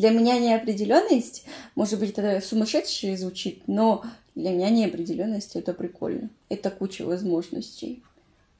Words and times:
Для 0.00 0.08
меня 0.08 0.38
неопределенность, 0.38 1.44
может 1.74 2.00
быть, 2.00 2.12
это 2.16 2.40
сумасшедшее 2.40 3.18
звучит, 3.18 3.64
но 3.66 4.02
для 4.34 4.52
меня 4.52 4.70
неопределенность 4.70 5.56
это 5.56 5.74
прикольно. 5.74 6.30
Это 6.48 6.70
куча 6.70 7.02
возможностей. 7.02 8.02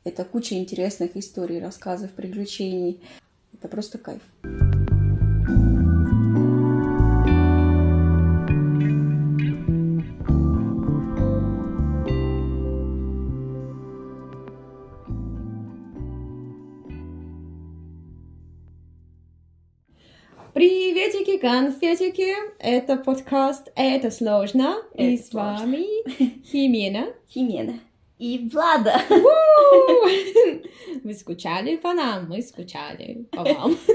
Это 0.04 0.26
куча 0.26 0.56
интересных 0.56 1.16
историй, 1.16 1.58
рассказов, 1.58 2.10
приключений. 2.10 3.00
Это 3.54 3.68
просто 3.68 3.96
кайф. 3.96 4.20
Конфетики! 22.10 22.34
Это 22.58 22.96
подкаст 22.96 23.70
«Это 23.74 24.10
сложно» 24.10 24.82
Это 24.94 25.02
и 25.02 25.16
с 25.16 25.28
сложно. 25.28 25.58
вами 25.58 26.42
Химена. 26.44 27.06
Химена. 27.28 27.80
И 28.18 28.48
Влада. 28.52 29.00
Вы 31.04 31.14
скучали 31.14 31.76
по 31.76 31.94
нам, 31.94 32.28
мы 32.28 32.42
скучали 32.42 33.26
по 33.30 33.44
вам. 33.44 33.76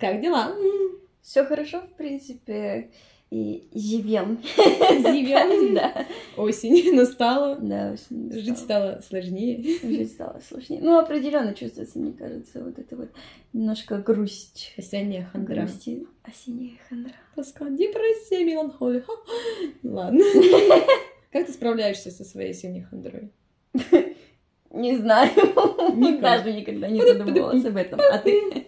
Как 0.00 0.20
дела? 0.20 0.54
Все 1.22 1.44
хорошо, 1.44 1.80
в 1.80 1.96
принципе. 1.96 2.90
И 3.30 3.68
живем. 3.74 4.40
Живем? 4.56 5.74
Да. 5.74 6.06
Осень 6.36 6.94
настала, 6.94 7.56
Да, 7.56 7.92
очень 7.94 8.30
жить 8.32 8.58
стало- 8.58 9.00
сложнее. 9.06 9.62
Жить 9.82 10.12
стало 10.12 10.40
сложнее. 10.48 10.80
Ну, 10.82 10.96
определенно 10.98 11.52
чувствуется, 11.54 11.98
мне 11.98 12.12
кажется, 12.12 12.62
вот 12.62 12.78
это 12.78 12.94
вот 12.96 13.08
немножко 13.52 13.98
грусть. 13.98 14.72
Осенняя 14.78 15.28
хандра. 15.32 15.62
Грусти. 15.62 16.06
Осенняя 16.22 16.76
хандра. 16.88 17.12
Тоска, 17.34 17.68
депрессия, 17.68 18.44
меланхолия. 18.44 19.04
Ладно. 19.82 20.22
Как 21.32 21.46
ты 21.46 21.52
справляешься 21.52 22.10
со 22.12 22.24
своей 22.24 22.50
осенней 22.52 22.82
хандрой? 22.82 23.30
Не 24.70 24.96
знаю. 24.96 25.30
Никак. 25.96 26.20
Даже 26.44 26.52
никогда 26.52 26.88
не 26.88 27.00
задумывалась 27.02 27.64
об 27.64 27.76
этом. 27.76 27.98
А 28.00 28.18
ты? 28.18 28.66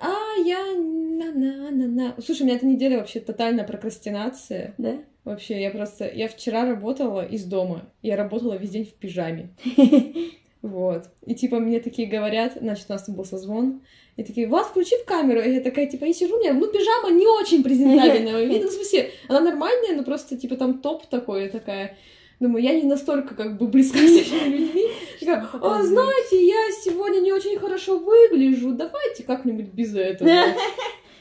А, 0.00 0.34
я 0.44 0.58
на-на-на-на. 0.74 2.16
Слушай, 2.24 2.42
у 2.42 2.44
меня 2.46 2.56
эта 2.56 2.66
неделя 2.66 2.98
вообще 2.98 3.20
тотальная 3.20 3.64
прокрастинация. 3.64 4.74
Да? 4.78 4.98
Вообще, 5.24 5.60
я 5.60 5.70
просто... 5.70 6.10
Я 6.10 6.28
вчера 6.28 6.64
работала 6.64 7.24
из 7.24 7.44
дома. 7.44 7.82
Я 8.02 8.16
работала 8.16 8.54
весь 8.54 8.70
день 8.70 8.84
в 8.84 8.94
пижаме. 8.94 9.50
Вот. 10.62 11.04
И 11.24 11.34
типа 11.34 11.58
мне 11.58 11.80
такие 11.80 12.06
говорят, 12.06 12.58
значит, 12.60 12.84
у 12.90 12.92
нас 12.92 13.04
там 13.04 13.14
был 13.14 13.24
созвон, 13.24 13.80
и 14.16 14.22
такие, 14.22 14.46
Влад, 14.46 14.66
включи 14.66 14.94
в 14.96 15.06
камеру. 15.06 15.40
И 15.40 15.54
я 15.54 15.60
такая, 15.60 15.86
типа, 15.86 16.04
я 16.04 16.12
сижу, 16.12 16.36
у 16.36 16.40
меня, 16.40 16.52
ну, 16.52 16.66
пижама 16.66 17.10
не 17.10 17.26
очень 17.26 17.62
презентабельного 17.64 18.42
вида. 18.42 18.64
Ну, 18.64 18.70
в 18.70 18.74
смысле, 18.74 19.10
она 19.28 19.40
нормальная, 19.40 19.96
но 19.96 20.02
просто, 20.02 20.36
типа, 20.36 20.56
там 20.56 20.80
топ 20.80 21.06
такой, 21.06 21.48
такая... 21.48 21.96
Думаю, 22.40 22.64
я 22.64 22.74
не 22.74 22.84
настолько 22.84 23.34
как 23.34 23.58
бы 23.58 23.68
близка 23.68 23.98
с 23.98 24.02
этими 24.02 24.56
людьми. 24.56 24.86
Такая, 25.20 25.46
а, 25.60 25.82
знаете, 25.82 26.46
я 26.46 26.72
сегодня 26.82 27.20
не 27.20 27.32
очень 27.34 27.58
хорошо 27.58 27.98
выгляжу, 27.98 28.72
давайте 28.72 29.22
как-нибудь 29.24 29.66
без 29.66 29.94
этого. 29.94 30.28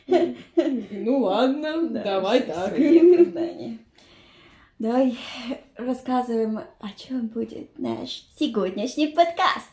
Ну 0.91 1.19
ладно, 1.19 1.87
Да, 1.89 2.03
давай 2.03 2.41
так. 2.41 2.73
Давай 4.79 5.15
рассказываем, 5.75 6.57
о 6.57 6.89
чем 6.97 7.27
будет 7.27 7.77
наш 7.77 8.23
сегодняшний 8.39 9.07
подкаст. 9.07 9.69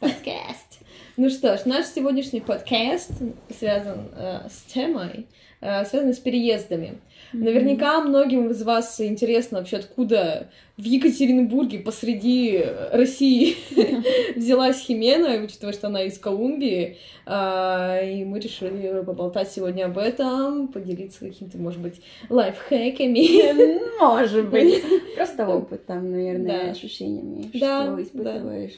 Ну 1.19 1.31
что 1.31 1.57
ж, 1.57 1.65
наш 1.65 1.87
сегодняшний 1.87 2.43
подкаст 2.43 3.11
связан 3.59 4.01
э, 4.15 4.41
с 4.51 4.71
темой, 4.71 5.27
э, 5.63 5.83
связан 5.87 6.13
с 6.13 6.19
переездами. 6.19 6.99
Наверняка 7.33 8.03
многим 8.03 8.51
из 8.51 8.63
вас 8.63 9.01
интересно 9.01 9.59
вообще, 9.61 9.79
откуда 9.79 10.51
в 10.77 10.83
Екатеринбурге 10.83 11.79
посреди 11.79 12.63
России 12.93 13.57
взялась 14.37 14.79
Химена, 14.79 15.43
учитывая, 15.43 15.73
что 15.73 15.87
она 15.87 16.03
из 16.03 16.19
Колумбии. 16.19 16.99
А, 17.25 17.99
И 18.03 18.23
мы 18.25 18.39
решили 18.39 19.03
поболтать 19.03 19.51
сегодня 19.51 19.87
об 19.87 19.97
этом, 19.97 20.69
поделиться 20.69 21.21
какими-то, 21.21 21.57
может 21.57 21.81
быть, 21.81 22.03
лайфхаками. 22.29 23.99
Может 24.01 24.51
быть. 24.51 24.85
Просто 25.17 25.49
опытом, 25.49 26.11
наверное, 26.11 26.65
Да. 26.65 26.71
ощущениями, 26.73 27.51
Да, 27.55 27.99
что 28.05 28.23
да. 28.23 28.69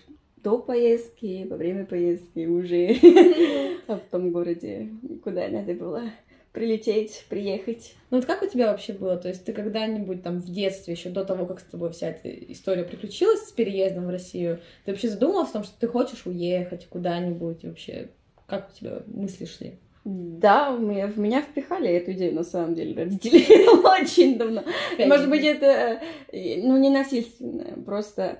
До 0.43 0.59
поездки, 0.59 1.47
во 1.49 1.57
время 1.57 1.87
поездки 1.87 2.47
уже 2.47 2.95
в 3.87 4.01
том 4.11 4.33
городе, 4.33 4.89
куда 5.23 5.49
надо 5.49 5.75
было 5.75 6.05
прилететь, 6.53 7.25
приехать. 7.29 7.95
Ну 8.11 8.19
вот 8.19 8.27
как 8.27 8.43
у 8.43 8.47
тебя 8.47 8.71
вообще 8.71 8.93
было? 8.93 9.17
То 9.17 9.29
есть 9.29 9.45
ты 9.45 9.53
когда-нибудь 9.53 10.23
там 10.23 10.41
в 10.41 10.51
детстве, 10.51 10.95
еще 10.95 11.11
до 11.11 11.25
того, 11.25 11.47
как 11.47 11.61
с 11.61 11.65
тобой 11.65 11.93
вся 11.93 12.09
эта 12.09 12.29
история 12.53 12.85
приключилась 12.85 13.49
с 13.49 13.53
переездом 13.53 14.07
в 14.07 14.11
Россию, 14.11 14.61
ты 14.85 14.93
вообще 14.93 15.09
задумалась 15.09 15.51
о 15.51 15.55
том, 15.55 15.65
что 15.65 15.79
ты 15.79 15.87
хочешь 15.87 16.27
уехать 16.27 16.87
куда-нибудь? 16.89 17.65
Вообще, 17.65 18.09
как 18.47 18.71
у 18.71 18.77
тебя 18.77 19.03
мысли 19.07 19.45
шли? 19.45 19.75
Да, 20.05 20.73
в 20.73 20.81
меня, 20.81 21.07
в 21.07 21.19
меня 21.19 21.43
впихали 21.43 21.91
эту 21.91 22.13
идею, 22.13 22.35
на 22.35 22.45
самом 22.45 22.75
деле, 22.75 22.95
родители 22.95 23.43
очень 24.03 24.39
давно. 24.39 24.65
Может 24.99 25.29
быть, 25.29 25.45
это, 25.45 26.01
э, 26.33 26.63
ну, 26.63 26.77
не 26.79 26.89
насильственно, 26.89 27.83
просто... 27.85 28.39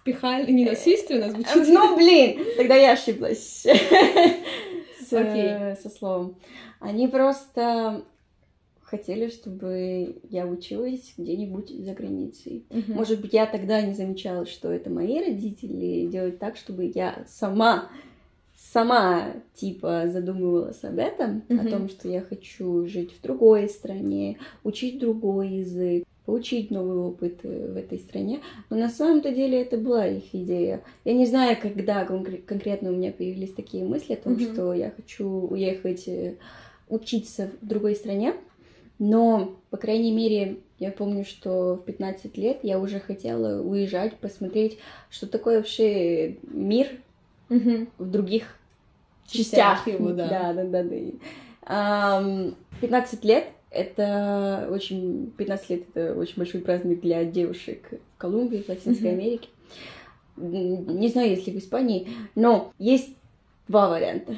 Впихали 0.00 0.50
ненасильственно 0.50 1.30
звучит? 1.30 1.68
Ну, 1.68 1.96
блин, 1.96 2.40
тогда 2.56 2.74
я 2.74 2.92
ошиблась 2.92 3.66
с, 5.08 5.76
со 5.80 5.90
словом. 5.90 6.36
Они 6.80 7.08
просто 7.08 8.04
хотели, 8.88 9.28
чтобы 9.28 10.16
я 10.30 10.46
училась 10.46 11.12
где-нибудь 11.16 11.68
за 11.70 11.92
границей. 11.92 12.64
Мгм. 12.70 12.94
Может 12.94 13.20
быть, 13.20 13.34
я 13.34 13.46
тогда 13.46 13.82
не 13.82 13.94
замечала, 13.94 14.46
что 14.46 14.72
это 14.72 14.88
мои 14.88 15.20
родители 15.20 16.06
делают 16.06 16.38
так, 16.38 16.56
чтобы 16.56 16.90
я 16.94 17.24
сама, 17.28 17.90
сама, 18.56 19.34
типа, 19.54 20.04
задумывалась 20.08 20.82
об 20.84 20.98
этом, 20.98 21.42
Мгм. 21.48 21.60
о 21.66 21.70
том, 21.70 21.88
что 21.90 22.08
я 22.08 22.22
хочу 22.22 22.86
жить 22.86 23.12
в 23.12 23.20
другой 23.20 23.68
стране, 23.68 24.38
учить 24.64 24.98
другой 24.98 25.48
язык, 25.48 26.04
получить 26.32 26.70
новый 26.70 26.98
опыт 26.98 27.38
э, 27.42 27.72
в 27.72 27.76
этой 27.78 27.98
стране. 27.98 28.40
Но 28.68 28.76
на 28.76 28.90
самом-то 28.90 29.30
деле 29.32 29.62
это 29.62 29.78
была 29.78 30.06
их 30.06 30.24
идея. 30.34 30.82
Я 31.06 31.14
не 31.14 31.24
знаю, 31.24 31.56
когда 31.58 32.04
конкре- 32.04 32.42
конкретно 32.42 32.90
у 32.90 32.96
меня 32.96 33.12
появились 33.12 33.54
такие 33.54 33.82
мысли 33.82 34.12
о 34.12 34.16
том, 34.18 34.34
Мгм. 34.34 34.42
что 34.52 34.74
я 34.74 34.90
хочу 34.90 35.26
уехать 35.26 36.06
э, 36.06 36.34
учиться 36.90 37.48
в 37.62 37.66
другой 37.66 37.94
стране. 37.94 38.34
Но, 38.98 39.56
по 39.70 39.78
крайней 39.78 40.12
мере, 40.12 40.58
я 40.78 40.90
помню, 40.92 41.24
что 41.24 41.76
в 41.76 41.84
15 41.86 42.36
лет 42.36 42.58
я 42.62 42.78
уже 42.78 43.00
хотела 43.00 43.62
уезжать, 43.62 44.12
посмотреть, 44.18 44.76
что 45.08 45.26
такое 45.26 45.56
вообще 45.56 46.36
мир 46.42 46.88
Мгм. 47.48 47.88
в 47.96 48.10
других 48.10 48.54
Частях 49.26 49.78
частях. 49.86 49.94
его, 49.98 50.10
да. 50.10 50.28
Да, 50.28 50.52
да, 50.52 50.64
да. 50.64 50.82
да. 50.82 50.98
Ам, 51.62 52.54
15 52.82 53.24
лет 53.24 53.44
это 53.70 54.68
очень... 54.70 55.32
15 55.36 55.70
лет 55.70 55.82
это 55.94 56.14
очень 56.18 56.34
большой 56.36 56.60
праздник 56.60 57.00
для 57.00 57.24
девушек 57.24 57.90
в 58.14 58.18
Колумбии, 58.18 58.62
в 58.62 58.68
Латинской 58.68 59.12
Мгм. 59.12 59.20
Америке. 59.20 59.48
Не 60.36 61.08
знаю, 61.08 61.30
если 61.30 61.50
в 61.50 61.58
Испании, 61.58 62.08
но 62.34 62.72
есть 62.78 63.16
два 63.66 63.88
варианта. 63.88 64.36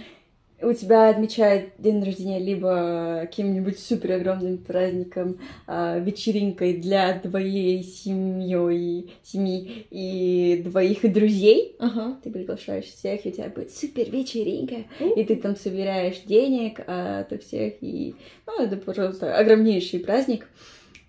У 0.62 0.72
тебя 0.74 1.08
отмечают 1.08 1.70
день 1.78 2.04
рождения 2.04 2.38
либо 2.38 3.20
каким-нибудь 3.22 3.78
супер 3.78 4.12
огромным 4.12 4.58
праздником, 4.58 5.38
а, 5.66 5.98
вечеринкой 5.98 6.74
для 6.74 7.18
твоей 7.18 7.82
семьей, 7.82 9.14
семьи 9.22 9.86
и 9.90 10.62
двоих 10.64 11.10
друзей, 11.12 11.76
Ага. 11.78 12.18
ты 12.22 12.30
приглашаешь 12.30 12.84
всех, 12.84 13.24
и 13.24 13.30
у 13.30 13.32
тебя 13.32 13.48
будет 13.48 13.72
супер 13.74 14.10
вечеринка, 14.10 14.84
и 15.16 15.24
ты 15.24 15.36
там 15.36 15.56
собираешь 15.56 16.20
денег 16.26 16.80
от 16.86 17.42
всех, 17.42 17.74
и 17.80 18.14
ну, 18.46 18.62
это, 18.62 18.76
пожалуйста, 18.76 19.36
огромнейший 19.36 20.00
праздник 20.00 20.46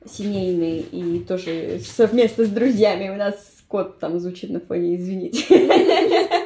семейный, 0.05 0.79
и 0.79 1.19
тоже 1.19 1.79
совместно 1.85 2.45
с 2.45 2.49
друзьями. 2.49 3.09
У 3.09 3.15
нас 3.15 3.63
кот 3.67 3.99
там 3.99 4.19
звучит 4.19 4.49
на 4.49 4.59
фоне, 4.59 4.95
извините. 4.95 5.45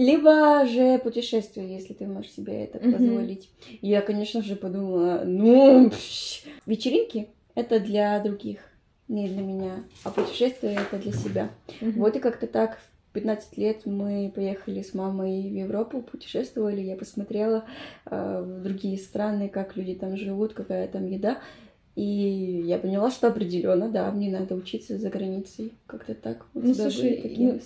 Либо 0.00 0.64
же 0.64 0.98
путешествие, 0.98 1.74
если 1.74 1.92
ты 1.92 2.06
можешь 2.06 2.30
себе 2.32 2.64
это 2.64 2.78
Мгм. 2.78 2.90
позволить. 2.90 3.50
Я, 3.82 4.00
конечно 4.00 4.40
же, 4.40 4.56
подумала, 4.56 5.24
ну, 5.26 5.90
пш, 5.90 6.44
вечеринки 6.64 7.28
это 7.54 7.80
для 7.80 8.18
других, 8.20 8.60
не 9.08 9.28
для 9.28 9.42
меня, 9.42 9.84
а 10.02 10.10
путешествие 10.10 10.76
это 10.76 10.96
для 10.98 11.12
себя. 11.12 11.50
Мгм. 11.82 12.00
Вот 12.00 12.16
и 12.16 12.18
как-то 12.18 12.46
так 12.46 12.78
в 13.10 13.12
15 13.12 13.58
лет 13.58 13.84
мы 13.84 14.32
поехали 14.34 14.80
с 14.80 14.94
мамой 14.94 15.42
в 15.50 15.54
Европу, 15.54 16.00
путешествовали, 16.00 16.80
я 16.80 16.96
посмотрела 16.96 17.66
э, 18.10 18.42
в 18.42 18.62
другие 18.62 18.96
страны, 18.96 19.50
как 19.50 19.76
люди 19.76 19.94
там 19.96 20.16
живут, 20.16 20.54
какая 20.54 20.88
там 20.88 21.04
еда. 21.04 21.42
И 21.96 22.62
я 22.66 22.78
поняла, 22.78 23.10
что 23.10 23.26
определенно, 23.26 23.88
да, 23.88 24.10
мне 24.12 24.30
надо 24.30 24.54
учиться 24.54 24.96
за 24.96 25.10
границей. 25.10 25.72
Как-то 25.86 26.14
так. 26.14 26.46
У 26.54 26.60
Ну, 26.60 26.72
слушай, 26.72 27.16
такие 27.16 27.60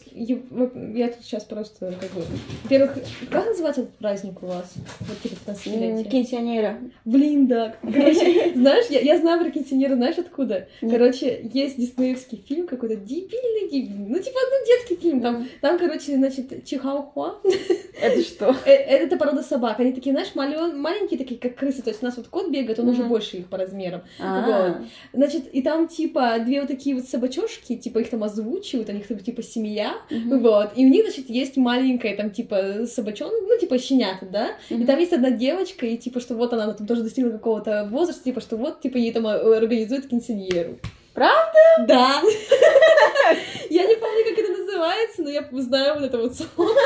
ну, 0.51 0.71
я, 0.95 1.07
я 1.07 1.13
тут 1.13 1.23
сейчас 1.23 1.45
просто 1.45 1.95
как 2.01 2.11
бы... 2.13 2.23
Во-первых, 2.63 2.99
как 3.31 3.47
называется 3.47 3.83
этот 3.83 3.95
праздник 3.97 4.43
у 4.43 4.47
вас? 4.47 4.73
Вот 5.01 5.19
М, 5.25 5.55
15-летие. 5.55 6.11
Пенсионера. 6.11 6.79
Блин, 7.05 7.47
да. 7.47 7.77
Короче, 7.83 8.53
знаешь, 8.55 8.87
я, 8.89 9.01
я 9.01 9.19
знаю 9.19 9.41
про 9.43 9.51
кинсинера, 9.51 9.95
знаешь 9.95 10.17
откуда? 10.17 10.69
Короче, 10.81 11.49
есть 11.53 11.77
диснеевский 11.77 12.43
фильм 12.49 12.67
какой-то 12.67 12.97
дебильный, 12.97 13.71
дебильный. 13.71 14.09
Ну, 14.09 14.19
типа, 14.19 14.39
ну, 14.51 14.67
детский 14.67 14.97
фильм. 14.97 15.21
Там, 15.21 15.47
там 15.61 15.79
короче, 15.79 16.17
значит, 16.17 16.65
Чихауахуа. 16.65 17.41
Это 18.01 18.23
что? 18.23 18.57
Э, 18.65 18.73
Это 18.73 19.17
порода 19.17 19.43
собак. 19.43 19.81
Они 19.81 19.93
такие, 19.93 20.13
знаешь, 20.13 20.35
маленькие 20.35 21.19
такие, 21.19 21.39
как 21.39 21.57
крысы. 21.57 21.83
То 21.83 21.91
есть 21.91 22.03
у 22.03 22.07
нас 22.07 22.17
вот 22.17 22.29
кот 22.29 22.51
бегает, 22.51 22.79
он 22.79 22.89
уже 22.89 23.05
больше 23.05 23.37
их 23.37 23.49
по 23.49 23.59
размерам. 23.59 24.03
А, 24.19 24.83
Значит, 25.13 25.47
и 25.53 25.63
там, 25.63 25.89
типа, 25.89 26.39
две 26.45 26.61
вот 26.61 26.69
такие 26.69 26.95
вот 26.95 27.07
собачошки, 27.07 27.77
типа, 27.77 27.99
их 27.99 28.11
там 28.11 28.23
озвучивают, 28.23 28.89
у 28.89 28.93
них 28.93 29.07
там, 29.07 29.19
типа, 29.19 29.43
семья, 29.43 29.95
вот. 30.11 30.73
И 30.77 30.87
у 30.87 30.89
них, 30.89 31.05
значит, 31.05 31.29
есть 31.31 31.57
маленькая, 31.57 32.17
там, 32.17 32.31
типа, 32.31 32.87
собачон, 32.87 33.31
ну, 33.31 33.59
типа, 33.59 33.79
щенята, 33.79 34.27
да? 34.27 34.49
И 34.69 34.85
там 34.85 34.99
есть 34.99 35.13
одна 35.13 35.31
девочка, 35.31 35.87
и, 35.87 35.97
типа, 35.97 36.21
что 36.21 36.35
вот 36.35 36.53
она, 36.53 36.73
там 36.73 36.87
тоже 36.87 37.03
достигла 37.03 37.31
какого-то 37.31 37.89
возраста, 37.91 38.25
типа, 38.25 38.41
что 38.41 38.57
вот, 38.57 38.81
типа, 38.81 38.97
ей 38.97 39.13
там 39.13 39.27
э, 39.27 39.57
организуют 39.57 40.07
кинсиньеру. 40.09 40.79
Правда? 41.15 41.59
Да. 41.87 42.23
Я 43.71 43.87
не 43.87 43.97
помню, 43.97 44.25
как 44.25 44.39
это 44.39 44.53
называется, 44.53 45.23
но 45.23 45.31
я 45.31 45.49
знаю 45.53 45.95
вот 45.95 46.05
это 46.05 46.19
вот 46.19 46.35
слово. 46.35 46.79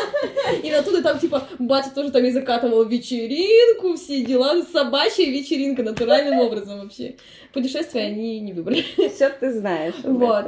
И 0.63 0.71
оттуда 0.71 1.03
там, 1.03 1.19
типа, 1.19 1.43
батя 1.59 1.91
тоже 1.95 2.11
там 2.11 2.25
и 2.25 2.31
закатывал 2.31 2.85
вечеринку, 2.85 3.97
все 3.97 4.25
дела, 4.25 4.63
собачья 4.73 5.27
вечеринка 5.27 5.83
натуральным 5.83 6.39
образом 6.39 6.81
вообще. 6.81 7.17
Путешествия 7.53 8.03
они 8.03 8.41
не 8.41 8.53
выбрали. 8.53 8.85
Все 9.15 9.31
ты 9.31 9.53
знаешь. 9.53 9.95
Вот. 10.03 10.45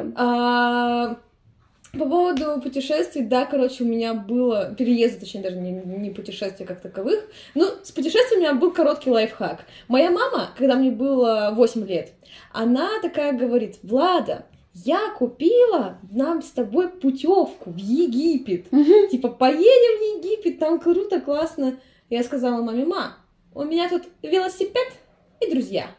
По 1.92 2.06
поводу 2.06 2.60
путешествий, 2.62 3.22
да, 3.22 3.46
короче, 3.46 3.82
у 3.82 3.86
меня 3.86 4.14
было 4.14 4.72
переезд, 4.76 5.18
точнее, 5.18 5.42
даже 5.42 5.56
не, 5.56 5.72
не 5.72 6.10
путешествия 6.10 6.64
как 6.64 6.80
таковых. 6.80 7.24
Ну, 7.54 7.66
с 7.82 7.90
путешествиями 7.90 8.44
у 8.44 8.50
меня 8.50 8.54
был 8.54 8.72
короткий 8.72 9.10
лайфхак. 9.10 9.64
Моя 9.88 10.10
мама, 10.10 10.50
когда 10.56 10.76
мне 10.76 10.90
было 10.90 11.50
8 11.52 11.84
лет, 11.86 12.12
она 12.52 12.88
такая 13.02 13.32
говорит, 13.32 13.78
Влада, 13.82 14.46
я 14.72 15.10
купила 15.18 15.98
нам 16.12 16.42
с 16.42 16.50
тобой 16.50 16.88
путевку 16.88 17.70
в 17.70 17.76
Египет. 17.76 18.70
Типа, 19.10 19.28
поедем 19.28 19.64
в 19.98 20.24
Египет, 20.24 20.60
там 20.60 20.78
круто, 20.78 21.20
классно. 21.20 21.80
Я 22.08 22.22
сказала 22.22 22.62
маме, 22.62 22.84
ма, 22.84 23.16
у 23.52 23.64
меня 23.64 23.88
тут 23.88 24.04
велосипед 24.22 24.92
и 25.40 25.50
друзья. 25.50 25.90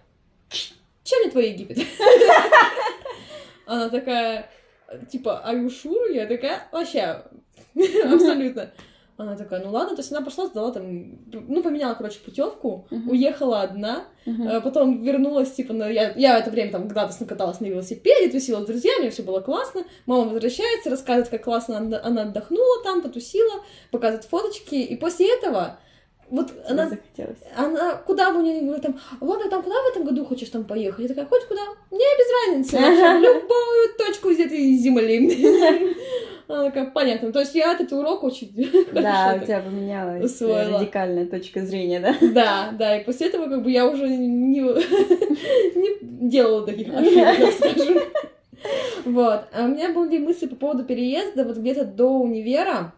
Чем 1.04 1.22
мне 1.22 1.32
твой 1.32 1.50
Египет? 1.50 1.80
Она 3.66 3.90
такая, 3.90 4.50
типа, 5.10 5.44
sure? 5.46 6.14
Я 6.14 6.26
такая, 6.26 6.68
вообще, 6.72 7.24
абсолютно. 8.04 8.72
Она 9.18 9.36
такая, 9.36 9.64
ну 9.64 9.70
ладно, 9.70 9.96
то 9.96 10.02
есть 10.02 10.12
она 10.12 10.22
пошла, 10.22 10.48
сдала 10.48 10.72
там, 10.72 11.20
ну, 11.32 11.62
поменяла, 11.62 11.94
короче, 11.94 12.20
путевку, 12.26 12.88
Мгм. 12.90 13.10
уехала 13.12 13.62
одна, 13.62 14.06
а 14.26 14.62
потом 14.62 15.04
вернулась, 15.04 15.52
типа, 15.52 15.74
на... 15.74 15.88
я, 15.90 16.12
я 16.16 16.38
в 16.38 16.42
это 16.42 16.50
время 16.50 16.72
там 16.72 16.88
градусно 16.88 17.28
каталась 17.28 17.60
на 17.60 17.68
велосипеде, 17.68 18.32
тусила 18.32 18.64
с 18.64 18.66
друзьями, 18.66 19.10
все 19.10 19.22
было 19.22 19.42
классно. 19.42 19.84
Мама 20.08 20.32
возвращается, 20.32 20.90
рассказывает, 20.90 21.30
как 21.30 21.44
классно 21.44 21.78
она 21.78 22.22
отдохнула 22.24 22.84
там, 22.84 23.04
потусила, 23.04 23.64
показывает 23.92 24.26
фоточки, 24.26 24.76
и 24.76 24.96
после 24.96 25.32
этого 25.38 25.78
вот 26.31 26.48
Тебе 26.48 26.62
она 26.69 26.89
захотелось. 26.89 27.38
она 27.56 27.95
куда 27.98 28.31
бы 28.31 28.39
мне 28.39 28.56
ни 28.56 28.60
говорила, 28.62 28.80
там, 28.81 29.00
ладно, 29.22 29.50
там 29.50 29.62
куда 29.62 29.75
в 29.75 29.92
этом 29.92 30.04
году 30.06 30.25
хочешь 30.25 30.50
там 30.50 30.63
поехать? 30.63 31.01
Я 31.04 31.07
такая, 31.10 31.25
хоть 31.25 31.45
куда? 31.48 31.62
Мне 31.92 32.06
без 32.18 32.48
разницы, 32.48 32.75
вообще, 32.78 33.18
в 33.19 33.22
любую 33.22 33.94
точку 33.98 34.30
из 34.30 34.39
этой 34.39 34.74
земли. 34.75 35.95
Она 36.48 36.66
такая, 36.66 36.92
понятно. 36.92 37.31
То 37.31 37.39
есть 37.39 37.56
я 37.56 37.72
этот 37.74 37.94
урок 37.94 38.24
очень 38.24 38.51
Да, 38.94 39.38
у 39.42 39.45
тебя 39.45 39.62
поменялась 39.62 40.22
э, 40.22 40.25
усвоила. 40.25 40.80
радикальная 40.80 41.25
точка 41.25 41.66
зрения, 41.66 42.00
да? 42.01 42.16
Да, 42.22 42.69
да, 42.77 42.98
и 42.98 43.06
после 43.06 43.27
этого 43.27 43.48
как 43.48 43.63
бы 43.63 43.72
я 43.72 43.88
уже 43.88 44.07
не, 44.10 44.60
не 44.60 45.98
делала 46.30 46.66
таких 46.66 46.94
ошибок, 46.94 47.54
скажем. 47.57 48.00
Вот. 49.06 49.42
А 49.54 49.63
у 49.63 49.68
меня 49.69 49.94
были 49.94 50.18
мысли 50.18 50.45
по 50.48 50.56
поводу 50.56 50.84
переезда 50.84 51.44
вот 51.45 51.57
где-то 51.57 51.86
до 51.86 52.07
универа. 52.10 52.94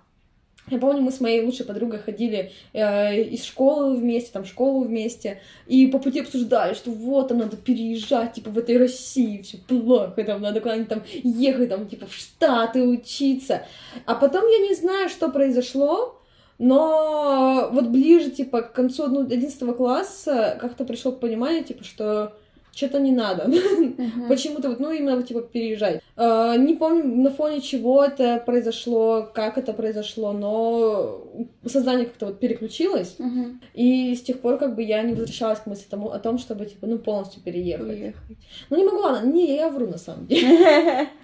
Я 0.69 0.77
помню, 0.77 1.01
мы 1.01 1.11
с 1.11 1.19
моей 1.19 1.43
лучшей 1.43 1.65
подругой 1.65 1.99
ходили 1.99 2.51
э, 2.71 3.21
из 3.21 3.43
школы 3.43 3.97
вместе, 3.97 4.31
там, 4.31 4.45
школу 4.45 4.85
вместе, 4.85 5.41
и 5.67 5.87
по 5.87 5.99
пути 5.99 6.21
обсуждали, 6.21 6.73
что 6.73 6.91
вот, 6.91 7.27
там 7.27 7.39
надо 7.39 7.57
переезжать, 7.57 8.33
типа, 8.33 8.49
в 8.49 8.57
этой 8.57 8.77
России 8.77 9.41
все 9.41 9.57
плохо, 9.57 10.23
там, 10.23 10.41
надо 10.41 10.61
куда-нибудь 10.61 10.89
там 10.89 11.03
ехать, 11.23 11.69
там, 11.69 11.87
типа, 11.87 12.07
в 12.07 12.13
Штаты 12.13 12.81
учиться. 12.81 13.65
А 14.05 14.15
потом 14.15 14.47
я 14.47 14.59
не 14.59 14.73
знаю, 14.73 15.09
что 15.09 15.29
произошло, 15.29 16.21
но 16.59 17.69
вот 17.73 17.87
ближе, 17.87 18.31
типа, 18.31 18.61
к 18.61 18.71
концу 18.71 19.07
ну, 19.07 19.21
11 19.21 19.75
класса 19.75 20.57
как-то 20.61 20.85
пришло 20.85 21.11
к 21.11 21.19
пониманию, 21.19 21.65
типа, 21.65 21.83
что 21.83 22.37
что-то 22.75 22.99
не 22.99 23.11
надо. 23.11 23.47
Мгм. 23.97 24.27
Почему-то 24.27 24.69
вот, 24.69 24.79
ну, 24.79 24.91
именно 24.91 25.21
типа, 25.23 25.41
переезжать. 25.41 26.01
А, 26.15 26.55
не 26.57 26.73
помню, 26.75 27.03
на 27.23 27.29
фоне 27.31 27.61
чего 27.61 28.03
это 28.03 28.41
произошло, 28.45 29.29
как 29.33 29.57
это 29.57 29.73
произошло, 29.73 30.31
но 30.33 31.23
сознание 31.65 32.05
как-то 32.05 32.27
вот 32.27 32.39
переключилось, 32.39 33.15
Мгм. 33.19 33.61
и 33.73 34.15
с 34.15 34.21
тех 34.21 34.39
пор 34.39 34.57
как 34.57 34.75
бы 34.75 34.83
я 34.83 35.01
не 35.03 35.13
возвращалась 35.13 35.59
к 35.59 35.67
мысли 35.67 35.85
тому, 35.89 36.09
о 36.09 36.19
том, 36.19 36.37
чтобы, 36.37 36.65
типа, 36.65 36.87
ну, 36.87 36.97
полностью 36.97 37.41
переехать. 37.41 37.87
Уехать. 37.87 38.37
Ну, 38.69 38.77
не 38.77 38.83
могу, 38.85 38.97
ладно, 38.97 39.27
не, 39.31 39.55
я 39.55 39.69
вру 39.69 39.87
на 39.87 39.97
самом 39.97 40.25
деле. 40.27 41.07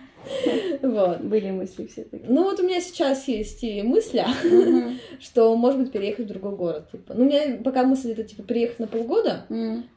Вот. 0.82 1.22
Были 1.22 1.50
мысли 1.52 1.88
все 1.88 2.04
таки 2.04 2.26
Ну, 2.28 2.44
вот 2.44 2.60
у 2.60 2.64
меня 2.64 2.82
сейчас 2.82 3.28
есть 3.30 3.64
и 3.64 3.82
мысли, 3.82 4.24
Мгм. 4.44 5.00
что, 5.20 5.56
может 5.56 5.80
быть, 5.80 5.92
переехать 5.94 6.26
в 6.26 6.30
другой 6.30 6.56
город, 6.58 6.92
типа. 6.92 7.14
Ну, 7.16 7.24
у 7.24 7.26
меня 7.26 7.58
пока 7.64 7.84
мысль 7.84 8.12
это, 8.12 8.24
типа, 8.26 8.44
переехать 8.44 8.80
на 8.80 8.88
полгода, 8.88 9.46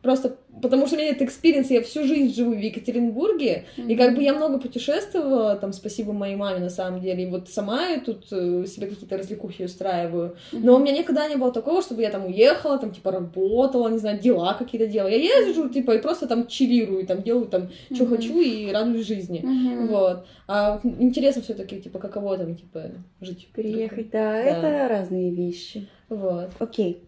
просто 0.00 0.36
потому 0.60 0.86
что 0.86 0.96
у 0.96 0.98
меня 0.98 1.10
нет 1.10 1.22
experience 1.22 1.66
а, 1.66 1.74
я 1.74 1.82
всю 1.82 2.04
жизнь 2.04 2.34
живу 2.34 2.52
в 2.54 2.58
Екатеринбурге, 2.58 3.64
и 3.76 3.96
как 3.96 4.14
бы 4.14 4.22
я 4.22 4.34
много 4.34 4.58
путешествовала, 4.58 5.56
там, 5.56 5.72
спасибо 5.72 6.12
моей 6.12 6.36
маме, 6.36 6.60
на 6.60 6.70
самом 6.70 7.00
деле, 7.00 7.24
и 7.24 7.26
вот 7.30 7.48
сама 7.48 7.88
я 7.88 8.00
тут 8.00 8.26
э, 8.32 8.64
себе 8.66 8.86
какие-то 8.88 9.16
развлекухи 9.16 9.62
устраиваю. 9.64 10.36
Но 10.52 10.76
у 10.76 10.78
меня 10.78 10.92
никогда 10.92 11.28
не 11.28 11.36
было 11.36 11.52
такого, 11.52 11.80
чтобы 11.82 12.02
я 12.02 12.10
там 12.10 12.26
уехала, 12.26 12.78
там, 12.78 12.92
типа, 12.92 13.12
работала, 13.12 13.88
не 13.88 13.98
знаю, 13.98 14.20
дела 14.20 14.54
какие-то 14.54 14.86
делала. 14.86 15.08
Я 15.10 15.16
езжу, 15.16 15.68
типа, 15.68 15.92
и 15.92 15.98
просто 16.02 16.26
там 16.26 16.46
чилирую, 16.46 17.06
там, 17.06 17.22
делаю 17.22 17.46
там, 17.46 17.70
что 17.92 18.04
Мгм. 18.04 18.16
хочу, 18.16 18.40
и 18.40 18.70
радуюсь 18.70 19.06
жизни. 19.06 19.40
Мгм. 19.42 19.86
Вот. 19.88 20.26
А 20.48 20.80
интересно 20.98 21.40
все 21.42 21.54
таки 21.54 21.80
типа, 21.80 21.98
каково 21.98 22.36
там, 22.36 22.54
типа, 22.56 22.90
жить. 23.20 23.48
в 23.50 23.54
Переехать, 23.54 24.10
да, 24.10 24.32
Да. 24.32 24.42
это 24.42 24.88
разные 24.88 25.30
вещи. 25.30 25.88
Вот. 26.08 26.50
Окей. 26.58 27.04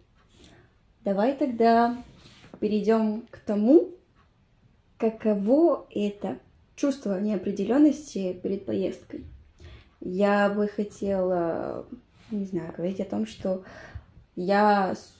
Давай 1.03 1.33
тогда 1.33 1.95
перейдем 2.59 3.23
к 3.29 3.37
тому, 3.39 3.91
каково 4.97 5.85
это 5.91 6.39
чувство 6.75 7.19
неопределенности 7.19 8.33
перед 8.33 8.65
поездкой. 8.65 9.25
Я 10.01 10.49
бы 10.49 10.67
хотела, 10.67 11.85
не 12.31 12.45
знаю, 12.45 12.73
говорить 12.75 12.99
о 12.99 13.05
том, 13.05 13.25
что 13.25 13.63
я 14.35 14.93
с 14.95 15.13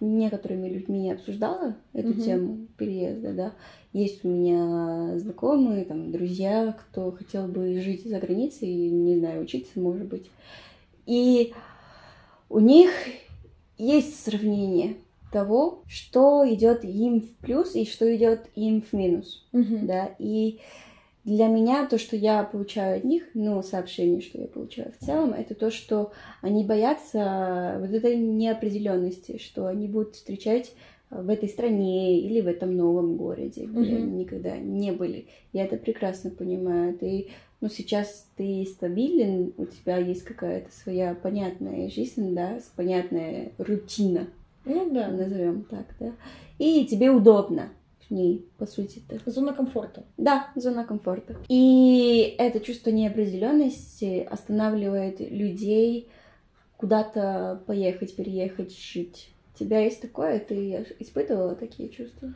некоторыми 0.00 0.68
людьми 0.68 1.12
обсуждала 1.12 1.76
эту 1.92 2.08
Мгм. 2.08 2.20
тему 2.22 2.66
переезда, 2.76 3.32
да. 3.32 3.52
Есть 3.92 4.24
у 4.24 4.28
меня 4.28 5.18
знакомые, 5.18 5.84
там, 5.84 6.10
друзья, 6.10 6.72
кто 6.72 7.12
хотел 7.12 7.46
бы 7.46 7.80
жить 7.80 8.08
за 8.08 8.18
границей, 8.18 8.68
не 8.68 9.18
знаю, 9.18 9.42
учиться, 9.42 9.78
может 9.78 10.06
быть. 10.06 10.30
И 11.06 11.52
у 12.48 12.58
них 12.58 12.90
есть 13.76 14.24
сравнение 14.24 14.96
того, 15.32 15.82
что 15.88 16.44
идет 16.48 16.84
им 16.84 17.20
в 17.20 17.36
плюс 17.38 17.74
и 17.74 17.84
что 17.84 18.14
идет 18.14 18.48
им 18.54 18.82
в 18.82 18.92
минус, 18.92 19.44
Мгм. 19.52 19.86
да, 19.86 20.14
и 20.18 20.60
для 21.24 21.46
меня 21.46 21.86
то, 21.86 21.98
что 21.98 22.16
я 22.16 22.42
получаю 22.42 22.98
от 22.98 23.04
них, 23.04 23.24
ну, 23.34 23.62
сообщение, 23.62 24.20
что 24.20 24.40
я 24.40 24.46
получаю 24.46 24.92
в 24.92 25.04
целом, 25.04 25.32
это 25.32 25.54
то, 25.54 25.70
что 25.70 26.12
они 26.40 26.64
боятся 26.64 27.76
вот 27.80 27.90
этой 27.90 28.16
неопределенности, 28.16 29.38
что 29.38 29.66
они 29.66 29.86
будут 29.86 30.16
встречать 30.16 30.74
в 31.10 31.28
этой 31.28 31.48
стране 31.48 32.20
или 32.20 32.40
в 32.40 32.46
этом 32.48 32.76
новом 32.76 33.16
городе, 33.16 33.66
где 33.66 33.80
Мгм. 33.80 33.96
они 33.96 34.12
никогда 34.24 34.56
не 34.56 34.92
были. 34.92 35.26
Я 35.52 35.64
это 35.64 35.76
прекрасно 35.76 36.30
понимаю. 36.30 36.96
Ты, 36.98 37.28
ну, 37.60 37.68
сейчас 37.68 38.28
ты 38.36 38.64
стабилен, 38.64 39.52
у 39.58 39.66
тебя 39.66 39.98
есть 39.98 40.24
какая-то 40.24 40.72
своя 40.72 41.14
понятная 41.14 41.88
жизнь, 41.90 42.34
да, 42.34 42.58
понятная 42.76 43.52
рутина, 43.58 44.26
Ну 44.64 44.90
да. 44.90 45.08
назовем 45.08 45.64
так, 45.64 45.86
да, 45.98 46.12
и 46.58 46.86
тебе 46.86 47.10
удобно 47.10 47.70
в 48.08 48.10
ней, 48.10 48.46
по 48.58 48.66
сути-то. 48.66 49.18
Зона 49.30 49.52
комфорта. 49.52 50.04
Да, 50.16 50.50
зона 50.54 50.84
комфорта. 50.84 51.36
И 51.48 52.34
это 52.38 52.60
чувство 52.60 52.90
неопределенности 52.90 54.26
останавливает 54.28 55.20
людей 55.20 56.10
куда-то 56.76 57.62
поехать, 57.66 58.16
переехать, 58.16 58.76
жить. 58.76 59.32
У 59.54 59.58
тебя 59.58 59.80
есть 59.80 60.00
такое? 60.00 60.38
Ты 60.40 60.86
испытывала 60.98 61.54
такие 61.54 61.88
чувства? 61.88 62.34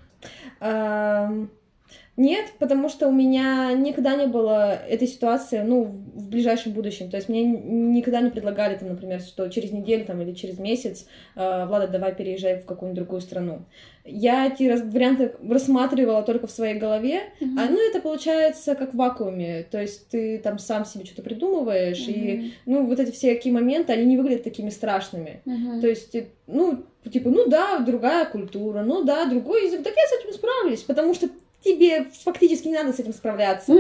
Нет, 2.17 2.47
потому 2.59 2.89
что 2.89 3.09
у 3.09 3.13
меня 3.13 3.75
никогда 3.75 4.17
не 4.17 4.27
было 4.27 4.75
этой 4.75 5.07
ситуации, 5.07 5.61
ну, 5.61 5.85
в 5.85 6.29
ближайшем 6.31 6.73
будущем. 6.73 7.11
То 7.11 7.19
есть 7.19 7.29
мне 7.29 7.45
никогда 7.45 8.23
не 8.23 8.31
предлагали, 8.31 8.77
там, 8.77 8.89
например, 8.89 9.21
что 9.21 9.49
через 9.49 9.71
неделю 9.71 10.07
там, 10.07 10.23
или 10.23 10.33
через 10.33 10.59
месяц, 10.59 11.07
э, 11.35 11.67
Влада, 11.67 11.89
давай 11.89 12.15
переезжай 12.15 12.59
в 12.59 12.65
какую-нибудь 12.65 13.03
другую 13.03 13.21
страну. 13.21 13.67
Я 14.07 14.47
эти 14.47 14.63
варианты 14.83 15.35
рассматривала 15.47 16.23
только 16.23 16.47
в 16.47 16.51
своей 16.51 16.79
голове, 16.79 17.21
mm-hmm. 17.41 17.59
а 17.59 17.69
ну 17.69 17.91
это 17.91 18.01
получается 18.01 18.77
как 18.77 18.95
в 18.95 18.97
вакууме, 18.97 19.67
то 19.69 19.81
есть 19.81 20.09
ты 20.09 20.39
там 20.39 20.59
сам 20.59 20.85
себе 20.85 21.05
что-то 21.05 21.23
придумываешь, 21.23 22.07
mm-hmm. 22.07 22.13
и 22.13 22.53
ну 22.67 22.87
вот 22.87 23.01
эти 23.01 23.11
все 23.11 23.35
такие 23.35 23.53
моменты, 23.53 23.93
они 23.93 24.05
не 24.05 24.17
выглядят 24.17 24.45
такими 24.45 24.71
страшными. 24.71 25.43
Mm-hmm. 25.45 25.81
То 25.81 25.89
есть, 25.89 26.17
ну, 26.47 26.85
типа, 27.11 27.31
ну 27.31 27.49
да, 27.49 27.81
другая 27.81 28.27
культура, 28.27 28.83
ну 28.83 29.03
да, 29.03 29.27
другой 29.27 29.67
язык, 29.67 29.83
так 29.83 29.95
я 29.97 30.07
с 30.07 30.23
этим 30.23 30.33
справлюсь, 30.33 30.83
потому 30.83 31.13
что 31.13 31.29
тебе 31.65 32.05
фактически 32.25 32.69
не 32.69 32.75
надо 32.75 32.93
с 32.93 33.01
этим 33.01 33.13
справляться. 33.13 33.73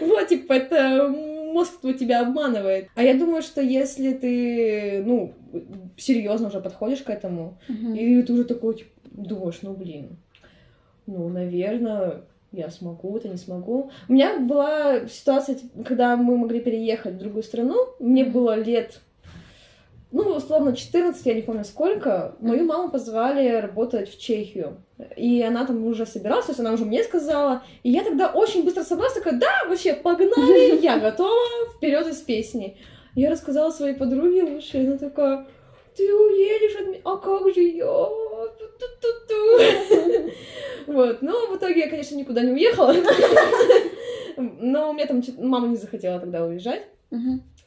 Вот, 0.00 0.28
типа, 0.28 0.52
это 0.52 1.08
мозг 1.08 1.80
твой 1.80 1.94
тебя 1.94 2.20
обманывает. 2.20 2.88
А 2.94 3.02
я 3.02 3.14
думаю, 3.14 3.42
что 3.42 3.60
если 3.60 4.12
ты, 4.12 5.02
ну, 5.04 5.34
серьезно 5.96 6.48
уже 6.48 6.60
подходишь 6.60 7.02
к 7.02 7.10
этому, 7.10 7.58
и 7.68 8.22
ты 8.22 8.32
уже 8.32 8.44
такой, 8.44 8.74
типа, 8.74 8.90
думаешь, 9.10 9.58
ну, 9.62 9.72
блин, 9.72 10.18
ну, 11.06 11.28
наверное, 11.28 12.22
я 12.52 12.70
смогу, 12.70 13.16
это 13.16 13.28
не 13.28 13.36
смогу. 13.36 13.90
У 14.08 14.12
меня 14.12 14.38
была 14.38 15.06
ситуация, 15.08 15.58
когда 15.84 16.16
мы 16.16 16.36
могли 16.36 16.60
переехать 16.60 17.14
в 17.14 17.18
другую 17.18 17.42
страну, 17.42 17.76
мне 17.98 18.24
было 18.24 18.58
лет 18.58 19.00
ну, 20.12 20.36
условно, 20.36 20.74
14, 20.74 21.26
я 21.26 21.34
не 21.34 21.42
помню 21.42 21.64
сколько, 21.64 22.36
мою 22.40 22.64
маму 22.64 22.90
позвали 22.90 23.60
работать 23.60 24.08
в 24.08 24.18
Чехию. 24.18 24.82
И 25.16 25.42
она 25.42 25.66
там 25.66 25.84
уже 25.84 26.06
собиралась, 26.06 26.46
то 26.46 26.52
есть 26.52 26.60
она 26.60 26.72
уже 26.72 26.84
мне 26.84 27.02
сказала. 27.02 27.62
И 27.82 27.90
я 27.90 28.04
тогда 28.04 28.28
очень 28.28 28.64
быстро 28.64 28.84
собралась, 28.84 29.14
такая, 29.14 29.38
да, 29.38 29.68
вообще, 29.68 29.94
погнали, 29.94 30.80
я 30.80 30.98
готова, 30.98 31.72
вперед 31.76 32.06
из 32.06 32.18
песни. 32.18 32.76
Я 33.14 33.30
рассказала 33.30 33.70
своей 33.70 33.94
подруге 33.94 34.44
лучше, 34.44 34.78
и 34.78 34.86
она 34.86 34.96
такая, 34.96 35.46
ты 35.96 36.14
уедешь 36.14 36.80
от 36.80 36.88
меня, 36.88 37.00
а 37.04 37.16
как 37.16 37.52
же 37.52 37.62
я? 37.62 37.86
Вот, 40.86 41.20
но 41.20 41.48
в 41.48 41.56
итоге 41.56 41.80
я, 41.80 41.90
конечно, 41.90 42.14
никуда 42.14 42.42
не 42.42 42.52
уехала. 42.52 42.94
Но 44.36 44.90
у 44.90 44.92
меня 44.92 45.06
там 45.06 45.20
мама 45.38 45.66
не 45.66 45.76
захотела 45.76 46.20
тогда 46.20 46.44
уезжать. 46.44 46.84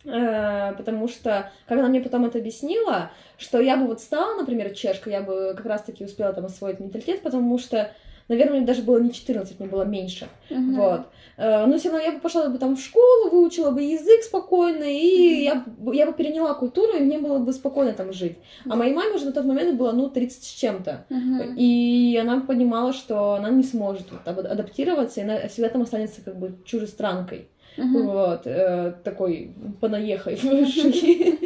Э, 0.06 0.74
потому 0.77 1.08
что, 1.08 1.51
когда 1.68 1.82
она 1.82 1.89
мне 1.89 2.01
потом 2.01 2.25
это 2.25 2.38
объяснила, 2.38 3.12
что 3.38 3.60
я 3.60 3.75
бы 3.75 3.88
вот 3.88 4.00
стала, 4.00 4.39
например, 4.39 4.74
чешкой, 4.74 5.13
я 5.13 5.22
бы 5.22 5.53
как 5.56 5.65
раз-таки 5.65 6.06
успела 6.06 6.32
там 6.32 6.46
освоить 6.46 6.79
менталитет, 6.79 7.22
потому 7.22 7.58
что, 7.60 7.91
наверное, 8.29 8.60
мне 8.60 8.65
даже 8.65 8.82
было 8.82 8.98
не 9.00 9.12
14, 9.12 9.60
мне 9.60 9.68
было 9.68 9.84
меньше, 9.84 10.29
uh-huh. 10.50 10.75
вот. 10.75 11.01
Э, 11.36 11.65
но 11.65 11.77
все 11.77 11.89
равно 11.89 12.06
я 12.06 12.13
бы 12.13 12.22
пошла 12.22 12.48
бы 12.48 12.58
там 12.58 12.77
в 12.77 12.79
школу, 12.79 13.29
выучила 13.29 13.72
бы 13.72 13.82
язык 13.82 14.24
спокойно, 14.24 14.86
и 14.86 15.50
uh-huh. 15.50 15.94
я, 15.94 16.00
я 16.00 16.06
бы 16.06 16.13
переняла 16.13 16.53
культуру, 16.53 16.94
и 16.94 17.01
мне 17.01 17.20
было 17.20 17.39
бы 17.39 17.51
спокойно 17.51 17.91
там 17.91 18.13
жить. 18.13 18.38
Uh-huh. 18.38 18.72
А 18.72 18.75
моей 18.77 18.94
маме 18.94 19.15
уже 19.15 19.25
на 19.25 19.34
тот 19.34 19.44
момент 19.44 19.77
было, 19.77 19.91
ну, 19.91 20.10
30 20.10 20.44
с 20.44 20.48
чем-то. 20.48 21.08
Uh-huh. 21.10 21.56
И 21.58 22.18
она 22.22 22.39
понимала, 22.39 22.94
что 22.94 23.34
она 23.34 23.50
не 23.50 23.63
сможет 23.63 24.08
вот, 24.12 24.46
адаптироваться, 24.46 25.20
и 25.20 25.24
она 25.24 25.48
всегда 25.50 25.68
там 25.68 25.82
останется 25.82 26.22
как 26.22 26.39
бы 26.39 26.56
чужестранкой. 26.63 27.50
Uh-huh. 27.78 28.04
Вот, 28.04 28.42
э, 28.46 28.94
такой 29.04 29.54
понаехавший. 29.80 31.40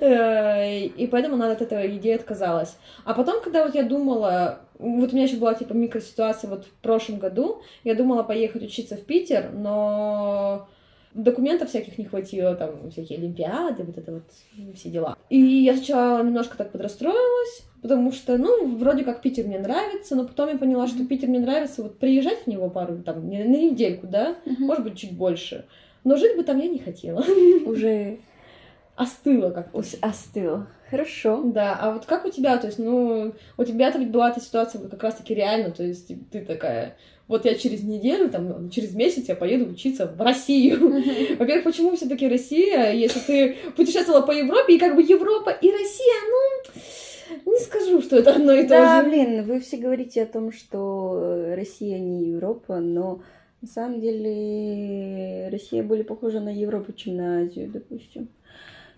Э, 0.00 0.86
и 0.86 1.06
поэтому 1.06 1.34
она 1.34 1.52
от 1.52 1.62
этой 1.62 1.96
идеи 1.96 2.14
отказалась. 2.14 2.76
А 3.04 3.14
потом, 3.14 3.40
когда 3.42 3.64
вот 3.64 3.74
я 3.74 3.84
думала, 3.84 4.60
вот 4.78 5.12
у 5.12 5.14
меня 5.14 5.24
еще 5.26 5.36
была 5.36 5.54
типа 5.54 5.74
микроситуация 5.74 6.50
вот 6.50 6.64
в 6.64 6.72
прошлом 6.82 7.18
году, 7.18 7.62
я 7.84 7.94
думала 7.94 8.22
поехать 8.22 8.62
учиться 8.62 8.96
в 8.96 9.04
Питер, 9.04 9.50
но 9.52 10.68
документов 11.14 11.68
всяких 11.68 11.98
не 11.98 12.04
хватило, 12.04 12.54
там 12.54 12.90
всякие 12.90 13.18
олимпиады, 13.18 13.84
вот 13.84 13.98
это 13.98 14.12
вот 14.12 14.24
все 14.74 14.90
дела. 14.90 15.16
И 15.30 15.38
я 15.38 15.76
сначала 15.76 16.22
немножко 16.22 16.56
так 16.56 16.72
подрастроилась, 16.72 17.62
потому 17.82 18.12
что, 18.12 18.38
ну, 18.38 18.76
вроде 18.76 19.04
как 19.04 19.22
Питер 19.22 19.46
мне 19.46 19.58
нравится, 19.58 20.16
но 20.16 20.26
потом 20.26 20.48
я 20.48 20.58
поняла, 20.58 20.86
что 20.86 21.04
Питер 21.04 21.28
мне 21.28 21.40
нравится 21.40 21.82
вот 21.82 21.98
приезжать 21.98 22.44
в 22.44 22.46
него 22.46 22.70
пару, 22.70 23.02
там, 23.02 23.28
на 23.28 23.44
недельку, 23.44 24.06
да, 24.06 24.36
uh-huh. 24.44 24.58
может 24.58 24.84
быть, 24.84 24.98
чуть 24.98 25.16
больше. 25.16 25.66
Но 26.04 26.16
жить 26.16 26.36
бы 26.36 26.44
там 26.44 26.58
я 26.58 26.68
не 26.68 26.78
хотела. 26.78 27.22
Уже 27.66 28.18
остыло 28.96 29.50
как-то. 29.50 29.82
Остыло. 30.00 30.66
Хорошо. 30.90 31.42
Да, 31.44 31.74
а 31.80 31.92
вот 31.92 32.04
как 32.04 32.26
у 32.26 32.30
тебя, 32.30 32.58
то 32.58 32.66
есть, 32.66 32.78
ну, 32.78 33.32
у 33.56 33.64
тебя-то 33.64 33.98
ведь 33.98 34.10
была 34.10 34.30
эта 34.30 34.40
ситуация 34.40 34.86
как 34.88 35.02
раз-таки 35.02 35.34
реально, 35.34 35.70
то 35.70 35.82
есть 35.82 36.12
ты 36.30 36.44
такая, 36.44 36.96
вот 37.28 37.44
я 37.44 37.54
через 37.54 37.82
неделю, 37.82 38.28
там, 38.28 38.70
через 38.70 38.94
месяц 38.94 39.28
я 39.28 39.36
поеду 39.36 39.70
учиться 39.70 40.06
в 40.06 40.20
Россию. 40.20 41.02
Во-первых, 41.38 41.64
почему 41.64 41.96
все 41.96 42.08
таки 42.08 42.28
Россия, 42.28 42.92
если 42.92 43.20
ты 43.20 43.56
путешествовала 43.76 44.22
по 44.22 44.32
Европе, 44.32 44.76
и 44.76 44.78
как 44.78 44.94
бы 44.94 45.02
Европа 45.02 45.50
и 45.50 45.70
Россия, 45.70 46.14
ну, 46.30 47.52
не 47.52 47.60
скажу, 47.60 48.02
что 48.02 48.16
это 48.16 48.34
одно 48.34 48.52
и 48.52 48.62
то 48.62 48.74
же. 48.74 48.82
Да, 48.82 49.02
блин, 49.02 49.44
вы 49.44 49.60
все 49.60 49.76
говорите 49.76 50.22
о 50.22 50.26
том, 50.26 50.52
что 50.52 51.54
Россия 51.56 51.98
не 51.98 52.30
Европа, 52.30 52.80
но 52.80 53.22
на 53.62 53.68
самом 53.68 54.00
деле 54.00 55.48
Россия 55.50 55.82
более 55.82 56.04
похожа 56.04 56.40
на 56.40 56.52
Европу, 56.52 56.92
чем 56.92 57.16
на 57.16 57.42
Азию, 57.42 57.70
допустим. 57.72 58.28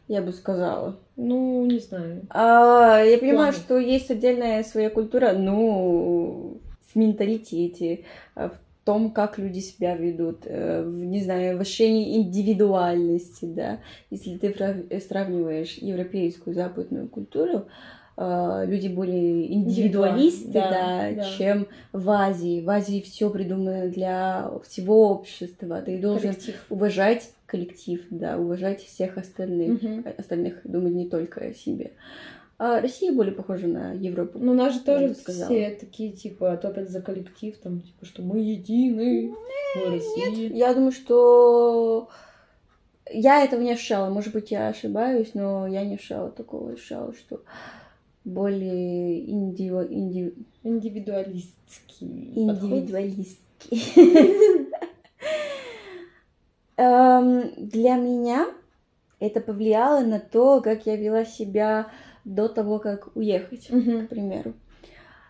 Я 0.08 0.20
бы 0.20 0.32
сказала. 0.32 0.98
Ну, 1.16 1.64
не 1.64 1.78
знаю. 1.78 2.22
А, 2.28 3.02
я 3.02 3.16
понимаю, 3.18 3.52
что 3.52 3.78
есть 3.78 4.10
отдельная 4.10 4.62
своя 4.62 4.90
культура, 4.90 5.32
ну, 5.32 6.58
в 6.94 6.96
менталитете, 6.96 8.04
в 8.34 8.52
том, 8.84 9.10
как 9.10 9.38
люди 9.38 9.60
себя 9.60 9.96
ведут, 9.96 10.40
э, 10.44 10.82
в, 10.82 11.04
не 11.04 11.22
знаю, 11.22 11.58
в 11.58 11.60
ощущении 11.60 12.18
индивидуальности, 12.18 13.46
да. 13.46 13.78
Если 14.10 14.36
ты 14.36 15.00
сравниваешь 15.00 15.78
европейскую 15.78 16.54
западную 16.54 17.08
культуру, 17.08 17.66
э, 18.16 18.64
люди 18.66 18.88
более 18.88 19.52
индивидуалисты, 19.54 20.52
да, 20.52 20.70
да, 20.70 21.12
да, 21.16 21.30
чем 21.38 21.66
в 21.92 22.10
Азии. 22.10 22.60
В 22.60 22.68
Азии 22.68 23.00
все 23.00 23.30
придумано 23.30 23.88
для 23.88 24.50
всего 24.64 25.08
общества. 25.10 25.80
Ты 25.80 25.98
должен 25.98 26.34
коллектив. 26.34 26.66
уважать 26.68 27.30
коллектив, 27.46 28.02
да, 28.10 28.36
уважать 28.36 28.82
всех 28.82 29.16
остальных, 29.16 29.82
угу. 29.82 30.02
остальных 30.18 30.60
думать 30.64 30.92
не 30.92 31.08
только 31.08 31.40
о 31.40 31.54
себе. 31.54 31.92
А 32.66 32.80
Россия 32.80 33.12
более 33.12 33.34
похожа 33.34 33.66
на 33.66 33.92
Европу. 33.92 34.38
Ну, 34.38 34.52
у 34.52 34.54
нас 34.54 34.72
же 34.72 34.80
тоже 34.80 35.12
все 35.12 35.76
такие, 35.78 36.12
типа, 36.12 36.56
топят 36.56 36.88
за 36.88 37.02
коллектив, 37.02 37.54
там, 37.58 37.82
типа, 37.82 38.06
что 38.06 38.22
мы 38.22 38.38
едины, 38.38 39.34
мы 39.76 39.90
Россия. 39.90 40.30
Нет, 40.30 40.54
я 40.54 40.72
думаю, 40.72 40.92
что 40.92 42.08
я 43.10 43.44
этого 43.44 43.60
не 43.60 43.72
ощущала. 43.72 44.08
Может 44.08 44.32
быть, 44.32 44.50
я 44.50 44.68
ошибаюсь, 44.68 45.32
но 45.34 45.66
я 45.66 45.84
не 45.84 45.96
ощущала 45.96 46.30
такого. 46.30 46.72
Ощущала, 46.72 47.12
что 47.12 47.42
более 48.24 49.30
индиви... 49.30 49.86
Инди... 49.90 50.34
индивидуалистский. 50.62 52.32
Индивидуалистский. 52.34 53.82
Эм, 56.78 57.52
для 57.58 57.96
меня 57.96 58.46
это 59.20 59.42
повлияло 59.42 60.00
на 60.00 60.18
то, 60.18 60.62
как 60.62 60.86
я 60.86 60.96
вела 60.96 61.26
себя 61.26 61.90
до 62.24 62.48
того, 62.48 62.78
как 62.78 63.14
уехать, 63.16 63.68
к 63.68 64.08
примеру. 64.08 64.54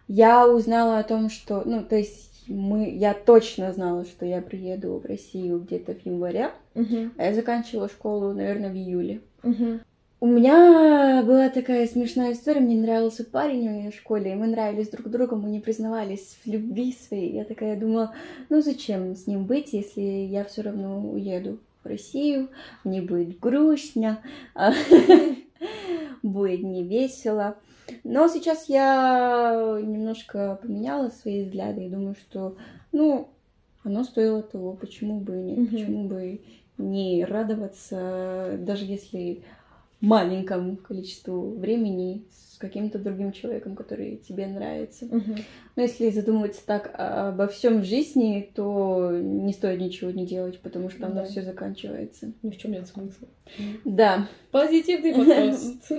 Я 0.06 0.48
узнала 0.48 0.98
о 0.98 1.04
том, 1.04 1.30
что, 1.30 1.62
ну, 1.64 1.82
то 1.82 1.96
есть 1.96 2.44
мы, 2.46 2.90
я 2.90 3.14
точно 3.14 3.72
знала, 3.72 4.04
что 4.04 4.26
я 4.26 4.42
приеду 4.42 4.98
в 4.98 5.06
Россию 5.06 5.60
где-то 5.60 5.94
в 5.94 6.04
январе, 6.04 6.50
а 7.16 7.24
я 7.24 7.34
заканчивала 7.34 7.88
школу, 7.88 8.32
наверное, 8.32 8.70
в 8.70 8.74
июле. 8.74 9.20
У 10.20 10.26
меня 10.26 11.22
была 11.22 11.50
такая 11.50 11.86
смешная 11.86 12.32
история, 12.32 12.60
мне 12.60 12.76
нравился 12.80 13.24
парень 13.24 13.68
в 13.68 13.72
моей 13.72 13.92
школе, 13.92 14.32
и 14.32 14.34
мы 14.34 14.46
нравились 14.46 14.88
друг 14.88 15.08
другу, 15.08 15.36
мы 15.36 15.50
не 15.50 15.60
признавались 15.60 16.38
в 16.42 16.48
любви 16.48 16.92
своей. 16.94 17.32
Я 17.32 17.44
такая 17.44 17.78
думала, 17.78 18.14
ну 18.48 18.62
зачем 18.62 19.14
с 19.16 19.26
ним 19.26 19.44
быть, 19.44 19.74
если 19.74 20.00
я 20.00 20.44
все 20.44 20.62
равно 20.62 20.98
уеду 20.98 21.58
в 21.82 21.88
Россию, 21.88 22.48
мне 22.84 23.02
будет 23.02 23.38
грустно, 23.38 24.22
будет 26.22 26.62
не 26.62 26.82
весело. 26.82 27.56
Но 28.02 28.28
сейчас 28.28 28.68
я 28.68 29.78
немножко 29.82 30.58
поменяла 30.62 31.10
свои 31.10 31.44
взгляды 31.44 31.84
и 31.84 31.90
думаю, 31.90 32.14
что, 32.14 32.56
ну, 32.92 33.28
оно 33.82 34.04
стоило 34.04 34.42
того, 34.42 34.72
почему 34.72 35.20
бы 35.20 35.34
нет, 35.34 35.70
почему 35.70 36.08
бы 36.08 36.40
не 36.78 37.24
радоваться, 37.24 38.56
даже 38.60 38.84
если 38.86 39.42
маленькому 40.00 40.76
количеству 40.76 41.50
времени 41.50 42.24
с 42.30 42.58
каким-то 42.58 42.98
другим 42.98 43.32
человеком, 43.32 43.74
который 43.74 44.16
тебе 44.16 44.46
нравится. 44.46 45.06
Мгм. 45.06 45.36
Но 45.76 45.82
если 45.82 46.10
задумываться 46.10 46.64
так 46.64 46.94
обо 46.96 47.48
всем 47.48 47.80
в 47.80 47.84
жизни, 47.84 48.48
то 48.54 49.10
не 49.12 49.52
стоит 49.52 49.80
ничего 49.80 50.12
не 50.12 50.24
делать, 50.24 50.60
потому 50.60 50.88
что 50.88 51.06
оно 51.06 51.16
Да. 51.16 51.24
все 51.24 51.42
заканчивается. 51.42 52.30
Ни 52.42 52.50
в 52.50 52.56
чем 52.58 52.72
нет 52.72 52.86
смысла. 52.86 53.26
Да. 53.84 54.28
Позитивный 54.52 55.12
подкаст. 55.16 55.90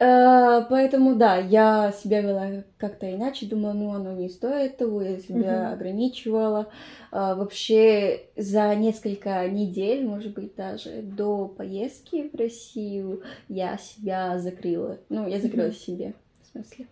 Э, 0.00 0.62
Поэтому, 0.68 1.14
да, 1.14 1.36
я 1.36 1.92
себя 1.92 2.22
вела 2.22 2.64
как-то 2.76 3.08
иначе, 3.14 3.46
думала, 3.46 3.72
ну, 3.72 3.90
оно 3.94 4.12
не 4.14 4.28
стоит 4.28 4.76
того, 4.78 5.00
я 5.00 5.18
себя 5.18 5.70
ограничивала. 5.72 6.68
А, 7.12 7.36
Вообще, 7.36 8.22
за 8.36 8.74
несколько 8.74 9.48
недель, 9.48 10.04
может 10.04 10.34
быть, 10.34 10.56
даже 10.56 11.02
до 11.02 11.46
поездки 11.46 12.28
в 12.32 12.36
Россию, 12.36 13.22
я 13.48 13.78
себя 13.78 14.38
закрыла. 14.40 14.98
Ну, 15.08 15.28
я 15.28 15.38
закрыла 15.38 15.70
себе, 15.72 16.14
в 16.42 16.48
смысле. 16.52 16.86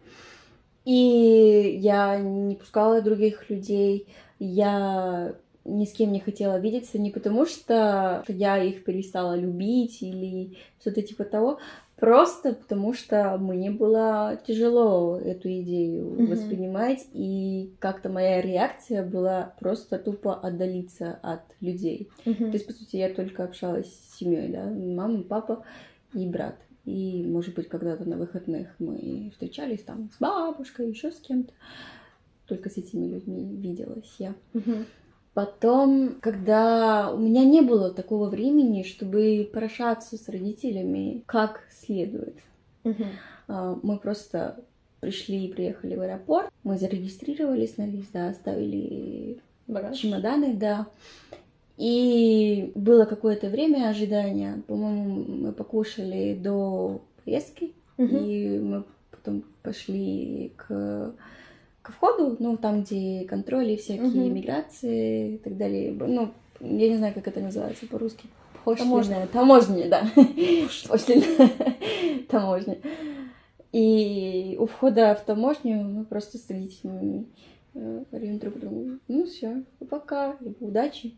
И 0.85 1.79
я 1.81 2.19
не 2.19 2.57
пускала 2.57 3.03
других 3.03 3.51
людей, 3.51 4.09
я 4.39 5.35
ни 5.65 5.85
с 5.85 5.93
кем 5.93 6.11
не 6.13 6.21
хотела 6.21 6.59
видеться, 6.59 6.99
не 6.99 7.11
потому 7.11 7.45
что 7.47 8.25
я 8.29 8.63
их 8.63 8.85
перестала 8.85 9.37
любить 9.37 10.03
или 10.03 10.57
что-то 10.81 11.03
типа 11.03 11.25
того, 11.25 11.59
просто 11.97 12.55
потому 12.55 12.95
что 12.95 13.37
мне 13.39 13.71
было 13.71 14.41
тяжело 14.47 15.19
эту 15.19 15.49
идею 15.61 16.07
Мгм. 16.07 16.27
воспринимать, 16.31 17.07
и 17.13 17.75
как-то 17.79 18.09
моя 18.09 18.41
реакция 18.41 19.05
была 19.05 19.55
просто 19.61 19.99
тупо 19.99 20.35
отдалиться 20.35 21.19
от 21.23 21.43
людей. 21.61 22.09
То 22.25 22.31
Мгм. 22.31 22.53
есть, 22.53 22.67
по 22.67 22.73
сути, 22.73 22.97
я 22.97 23.11
только 23.11 23.45
общалась 23.45 23.93
с 23.95 24.19
семьей, 24.19 24.49
да, 24.49 24.65
мама, 24.65 25.23
папа 25.25 25.63
и 26.15 26.27
брат. 26.27 26.57
И, 26.91 27.23
может 27.25 27.55
быть, 27.55 27.69
когда-то 27.69 28.09
на 28.09 28.17
выходных 28.17 28.69
мы 28.79 29.31
встречались 29.33 29.83
там 29.83 30.11
с 30.13 30.19
бабушкой, 30.19 30.91
еще 30.91 31.13
с 31.13 31.21
кем-то. 31.21 31.53
Только 32.47 32.69
с 32.69 32.77
этими 32.77 33.07
людьми 33.07 33.57
виделась 33.57 34.13
я. 34.19 34.35
Потом, 35.35 36.17
когда 36.21 37.13
у 37.13 37.19
меня 37.19 37.45
не 37.45 37.61
было 37.61 37.95
такого 37.95 38.29
времени, 38.29 38.83
чтобы 38.83 39.49
поражаться 39.53 40.17
с 40.17 40.29
родителями 40.29 41.23
как 41.27 41.61
следует, 41.71 42.37
а, 43.47 43.79
мы 43.83 43.99
просто 43.99 44.65
пришли 44.99 45.47
и 45.47 45.53
приехали 45.53 45.95
в 45.95 46.01
аэропорт, 46.01 46.51
мы 46.65 46.77
зарегистрировались 46.77 47.77
на 47.77 47.87
лист, 47.87 48.11
да, 48.13 48.29
оставили 48.29 49.41
Багаж. 49.69 49.97
чемоданы, 49.97 50.55
да. 50.55 50.89
И 51.81 52.73
было 52.75 53.07
какое-то 53.07 53.49
время 53.49 53.89
ожидания. 53.89 54.63
По-моему, 54.67 55.25
мы 55.27 55.53
покушали 55.53 56.35
до 56.35 57.01
поездки, 57.25 57.73
Мгм. 57.97 58.17
и 58.19 58.59
мы 58.59 58.85
потом 59.11 59.45
пошли 59.63 60.53
к, 60.59 61.15
к 61.81 61.91
входу, 61.93 62.37
ну, 62.39 62.59
там, 62.59 62.83
где 62.83 63.25
контроли 63.25 63.77
всякие, 63.77 64.09
Мгм. 64.09 64.29
иммиграции 64.29 65.35
и 65.37 65.39
так 65.39 65.57
далее. 65.57 65.93
Ну, 65.99 66.33
я 66.61 66.91
не 66.91 66.99
знаю, 66.99 67.15
как 67.15 67.27
это 67.27 67.41
называется 67.41 67.87
по-русски. 67.87 68.27
Таможня. 68.77 69.27
Таможня, 69.33 69.89
да. 69.89 70.03
Пошлина. 70.87 71.25
Таможня. 72.29 72.77
И 73.73 74.55
у 74.61 74.67
входа 74.67 75.15
в 75.15 75.25
таможню 75.25 75.77
мы 75.83 76.05
просто 76.05 76.37
с 76.37 76.51
родителями 76.51 77.25
э, 77.73 78.05
говорим 78.11 78.39
друг 78.39 78.59
другу, 78.59 78.99
ну 79.09 79.25
все, 79.25 79.63
пока, 79.89 80.37
либо 80.41 80.57
удачи, 80.61 81.15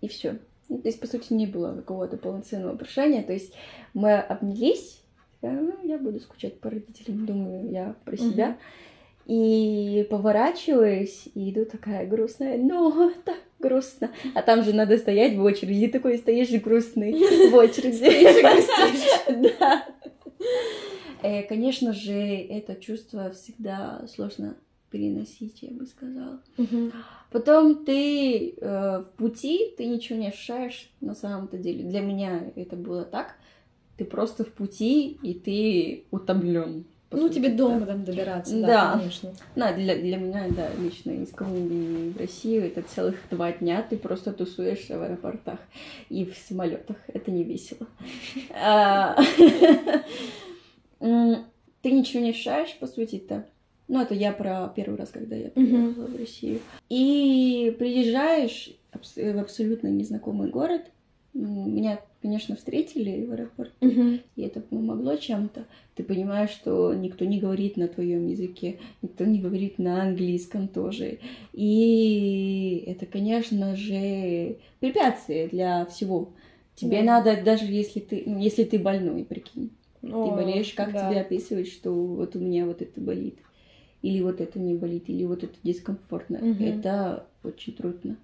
и 0.00 0.08
все. 0.08 0.38
Ну, 0.68 0.78
то 0.78 0.88
есть, 0.88 1.00
по 1.00 1.06
сути, 1.06 1.32
не 1.32 1.46
было 1.46 1.74
какого-то 1.74 2.16
полноценного 2.16 2.76
прощания. 2.76 3.22
То 3.22 3.32
есть 3.32 3.52
мы 3.92 4.18
обнялись, 4.18 5.00
такая, 5.40 5.60
ну, 5.60 5.74
я 5.82 5.98
буду 5.98 6.20
скучать 6.20 6.60
по 6.60 6.70
родителям, 6.70 7.26
думаю 7.26 7.70
я 7.70 7.94
про 8.04 8.16
себя. 8.16 8.56
И 9.26 10.06
поворачиваюсь, 10.10 11.28
и 11.34 11.50
иду 11.50 11.64
такая 11.64 12.06
грустная, 12.06 12.56
но 12.56 13.12
так 13.24 13.38
грустно. 13.58 14.10
А 14.34 14.42
там 14.42 14.62
же 14.64 14.72
надо 14.72 14.96
стоять 14.96 15.36
в 15.36 15.42
очереди, 15.42 15.84
и 15.84 15.88
такой 15.88 16.18
стоишь 16.18 16.50
грустный 16.62 17.12
в 17.12 17.54
очереди. 17.54 18.00
Да. 19.58 19.86
Э, 21.22 21.42
Конечно 21.42 21.92
же, 21.92 22.12
это 22.12 22.74
чувство 22.76 23.30
всегда 23.30 24.04
сложно 24.08 24.56
переносить, 24.90 25.62
я 25.62 25.70
бы 25.70 25.86
сказала. 25.86 26.40
Потом 27.30 27.84
ты 27.84 28.54
э, 28.60 28.98
в 29.00 29.16
пути, 29.16 29.72
ты 29.76 29.86
ничего 29.86 30.18
не 30.18 30.28
ощущаешь 30.28 30.90
на 31.00 31.14
самом-то 31.14 31.58
деле. 31.58 31.84
Для 31.84 32.00
меня 32.00 32.50
это 32.56 32.76
было 32.76 33.04
так. 33.04 33.36
Ты 33.96 34.04
просто 34.04 34.44
в 34.44 34.52
пути, 34.52 35.18
и 35.22 35.34
ты 35.34 36.04
утомлен. 36.10 36.84
Ну, 37.12 37.22
сути, 37.22 37.34
тебе 37.34 37.48
да. 37.48 37.56
долго 37.56 37.86
там 37.86 38.04
добираться, 38.04 38.60
да, 38.60 38.66
Да. 38.66 38.98
конечно. 38.98 39.32
Да, 39.56 39.72
для, 39.72 39.96
для 39.96 40.16
меня, 40.16 40.46
да, 40.50 40.68
лично 40.78 41.10
из 41.10 41.30
Колумбии 41.30 42.12
в 42.12 42.16
Россию 42.16 42.66
это 42.66 42.82
целых 42.82 43.16
два 43.30 43.50
дня 43.50 43.82
ты 43.82 43.96
просто 43.96 44.32
тусуешься 44.32 44.96
в 44.96 45.02
аэропортах 45.02 45.58
и 46.08 46.24
в 46.24 46.36
самолетах. 46.36 46.96
Это 47.08 47.32
не 47.32 47.42
весело. 47.42 47.86
А, 48.54 49.16
Ты 51.00 51.92
ничего 51.92 52.22
не 52.22 52.30
ощущаешь, 52.30 52.76
по 52.78 52.86
сути-то. 52.86 53.46
Ну, 53.90 54.00
это 54.00 54.14
я 54.14 54.30
про 54.30 54.72
первый 54.74 54.96
раз, 54.96 55.10
когда 55.10 55.34
я 55.34 55.48
приехала 55.50 56.06
в 56.06 56.16
Россию. 56.16 56.60
И 56.88 57.74
приезжаешь 57.76 58.70
в 58.92 59.38
абсолютно 59.40 59.88
незнакомый 59.88 60.48
город. 60.48 60.82
М, 61.34 61.74
Меня, 61.74 62.00
конечно, 62.22 62.54
встретили 62.54 63.24
в 63.24 63.32
аэропорту. 63.32 63.74
Мгм. 63.80 64.20
И 64.36 64.42
это 64.42 64.60
помогло 64.60 65.16
чем-то. 65.16 65.66
Ты 65.96 66.04
понимаешь, 66.04 66.50
что 66.50 66.94
никто 66.94 67.24
не 67.24 67.40
говорит 67.40 67.76
на 67.76 67.88
твоем 67.88 68.28
языке, 68.28 68.78
никто 69.02 69.24
не 69.24 69.40
говорит 69.40 69.80
на 69.80 70.02
английском 70.02 70.68
тоже. 70.68 71.18
И 71.52 72.84
это, 72.86 73.06
конечно 73.06 73.74
же, 73.74 74.58
препятствие 74.78 75.48
для 75.48 75.84
всего. 75.86 76.32
Тебе 76.76 76.98
Да. 76.98 77.24
надо, 77.24 77.42
даже 77.44 77.64
если 77.64 77.98
ты, 77.98 78.22
ну, 78.24 78.38
если 78.38 78.62
ты 78.62 78.78
больной, 78.78 79.24
прикинь. 79.24 79.70
О, 80.02 80.24
ты 80.24 80.30
болеешь, 80.30 80.72
как 80.74 80.92
да. 80.92 81.08
тебе 81.08 81.20
описывать, 81.20 81.68
что 81.68 81.92
вот 81.92 82.36
у 82.36 82.38
меня 82.38 82.64
вот 82.66 82.80
это 82.82 83.00
болит, 83.00 83.38
или 84.02 84.22
вот 84.22 84.40
это 84.40 84.58
не 84.58 84.74
болит, 84.74 85.04
или 85.08 85.24
вот 85.24 85.44
это 85.44 85.54
дискомфортно. 85.62 86.38
Мгм. 86.38 86.64
Это 86.64 87.26
очень 87.44 87.74
трудно. 87.74 88.16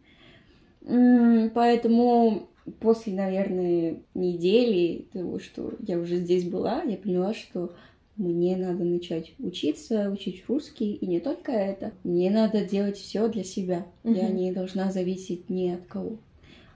Поэтому 1.55 2.49
после, 2.81 3.13
наверное, 3.13 3.99
недели 4.15 5.07
того, 5.13 5.39
что 5.39 5.73
я 5.87 5.99
уже 5.99 6.17
здесь 6.17 6.45
была, 6.49 6.83
я 6.83 6.97
поняла, 6.97 7.35
что 7.35 7.73
мне 8.17 8.57
надо 8.57 8.85
начать 8.85 9.35
учиться, 9.39 10.11
учить 10.11 10.45
русский, 10.49 10.95
и 10.95 11.07
не 11.07 11.21
только 11.21 11.53
это. 11.53 11.93
Мне 12.05 12.31
надо 12.31 12.65
делать 12.65 12.97
все 12.97 13.29
для 13.29 13.45
себя. 13.45 13.87
Я 14.05 14.29
Мгм. 14.29 14.37
не 14.37 14.53
должна 14.53 14.91
зависеть 14.91 15.51
ни 15.51 15.69
от 15.69 15.85
кого 15.87 16.17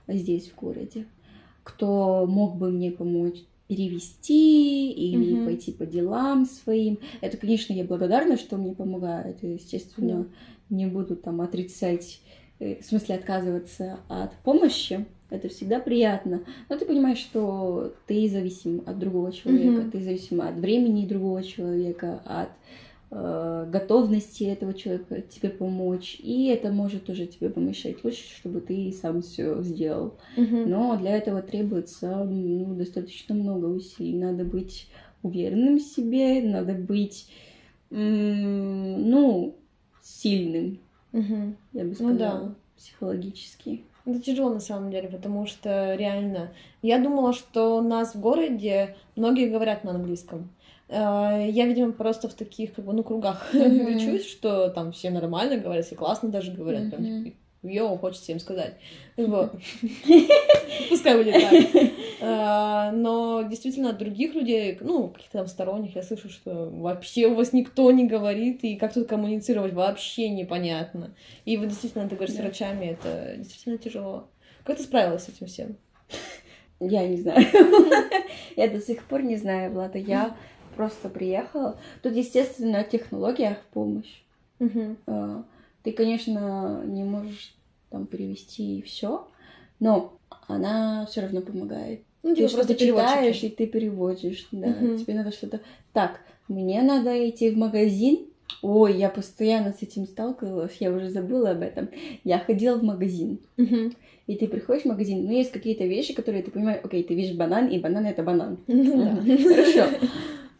здесь, 0.07 0.49
в 0.49 0.55
городе. 0.55 1.05
Кто 1.63 2.25
мог 2.27 2.57
бы 2.57 2.69
мне 2.69 2.91
помочь 2.91 3.43
перевести 3.71 4.91
или 4.91 5.35
Мгм. 5.35 5.45
пойти 5.45 5.71
по 5.71 5.85
делам 5.85 6.45
своим. 6.45 6.99
Это, 7.21 7.37
конечно, 7.37 7.71
я 7.71 7.85
благодарна, 7.85 8.35
что 8.35 8.57
мне 8.57 8.75
помогают. 8.75 9.37
Естественно, 9.43 10.27
не 10.69 10.87
буду 10.87 11.15
там 11.15 11.39
отрицать, 11.39 12.19
э, 12.59 12.81
в 12.81 12.85
смысле 12.85 13.15
отказываться 13.15 13.99
от 14.09 14.33
помощи. 14.43 15.05
Это 15.29 15.47
всегда 15.47 15.79
приятно. 15.79 16.41
Но 16.67 16.77
ты 16.77 16.85
понимаешь, 16.85 17.19
что 17.19 17.93
ты 18.07 18.27
зависим 18.27 18.83
от 18.85 18.99
другого 18.99 19.31
человека, 19.31 19.83
Мгм. 19.83 19.91
ты 19.91 20.01
зависим 20.01 20.41
от 20.41 20.55
времени 20.55 21.05
другого 21.05 21.41
человека, 21.41 22.21
от 22.25 22.49
готовности 23.11 24.45
этого 24.45 24.73
человека 24.73 25.21
тебе 25.21 25.49
помочь. 25.49 26.15
И 26.19 26.47
это 26.47 26.71
может 26.71 27.05
тоже 27.05 27.27
тебе 27.27 27.49
помешать. 27.49 28.03
Лучше, 28.03 28.23
чтобы 28.37 28.61
ты 28.61 28.91
сам 28.93 29.21
все 29.21 29.61
сделал. 29.63 30.13
Мгм. 30.37 30.69
Но 30.69 30.97
для 30.97 31.17
этого 31.17 31.41
требуется 31.41 32.23
ну, 32.23 32.73
достаточно 32.73 33.35
много 33.35 33.65
усилий. 33.65 34.17
Надо 34.17 34.45
быть 34.45 34.87
уверенным 35.23 35.77
в 35.77 35.81
себе, 35.81 36.41
надо 36.41 36.73
быть, 36.73 37.27
ну, 37.89 39.55
сильным, 40.01 40.79
Мгм. 41.11 41.57
я 41.73 41.83
бы 41.83 41.89
Ну 41.89 41.95
сказала, 41.95 42.17
да. 42.47 42.55
психологически. 42.77 43.83
Это 44.05 44.19
тяжело 44.19 44.51
на 44.53 44.59
самом 44.59 44.89
деле, 44.89 45.09
потому 45.09 45.45
что 45.45 45.93
реально... 45.95 46.51
Я 46.81 46.97
думала, 46.97 47.33
что 47.33 47.77
у 47.77 47.81
нас 47.81 48.15
в 48.15 48.19
городе 48.19 48.95
многие 49.15 49.49
говорят 49.49 49.83
на 49.83 49.91
английском. 49.91 50.49
Э, 50.91 51.47
Я, 51.49 51.65
видимо, 51.65 51.93
просто 51.93 52.27
в 52.27 52.33
таких, 52.33 52.73
как 52.73 52.85
бы, 52.85 52.93
ну, 52.93 53.03
кругах 53.03 53.49
Мгм. 53.53 53.95
учусь, 53.95 54.27
что 54.29 54.69
там 54.69 54.91
все 54.91 55.09
нормально 55.09 55.57
говорят, 55.57 55.85
все 55.85 55.95
классно 55.95 56.29
даже 56.29 56.51
говорят. 56.51 56.89
Прям, 56.91 57.23
типа, 57.23 57.37
Йоу, 57.63 57.97
хочется 57.97 58.31
им 58.31 58.39
сказать. 58.39 58.73
Пускай 60.89 61.17
будет 61.17 61.33
так. 61.33 61.91
А, 62.21 62.91
Но 62.95 63.43
действительно 63.43 63.91
от 63.91 63.97
других 63.99 64.33
людей, 64.35 64.77
ну, 64.81 65.09
каких-то 65.09 65.39
там 65.39 65.47
сторонних, 65.47 65.95
я 65.95 66.03
слышу, 66.03 66.29
что 66.29 66.69
вообще 66.71 67.27
у 67.27 67.35
вас 67.35 67.53
никто 67.53 67.89
не 67.91 68.07
говорит, 68.07 68.63
и 68.63 68.75
как 68.75 68.93
тут 68.93 69.07
коммуницировать 69.07 69.73
вообще 69.73 70.29
непонятно. 70.29 71.11
И 71.45 71.57
вот 71.57 71.67
действительно, 71.69 72.09
ты 72.09 72.15
говоришь, 72.15 72.35
с 72.35 72.39
врачами 72.39 72.85
это 72.87 73.35
действительно 73.37 73.77
тяжело. 73.77 74.27
Как 74.63 74.77
ты 74.77 74.83
справилась 74.83 75.23
с 75.23 75.29
этим 75.29 75.47
всем? 75.47 75.75
Я 76.79 77.07
не 77.07 77.17
знаю. 77.17 77.45
Я 78.55 78.67
до 78.67 78.81
сих 78.81 79.03
пор 79.05 79.21
не 79.21 79.37
знаю, 79.37 79.71
Влада. 79.71 79.97
Я 79.99 80.35
просто 80.75 81.09
приехала. 81.09 81.77
Тут, 82.01 82.15
естественно, 82.15 82.83
технология 82.83 83.57
в 83.61 83.73
помощь. 83.73 84.21
А, 85.07 85.43
Ты, 85.83 85.91
конечно, 85.91 86.83
не 86.85 87.03
можешь 87.03 87.55
там 87.89 88.05
перевести 88.05 88.81
все, 88.83 89.27
но 89.79 90.13
она 90.47 91.05
все 91.09 91.21
равно 91.21 91.41
помогает. 91.41 92.01
Ну, 92.23 92.31
Ты 92.31 92.35
типа 92.37 92.49
что-то 92.49 92.67
просто 92.67 92.85
читаешь, 92.85 93.43
и 93.43 93.49
ты 93.49 93.65
переводишь, 93.65 94.47
да. 94.51 94.67
Мгм. 94.67 94.97
Тебе 94.97 95.15
надо 95.15 95.31
что-то... 95.31 95.59
Так, 95.91 96.21
мне 96.47 96.81
надо 96.83 97.27
идти 97.29 97.49
в 97.49 97.57
магазин. 97.57 98.27
Ой, 98.61 98.95
я 98.97 99.09
постоянно 99.09 99.73
с 99.73 99.81
этим 99.81 100.05
сталкивалась, 100.05 100.77
я 100.79 100.91
уже 100.91 101.09
забыла 101.09 101.51
об 101.51 101.61
этом. 101.61 101.89
Я 102.23 102.39
ходила 102.39 102.77
в 102.77 102.83
магазин. 102.83 103.39
Мгм. 103.57 103.93
И 104.27 104.35
ты 104.35 104.47
приходишь 104.47 104.83
в 104.83 104.87
магазин, 104.87 105.25
ну, 105.25 105.31
есть 105.31 105.51
какие-то 105.51 105.85
вещи, 105.85 106.13
которые 106.13 106.43
ты 106.43 106.51
понимаешь, 106.51 106.81
окей, 106.83 107.03
ты 107.03 107.15
видишь 107.15 107.35
банан, 107.35 107.67
и 107.67 107.79
банан 107.79 108.05
это 108.05 108.21
банан. 108.23 108.59
Ну. 108.67 109.15
Хорошо. 109.43 109.87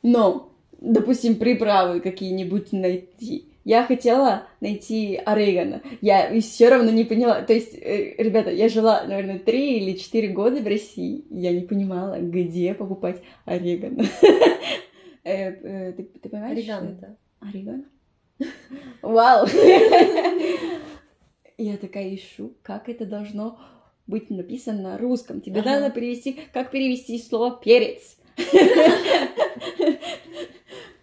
Но, 0.03 0.53
допустим, 0.79 1.35
приправы 1.35 1.99
какие-нибудь 1.99 2.71
найти. 2.71 3.47
Я 3.63 3.85
хотела 3.85 4.47
найти 4.59 5.21
орегано. 5.23 5.83
Я 6.01 6.39
все 6.41 6.69
равно 6.69 6.89
не 6.89 7.03
поняла. 7.03 7.43
То 7.43 7.53
есть, 7.53 7.75
э, 7.75 8.15
ребята, 8.17 8.49
я 8.49 8.69
жила, 8.69 9.03
наверное, 9.05 9.37
три 9.37 9.77
или 9.77 9.97
четыре 9.97 10.29
года 10.29 10.59
в 10.61 10.65
России. 10.67 11.25
Я 11.29 11.51
не 11.51 11.61
понимала, 11.61 12.17
где 12.19 12.73
покупать 12.73 13.21
орегано. 13.45 14.03
Э, 15.23 15.51
э, 15.51 15.93
Ты 15.93 16.03
ты 16.03 16.29
понимаешь? 16.29 16.57
Орегано, 16.57 16.97
да. 16.99 17.15
Орегано? 17.47 17.83
Вау! 19.03 19.45
Я 21.59 21.77
такая 21.77 22.15
ищу, 22.15 22.55
как 22.63 22.89
это 22.89 23.05
должно 23.05 23.59
быть 24.07 24.31
написано 24.31 24.81
на 24.81 24.97
русском. 24.97 25.41
Тебе 25.41 25.61
Ага. 25.61 25.79
надо 25.79 25.93
перевести, 25.93 26.39
как 26.53 26.71
перевести 26.71 27.19
слово 27.19 27.59
перец. 27.63 28.17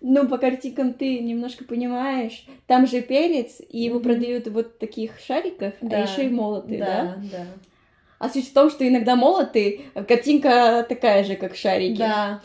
Ну, 0.01 0.29
по 0.29 0.39
картинкам 0.39 0.93
ты 0.95 1.19
немножко 1.19 1.65
понимаешь. 1.65 2.47
Там 2.67 2.87
же 2.87 3.03
перец, 3.03 3.61
и 3.69 3.81
его 3.81 4.01
продают 4.01 4.47
вот 4.49 4.75
в 4.75 4.79
таких 4.79 5.19
шариках, 5.21 5.75
а 5.81 5.87
Да. 5.87 5.99
еще 5.99 6.25
и 6.25 6.29
молотый, 6.29 6.79
да? 6.79 7.19
Да, 7.31 7.39
да. 7.39 7.47
А 8.21 8.29
суть 8.29 8.49
в 8.49 8.53
том, 8.53 8.71
что 8.71 8.87
иногда 8.87 9.17
молотый, 9.17 9.87
а 9.95 10.05
картинка 10.05 10.87
такая 10.89 11.25
же, 11.25 11.37
как 11.37 11.57
шарики. 11.57 11.99
Да. 11.99 12.41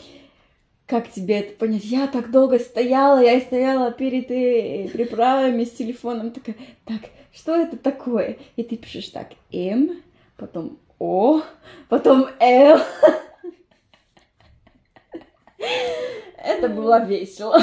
Как 0.86 1.10
тебе 1.10 1.40
это 1.40 1.54
понять? 1.54 1.84
Я 1.84 2.06
так 2.08 2.30
долго 2.30 2.58
стояла, 2.58 3.22
я 3.22 3.40
стояла 3.40 3.90
перед 3.90 4.30
э, 4.30 4.88
приправами 4.92 5.64
с 5.64 5.70
телефоном, 5.70 6.30
такая, 6.32 6.56
так, 6.84 7.00
что 7.34 7.54
это 7.56 7.76
такое? 7.78 8.36
И 8.56 8.62
ты 8.62 8.76
пишешь 8.76 9.08
так, 9.08 9.28
М, 9.52 10.02
потом 10.36 10.78
О, 10.98 11.40
потом 11.88 12.26
Л. 12.38 12.78
Это 16.38 16.68
было 16.68 17.04
весело. 17.04 17.58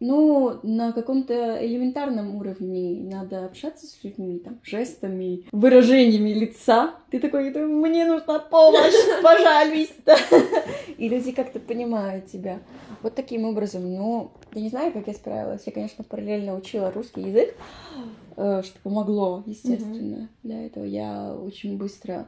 Ну, 0.00 0.58
на 0.64 0.92
каком-то 0.92 1.64
элементарном 1.64 2.34
уровне 2.36 3.08
надо 3.10 3.46
общаться 3.46 3.86
с 3.86 4.02
людьми, 4.02 4.38
там, 4.38 4.58
жестами, 4.62 5.46
выражениями 5.50 6.30
лица. 6.30 6.96
Ты 7.10 7.20
такой, 7.20 7.50
«Да 7.50 7.60
мне 7.60 8.04
нужна 8.04 8.38
помощь, 8.40 8.92
пожалуйста. 9.22 10.16
И 10.98 11.08
люди 11.08 11.32
как-то 11.32 11.58
понимают 11.58 12.26
тебя. 12.26 12.58
Вот 13.02 13.14
таким 13.14 13.44
образом, 13.44 13.90
ну, 13.94 14.32
я 14.52 14.60
не 14.60 14.68
знаю, 14.68 14.92
как 14.92 15.06
я 15.06 15.14
справилась. 15.14 15.62
Я, 15.64 15.72
конечно, 15.72 16.04
параллельно 16.04 16.54
учила 16.54 16.90
русский 16.90 17.22
язык, 17.22 17.54
э, 18.36 18.62
что 18.62 18.78
помогло, 18.82 19.42
естественно, 19.46 20.28
для 20.42 20.66
этого. 20.66 20.84
Я 20.84 21.34
очень 21.34 21.78
быстро 21.78 22.26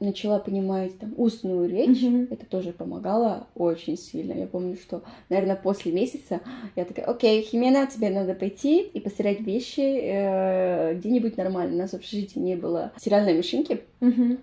начала 0.00 0.38
понимать 0.38 0.98
там 0.98 1.14
устную 1.16 1.68
речь. 1.68 2.02
Мгм. 2.02 2.28
Это 2.30 2.44
тоже 2.46 2.72
помогало 2.72 3.46
очень 3.54 3.96
сильно. 3.96 4.32
Я 4.32 4.46
помню, 4.46 4.76
что, 4.76 5.02
наверное, 5.28 5.56
после 5.56 5.92
месяца 5.92 6.40
я 6.76 6.84
такая, 6.84 7.06
окей, 7.06 7.42
Химена, 7.42 7.86
тебе 7.86 8.10
надо 8.10 8.34
пойти 8.34 8.80
и 8.82 9.00
постирать 9.00 9.40
вещи 9.40 9.80
э, 9.80 10.94
где-нибудь 10.94 11.36
нормально. 11.36 11.74
У 11.74 11.78
нас 11.78 11.90
в 11.90 11.94
общежитии 11.94 12.38
не 12.40 12.56
было 12.56 12.92
стиральной 12.96 13.34
машинки, 13.36 13.80
Мгм. 14.00 14.38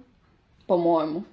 по-моему. 0.68 1.24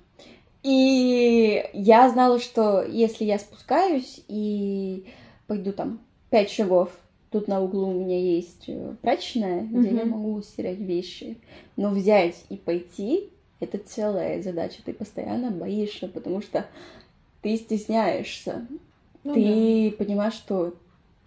И 0.63 1.63
я 1.75 2.09
знала, 2.11 2.41
что 2.41 2.83
если 2.83 3.25
я 3.25 3.39
спускаюсь 3.39 4.25
и 4.27 5.07
пойду 5.47 5.71
там 5.73 6.01
пять 6.31 6.51
шагов, 6.51 6.91
тут 7.31 7.47
на 7.47 7.63
углу 7.63 7.89
у 7.89 7.93
меня 7.95 8.19
есть 8.19 8.65
э, 8.67 8.95
прачечная, 9.01 9.63
где 9.63 9.91
я 9.91 10.03
Мгм. 10.05 10.11
могу 10.11 10.43
стирать 10.43 10.79
вещи. 10.79 11.37
Но 11.77 11.91
взять 11.91 12.45
и 12.49 12.57
пойти 12.57 13.31
это 13.61 13.79
целая 13.79 14.43
задача. 14.43 14.83
Ты 14.85 14.93
постоянно 14.93 15.51
боишься, 15.51 16.09
потому 16.09 16.43
что 16.43 16.67
ты 17.43 17.57
стесняешься. 17.57 18.67
Ну 19.25 19.35
ты 19.35 19.93
понимаешь, 19.93 20.35
что 20.35 20.75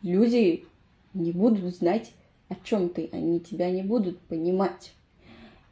люди 0.02 0.66
не 1.14 1.32
будут 1.32 1.76
знать, 1.76 2.12
о 2.50 2.56
чем 2.64 2.90
ты, 2.90 3.10
они 3.12 3.40
тебя 3.40 3.70
не 3.70 3.84
будут 3.84 4.20
понимать. 4.20 4.94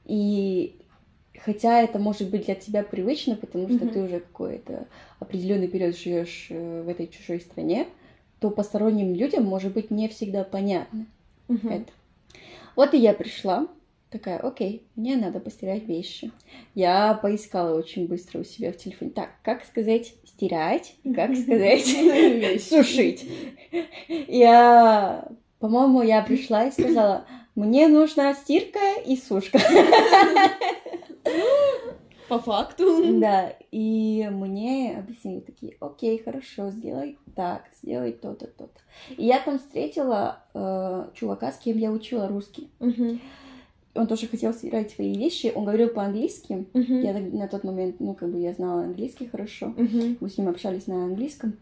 И 0.05 0.75
хотя 1.39 1.81
это 1.81 1.99
может 1.99 2.29
быть 2.29 2.45
для 2.45 2.55
тебя 2.55 2.83
привычно, 2.83 3.35
потому 3.35 3.69
что 3.69 3.85
Мгм. 3.85 3.89
ты 3.89 4.01
уже 4.03 4.19
какой-то 4.19 4.87
определенный 5.19 5.67
период 5.67 5.97
живешь 5.97 6.47
э, 6.49 6.81
в 6.81 6.89
этой 6.89 7.07
чужой 7.07 7.39
стране, 7.39 7.87
то 8.39 8.49
посторонним 8.49 9.15
людям 9.15 9.43
может 9.45 9.73
быть 9.73 9.91
не 9.91 10.07
всегда 10.07 10.43
понятно 10.43 11.05
Мгм. 11.47 11.69
это. 11.69 11.91
Вот 12.75 12.93
и 12.93 12.97
я 12.97 13.13
пришла, 13.13 13.67
такая, 14.09 14.37
окей, 14.39 14.87
мне 14.95 15.15
надо 15.15 15.39
постирать 15.39 15.85
вещи. 15.87 16.31
Я 16.75 17.13
поискала 17.15 17.77
очень 17.77 18.07
быстро 18.07 18.39
у 18.39 18.43
себя 18.43 18.71
в 18.71 18.77
телефоне. 18.77 19.11
Так, 19.11 19.29
как 19.43 19.65
сказать 19.65 20.13
стирать, 20.25 20.95
как 21.15 21.35
сказать 21.35 21.85
сушить. 22.61 23.29
Я, 24.09 25.27
по-моему, 25.59 26.01
я 26.01 26.21
пришла 26.21 26.65
и 26.65 26.71
сказала, 26.71 27.25
мне 27.55 27.87
нужна 27.87 28.33
стирка 28.33 28.79
и 29.05 29.17
сушка. 29.17 29.59
По 32.29 32.39
факту. 32.39 33.19
Да, 33.19 33.53
и 33.71 34.27
мне 34.29 34.97
объяснили 34.97 35.39
такие, 35.39 35.77
окей, 35.79 36.21
хорошо, 36.21 36.71
сделай 36.71 37.17
так, 37.35 37.63
сделай 37.81 38.11
то-то, 38.11 38.47
то-то. 38.47 38.81
И 39.15 39.25
я 39.25 39.39
там 39.39 39.59
встретила 39.59 40.39
э, 40.53 41.09
чувака, 41.13 41.51
с 41.53 41.57
кем 41.57 41.77
я 41.77 41.89
учила 41.89 42.27
русский. 42.27 42.69
Он 43.97 44.07
тоже 44.07 44.27
хотел 44.27 44.53
стирать 44.53 44.91
свои 44.91 45.15
вещи, 45.17 45.51
он 45.55 45.65
говорил 45.65 45.89
по-английски. 45.89 46.65
Мгм. 46.73 47.01
Я 47.01 47.13
на 47.13 47.47
тот 47.47 47.63
момент, 47.63 47.95
ну, 47.99 48.13
как 48.13 48.29
бы 48.29 48.39
я 48.39 48.53
знала 48.53 48.83
английский 48.83 49.27
хорошо. 49.27 49.73
Мгм. 49.77 50.17
Мы 50.19 50.29
с 50.29 50.37
ним 50.37 50.47
общались 50.49 50.87
на 50.87 51.05
английском. 51.05 51.53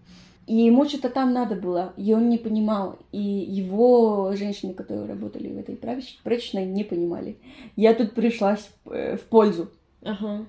И 0.47 0.55
ему 0.57 0.85
что-то 0.85 1.09
там 1.09 1.33
надо 1.33 1.55
было, 1.55 1.93
и 1.97 2.13
он 2.13 2.29
не 2.29 2.37
понимал. 2.37 2.99
И 3.11 3.19
его 3.19 4.33
женщины, 4.35 4.73
которые 4.75 5.07
работали 5.07 5.47
в 5.51 5.57
этой 5.57 5.75
прачечной, 6.23 6.65
не 6.65 6.83
понимали. 6.83 7.37
Я 7.75 7.93
тут 7.95 8.11
пришла 8.13 8.57
с- 8.57 8.69
э, 8.91 9.17
в 9.17 9.21
пользу. 9.21 9.69
Ага. 10.03 10.45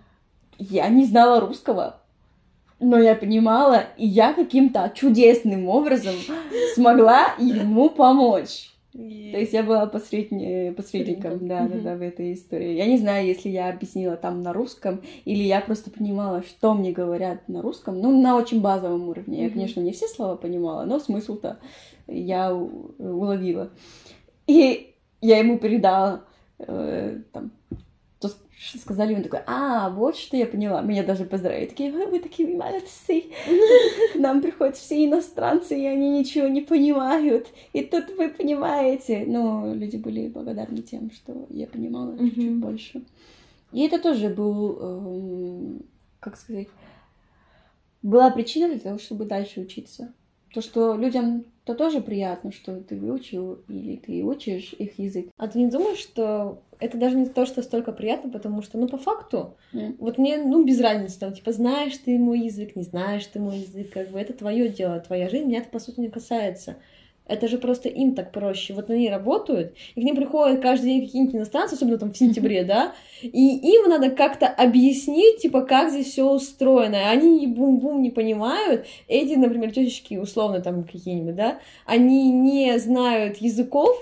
Я 0.59 0.89
не 0.89 1.07
знала 1.07 1.41
русского, 1.41 2.01
но 2.79 2.99
я 2.99 3.15
понимала, 3.15 3.85
и 3.97 4.07
я 4.07 4.35
каким-то 4.35 4.93
чудесным 4.95 5.67
образом 5.69 6.15
смогла 6.75 7.35
ему 7.39 7.89
помочь. 7.89 8.71
То 8.97 9.39
есть 9.39 9.53
я 9.53 9.63
была 9.63 9.87
посредни- 9.87 10.73
посредником, 10.73 11.33
Посредником. 11.33 11.49
да, 11.49 11.69
да, 11.69 11.79
да, 11.81 11.97
в 11.97 12.03
этой 12.03 12.33
истории. 12.33 12.73
Я 12.75 12.87
не 12.87 12.97
знаю, 12.97 13.27
если 13.27 13.51
я 13.51 13.69
объяснила 13.69 14.17
там 14.17 14.41
на 14.43 14.53
русском, 14.55 15.03
или 15.27 15.43
я 15.43 15.61
просто 15.61 15.91
понимала, 15.91 16.43
что 16.43 16.73
мне 16.73 16.93
говорят 16.93 17.47
на 17.49 17.61
русском. 17.61 18.01
Ну, 18.01 18.21
на 18.23 18.37
очень 18.37 18.61
базовом 18.63 19.09
уровне. 19.09 19.45
Я, 19.45 19.51
конечно, 19.51 19.81
не 19.81 19.93
все 19.93 20.09
слова 20.09 20.37
понимала, 20.37 20.85
но 20.85 20.99
смысл-то 20.99 21.59
я 22.07 22.55
у- 22.55 22.93
уловила. 22.99 23.71
И 24.47 24.95
я 25.21 25.39
ему 25.39 25.59
передала 25.59 26.23
э, 26.59 27.19
там, 27.33 27.51
что 28.59 28.79
сказали, 28.79 29.15
он 29.15 29.23
такой, 29.23 29.41
а, 29.47 29.91
вот 29.91 30.17
что 30.17 30.37
я 30.37 30.47
поняла. 30.47 30.81
Меня 30.81 31.05
даже 31.05 31.25
поздравили. 31.27 31.67
Такие, 31.67 31.93
вы, 31.93 32.07
вы 32.07 32.21
такие 32.21 32.57
молодцы. 32.57 33.25
К 34.13 34.15
нам 34.19 34.41
приходят 34.41 34.77
все 34.77 35.05
иностранцы, 35.05 35.79
и 35.79 35.85
они 35.85 36.19
ничего 36.19 36.49
не 36.49 36.63
понимают. 36.63 37.49
И 37.75 37.83
тут 37.83 38.09
вы 38.17 38.31
понимаете. 38.31 39.25
Но 39.27 39.75
люди 39.75 39.97
были 39.97 40.29
благодарны 40.29 40.79
тем, 40.79 41.11
что 41.11 41.47
я 41.51 41.67
понимала 41.67 42.13
Мгм. 42.13 42.31
чуть-чуть 42.31 42.57
больше. 42.57 43.03
И 43.73 43.83
это 43.87 43.99
тоже 43.99 44.31
был, 44.31 44.79
эм, 44.81 45.83
как 46.21 46.37
сказать, 46.39 46.69
была 48.03 48.31
причина 48.31 48.69
для 48.69 48.79
того, 48.79 48.99
чтобы 48.99 49.27
дальше 49.27 49.61
учиться. 49.61 50.15
То, 50.55 50.63
что 50.63 50.95
людям 50.95 51.45
то 51.67 51.75
тоже 51.75 52.01
приятно, 52.01 52.53
что 52.53 52.81
ты 52.81 52.97
выучил 52.97 53.55
или 53.69 53.97
ты 53.97 54.23
учишь 54.23 54.73
их 54.73 54.99
язык. 55.01 55.31
А 55.37 55.49
ты 55.49 55.59
не 55.59 55.67
думаешь, 55.69 55.99
что 55.99 56.63
это 56.79 56.97
даже 56.97 57.17
не 57.17 57.27
то, 57.27 57.45
что 57.45 57.61
столько 57.63 57.91
приятно, 57.93 58.31
потому 58.31 58.63
что, 58.63 58.79
ну, 58.79 58.89
по 58.89 58.99
факту, 58.99 59.57
М. 59.73 59.97
вот 59.99 60.17
мне, 60.17 60.39
ну, 60.39 60.65
без 60.65 60.81
разницы, 60.81 61.19
там, 61.19 61.33
типа, 61.35 61.51
знаешь 61.53 61.97
ты 61.99 62.19
мой 62.19 62.39
язык, 62.41 62.77
не 62.77 62.85
знаешь 62.85 63.27
ты 63.27 63.41
мой 63.41 63.59
язык, 63.59 63.93
как 63.93 64.11
бы 64.13 64.21
это 64.21 64.33
твое 64.33 64.69
дело, 64.69 65.01
твоя 65.01 65.29
жизнь, 65.29 65.47
меня 65.49 65.59
это, 65.59 65.71
по 65.71 65.81
сути, 65.81 65.99
не 66.01 66.09
касается. 66.09 66.77
Это 67.29 67.49
же 67.49 67.59
просто 67.59 67.89
им 67.89 68.15
так 68.15 68.33
проще. 68.33 68.75
Вот 68.75 68.89
они 68.91 69.11
работают, 69.11 69.75
и 69.95 70.01
к 70.01 70.05
ним 70.05 70.15
приходят 70.17 70.61
каждый 70.61 70.87
день 70.87 71.07
какие-нибудь 71.07 71.35
иностранцы, 71.35 71.75
особенно 71.75 71.99
там 71.99 72.13
в 72.13 72.17
сентябре, 72.17 72.65
да, 72.65 72.93
и 73.21 73.57
им 73.57 73.89
надо 73.89 74.11
как-то 74.11 74.47
объяснить, 74.47 75.39
типа, 75.39 75.63
как 75.63 75.91
здесь 75.91 76.07
все 76.07 76.31
устроено. 76.31 77.11
Они 77.11 77.47
бум-бум 77.47 78.01
не 78.03 78.11
понимают. 78.11 78.87
Эти, 79.09 79.35
например, 79.35 79.73
тетечки, 79.73 80.17
условно, 80.17 80.61
там 80.61 80.85
какие-нибудь, 80.85 81.35
да, 81.35 81.59
они 81.85 82.31
не 82.31 82.79
знают 82.79 83.39
языков, 83.39 83.97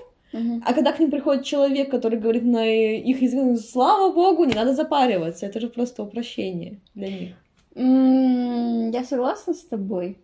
а 0.64 0.74
когда 0.74 0.90
к 0.90 0.98
ним 0.98 1.12
приходит 1.12 1.44
человек, 1.44 1.90
который 1.92 2.18
говорит 2.18 2.42
на 2.42 2.66
их 2.66 3.22
языке, 3.22 3.42
ну, 3.42 3.56
слава 3.56 4.12
богу, 4.12 4.44
не 4.44 4.54
надо 4.54 4.74
запариваться. 4.74 5.46
Это 5.46 5.60
же 5.60 5.68
просто 5.68 6.02
упрощение 6.02 6.80
для 6.94 7.08
них. 7.08 7.34
Я 7.76 9.04
согласна 9.04 9.54
с 9.54 9.64
тобой. 9.64 10.18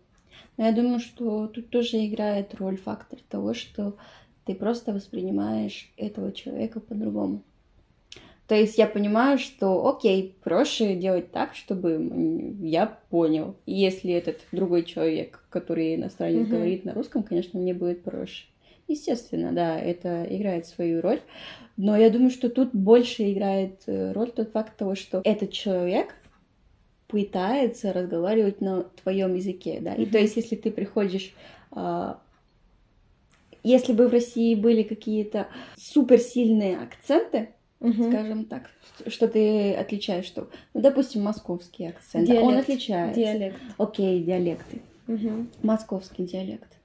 Но 0.61 0.67
я 0.67 0.73
думаю, 0.73 0.99
что 0.99 1.47
тут 1.47 1.71
тоже 1.71 2.05
играет 2.05 2.53
роль 2.53 2.77
фактор 2.77 3.17
того, 3.27 3.55
что 3.55 3.95
ты 4.45 4.53
просто 4.53 4.93
воспринимаешь 4.93 5.91
этого 5.97 6.31
человека 6.31 6.79
по-другому. 6.79 7.41
То 8.45 8.53
есть 8.53 8.77
я 8.77 8.85
понимаю, 8.85 9.39
что 9.39 9.89
окей, 9.89 10.37
проще 10.43 10.95
делать 10.95 11.31
так, 11.31 11.55
чтобы 11.55 12.55
я 12.61 12.85
понял. 13.09 13.55
И 13.65 13.73
если 13.73 14.11
этот 14.13 14.41
другой 14.51 14.83
человек, 14.83 15.43
который 15.49 15.95
иностранец, 15.95 16.45
mm-hmm. 16.45 16.51
говорит 16.51 16.85
на 16.85 16.93
русском, 16.93 17.23
конечно, 17.23 17.59
мне 17.59 17.73
будет 17.73 18.03
проще. 18.03 18.45
Естественно, 18.87 19.51
да, 19.53 19.79
это 19.79 20.27
играет 20.29 20.67
свою 20.67 21.01
роль. 21.01 21.21
Но 21.75 21.97
я 21.97 22.11
думаю, 22.11 22.29
что 22.29 22.49
тут 22.49 22.69
больше 22.71 23.31
играет 23.31 23.81
э, 23.87 24.11
роль 24.11 24.29
тот 24.29 24.51
факт 24.51 24.77
того, 24.77 24.93
что 24.93 25.21
этот 25.23 25.51
человек 25.53 26.13
пытается 27.11 27.93
разговаривать 27.93 28.61
на 28.61 28.83
твоем 29.03 29.35
языке, 29.35 29.79
да. 29.81 29.93
И 29.93 30.05
mm-hmm. 30.05 30.11
то 30.11 30.17
есть, 30.17 30.35
если 30.37 30.55
ты 30.55 30.71
приходишь 30.71 31.33
а, 31.71 32.19
если 33.63 33.93
бы 33.93 34.07
в 34.07 34.11
России 34.11 34.55
были 34.55 34.83
какие-то 34.83 35.47
суперсильные 35.77 36.77
акценты, 36.79 37.49
угу. 37.79 38.09
скажем 38.09 38.45
так, 38.45 38.69
что 39.07 39.27
ты 39.27 39.73
отличаешь, 39.73 40.25
что, 40.25 40.49
ну, 40.73 40.81
допустим, 40.81 41.21
московский 41.21 41.87
акцент, 41.87 42.25
диалект. 42.25 42.47
он 42.47 42.57
отличается. 42.57 43.19
Диалект. 43.19 43.61
Окей, 43.77 44.23
диалекты. 44.23 44.81
Угу. 45.07 45.47
Московский 45.61 46.23
диалект, 46.23 46.77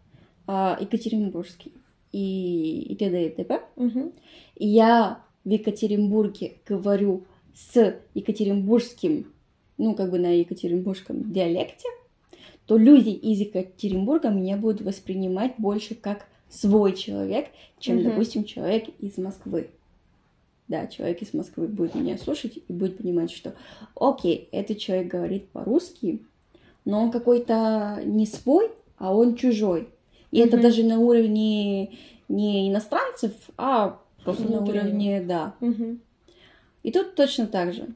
а, 0.46 0.76
екатеринбургский 0.80 1.72
и, 2.12 2.92
и 2.92 2.96
т.д. 2.96 3.26
и 3.26 3.30
т.п. 3.30 3.60
Угу. 3.76 4.12
И 4.56 4.66
я 4.66 5.20
в 5.44 5.48
Екатеринбурге 5.48 6.56
говорю 6.66 7.24
с 7.54 7.94
екатеринбургским, 8.14 9.32
ну, 9.78 9.94
как 9.94 10.10
бы 10.10 10.18
на 10.18 10.38
екатеринбургском 10.38 11.32
диалекте, 11.32 11.88
то 12.66 12.76
люди 12.76 13.10
из 13.10 13.40
Екатеринбурга 13.40 14.30
меня 14.30 14.56
будут 14.56 14.82
воспринимать 14.82 15.54
больше 15.58 15.94
как 15.94 16.26
свой 16.48 16.94
человек, 16.94 17.48
чем, 17.78 17.98
угу. 17.98 18.10
допустим, 18.10 18.44
человек 18.44 18.88
из 18.98 19.18
Москвы. 19.18 19.70
Да, 20.68 20.88
человек 20.88 21.22
из 21.22 21.32
Москвы 21.32 21.68
будет 21.68 21.94
меня 21.94 22.18
слушать 22.18 22.56
и 22.56 22.72
будет 22.72 22.98
понимать, 22.98 23.30
что, 23.30 23.54
окей, 23.94 24.48
этот 24.50 24.78
человек 24.78 25.06
говорит 25.06 25.48
по-русски, 25.48 26.20
но 26.84 27.02
он 27.04 27.10
какой-то 27.12 28.00
не 28.04 28.26
свой, 28.26 28.70
а 28.98 29.14
он 29.14 29.36
чужой. 29.36 29.88
И 30.32 30.40
mm 30.40 30.46
это 30.46 30.60
даже 30.60 30.82
на 30.82 30.98
уровне 30.98 31.92
не 32.28 32.68
иностранцев, 32.68 33.32
а 33.56 34.00
просто 34.24 34.50
на 34.50 34.60
уровне, 34.60 35.20
да. 35.20 35.54
mm 35.60 35.98
И 36.82 36.90
тут 36.90 37.14
точно 37.14 37.46
так 37.46 37.72
же. 37.72 37.86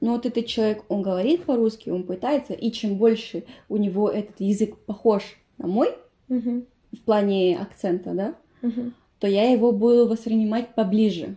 Но 0.00 0.12
вот 0.12 0.26
этот 0.26 0.46
человек, 0.46 0.84
он 0.88 1.02
говорит 1.02 1.44
по-русски, 1.44 1.90
он 1.90 2.04
пытается, 2.04 2.52
и 2.52 2.70
чем 2.70 2.96
больше 2.96 3.44
у 3.68 3.76
него 3.76 4.10
этот 4.10 4.40
язык 4.40 4.76
похож 4.78 5.22
на 5.58 5.66
мой, 5.66 5.94
mm 6.28 6.66
в 6.92 7.00
плане 7.02 7.58
акцента, 7.58 8.12
да, 8.12 8.34
mm 8.62 8.92
то 9.18 9.26
я 9.26 9.50
его 9.50 9.72
буду 9.72 10.06
воспринимать 10.06 10.74
поближе. 10.74 11.36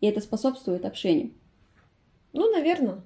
И 0.00 0.06
это 0.06 0.20
способствует 0.20 0.84
общению. 0.84 1.30
Ну, 2.32 2.50
наверное. 2.52 3.00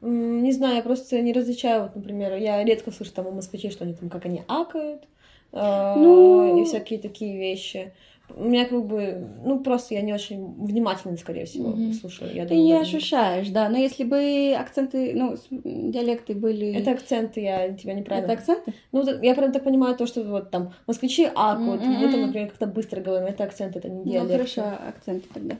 Не 0.00 0.52
знаю, 0.52 0.76
я 0.76 0.82
просто 0.82 1.20
не 1.22 1.32
различаю, 1.32 1.84
вот, 1.84 1.96
например, 1.96 2.36
я 2.36 2.62
редко 2.62 2.90
слышу 2.90 3.12
там 3.12 3.26
у 3.28 3.30
москвичей, 3.30 3.70
что 3.70 3.84
они 3.84 3.94
там, 3.94 4.10
как 4.10 4.26
они 4.26 4.42
акают, 4.46 5.04
а, 5.52 5.96
ну... 5.96 6.60
и 6.60 6.64
всякие 6.64 6.98
такие 6.98 7.38
вещи. 7.38 7.94
У 8.34 8.44
меня 8.44 8.66
как 8.66 8.84
бы, 8.86 9.26
ну, 9.44 9.60
просто 9.60 9.94
я 9.94 10.02
не 10.02 10.12
очень 10.12 10.54
внимательно, 10.62 11.16
скорее 11.16 11.46
всего, 11.46 11.70
mm-hmm. 11.70 11.92
слушаю. 11.94 12.34
Я 12.34 12.42
Ты 12.42 12.50
думаю, 12.50 12.64
не 12.64 12.72
ощущаешь, 12.74 13.48
да, 13.48 13.68
но 13.68 13.78
если 13.78 14.04
бы 14.04 14.54
акценты, 14.58 15.12
ну, 15.14 15.36
диалекты 15.50 16.34
были... 16.34 16.74
Это 16.74 16.90
акценты, 16.90 17.40
я 17.40 17.72
тебя 17.72 17.94
неправильно... 17.94 18.26
Это 18.26 18.34
акценты? 18.34 18.74
Ну, 18.92 19.04
я 19.22 19.34
прям 19.34 19.52
так 19.52 19.64
понимаю 19.64 19.96
то, 19.96 20.06
что 20.06 20.22
вот 20.24 20.50
там 20.50 20.72
москвичи 20.86 21.24
акают, 21.24 21.82
mm-hmm. 21.82 21.98
мы 21.98 22.10
там, 22.10 22.20
например, 22.22 22.48
как-то 22.48 22.66
быстро 22.66 23.00
говорим, 23.00 23.28
это 23.28 23.44
акцент, 23.44 23.76
это 23.76 23.88
не 23.88 24.04
диалект. 24.04 24.30
Ну, 24.30 24.32
хорошо, 24.32 24.78
акценты 24.86 25.28
тогда. 25.32 25.56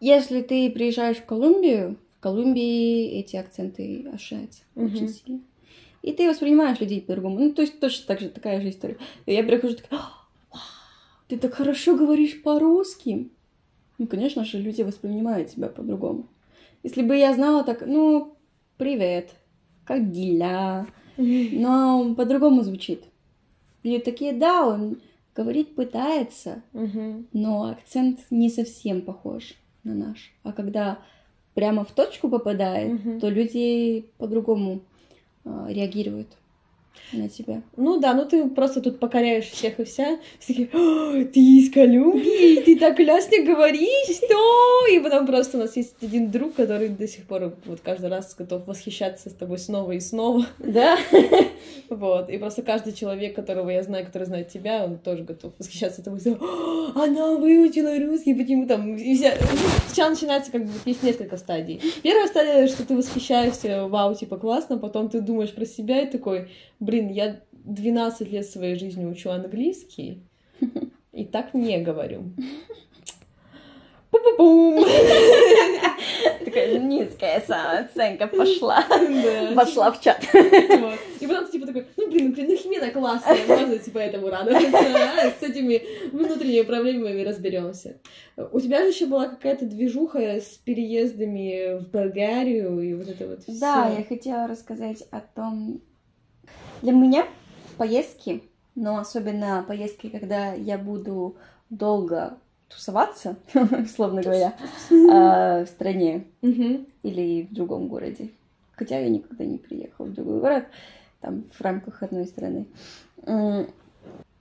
Если 0.00 0.42
ты 0.42 0.70
приезжаешь 0.70 1.18
в 1.18 1.24
Колумбию, 1.24 1.98
в 2.18 2.20
Колумбии 2.20 3.18
эти 3.18 3.36
акценты 3.36 4.08
ошибаются 4.12 4.62
mm-hmm. 4.74 4.86
очень 4.86 5.08
сильно. 5.08 5.40
И 6.02 6.12
ты 6.12 6.28
воспринимаешь 6.28 6.80
людей 6.80 7.00
по-другому. 7.00 7.38
Ну, 7.38 7.52
то 7.52 7.62
есть 7.62 7.80
точно 7.80 8.06
так 8.06 8.20
же 8.20 8.28
такая 8.28 8.60
же 8.60 8.70
история. 8.70 8.96
Я 9.26 9.42
прихожу 9.42 9.74
такая, 9.74 10.00
ты 11.28 11.36
так 11.36 11.54
хорошо 11.54 11.96
говоришь 11.96 12.42
по-русски. 12.42 13.30
Ну, 13.98 14.06
конечно 14.06 14.44
же, 14.44 14.60
люди 14.60 14.82
воспринимают 14.82 15.50
тебя 15.50 15.68
по-другому. 15.68 16.26
Если 16.82 17.02
бы 17.02 17.16
я 17.16 17.34
знала 17.34 17.64
так, 17.64 17.84
ну, 17.86 18.36
привет, 18.76 19.30
как 19.84 20.10
дела, 20.12 20.86
но 21.16 22.14
по-другому 22.14 22.62
звучит. 22.62 23.04
Люди 23.82 23.98
такие, 24.02 24.32
да, 24.32 24.66
он 24.66 24.98
говорить 25.34 25.74
пытается, 25.74 26.62
но 27.32 27.70
акцент 27.70 28.20
не 28.30 28.50
совсем 28.50 29.02
похож 29.02 29.54
на 29.84 29.94
наш. 29.94 30.32
А 30.42 30.52
когда 30.52 30.98
прямо 31.54 31.84
в 31.84 31.92
точку 31.92 32.28
попадает, 32.28 33.20
то 33.20 33.28
люди 33.28 34.06
по-другому 34.18 34.82
э, 35.44 35.66
реагируют 35.70 36.28
на 37.12 37.28
тебя. 37.28 37.62
Ну 37.76 37.98
да, 37.98 38.14
ну 38.14 38.24
ты 38.24 38.48
просто 38.48 38.80
тут 38.80 38.98
покоряешь 38.98 39.46
всех 39.46 39.78
и 39.80 39.84
вся. 39.84 40.18
Все 40.38 40.54
такие, 40.54 40.66
ты 41.26 41.40
из 41.40 41.70
Колумбии, 41.72 42.62
ты 42.62 42.78
так 42.78 42.96
классно 42.96 43.42
говоришь, 43.44 44.16
что? 44.16 44.86
И 44.92 44.98
потом 45.00 45.26
просто 45.26 45.58
у 45.58 45.60
нас 45.60 45.76
есть 45.76 45.94
один 46.02 46.30
друг, 46.30 46.54
который 46.54 46.88
до 46.88 47.06
сих 47.06 47.24
пор 47.24 47.54
вот 47.66 47.80
каждый 47.80 48.08
раз 48.08 48.34
готов 48.34 48.66
восхищаться 48.66 49.30
с 49.30 49.32
тобой 49.32 49.58
снова 49.58 49.92
и 49.92 50.00
снова. 50.00 50.46
Да? 50.58 50.98
Вот. 51.88 52.30
И 52.30 52.38
просто 52.38 52.62
каждый 52.62 52.92
человек, 52.92 53.34
которого 53.34 53.70
я 53.70 53.82
знаю, 53.82 54.04
который 54.06 54.24
знает 54.24 54.48
тебя, 54.48 54.84
он 54.84 54.98
тоже 54.98 55.22
готов 55.22 55.52
восхищаться 55.58 56.02
тобой. 56.02 56.20
Она 56.94 57.36
выучила 57.36 57.98
русский, 57.98 58.34
почему 58.34 58.66
там... 58.66 58.96
И 58.96 59.16
вся... 59.16 59.34
Сначала 59.86 60.10
начинается 60.10 60.52
как 60.52 60.64
бы 60.64 60.70
есть 60.84 61.02
несколько 61.02 61.36
стадий. 61.36 61.80
Первая 62.02 62.26
стадия, 62.26 62.66
что 62.68 62.86
ты 62.86 62.96
восхищаешься, 62.96 63.86
вау, 63.86 64.14
типа 64.14 64.36
классно, 64.36 64.78
потом 64.78 65.08
ты 65.08 65.20
думаешь 65.20 65.52
про 65.52 65.66
себя 65.66 66.02
и 66.02 66.10
такой, 66.10 66.48
блин, 66.86 67.10
я 67.10 67.40
12 67.52 68.30
лет 68.30 68.46
своей 68.46 68.76
жизни 68.76 69.04
учу 69.04 69.30
английский, 69.30 70.22
и 71.12 71.24
так 71.24 71.52
не 71.52 71.78
говорю. 71.78 72.30
Пу-пу-пум! 74.10 74.86
Такая 76.44 76.78
низкая 76.78 77.40
самооценка 77.40 78.28
пошла. 78.28 78.84
Пошла 79.56 79.90
в 79.90 80.00
чат. 80.00 80.22
И 81.20 81.26
потом 81.26 81.46
ты 81.46 81.52
типа 81.52 81.66
такой, 81.66 81.86
ну 81.96 82.08
блин, 82.08 82.34
ну 82.36 82.56
Химена 82.56 82.90
классная, 82.92 83.46
можно 83.48 83.78
типа 83.78 83.98
этому 83.98 84.28
радоваться. 84.28 84.68
А 84.68 85.30
с 85.30 85.42
этими 85.42 85.82
внутренними 86.12 86.62
проблемами 86.62 87.22
разберемся. 87.24 87.96
У 88.52 88.60
тебя 88.60 88.82
же 88.82 88.88
еще 88.88 89.06
была 89.06 89.26
какая-то 89.26 89.64
движуха 89.64 90.20
с 90.20 90.60
переездами 90.64 91.78
в 91.78 91.90
Болгарию 91.90 92.80
и 92.80 92.94
вот 92.94 93.08
это 93.08 93.26
вот. 93.26 93.40
Да, 93.48 93.92
я 93.98 94.04
хотела 94.04 94.46
рассказать 94.46 95.02
о 95.10 95.20
том, 95.20 95.82
для 96.82 96.92
меня 96.92 97.26
поездки, 97.76 98.42
но 98.74 98.98
особенно 98.98 99.64
поездки, 99.66 100.08
когда 100.08 100.52
я 100.52 100.78
буду 100.78 101.36
долго 101.70 102.38
тусоваться, 102.68 103.36
условно 103.54 104.22
говоря, 104.22 104.54
а, 105.10 105.64
в 105.64 105.68
стране 105.68 106.24
или 107.02 107.46
в 107.50 107.54
другом 107.54 107.88
городе. 107.88 108.30
Хотя 108.72 108.98
я 108.98 109.08
никогда 109.08 109.44
не 109.44 109.58
приехала 109.58 110.06
в 110.06 110.14
другой 110.14 110.40
город, 110.40 110.66
там, 111.20 111.44
в 111.50 111.60
рамках 111.60 112.02
одной 112.02 112.26
страны. 112.26 112.66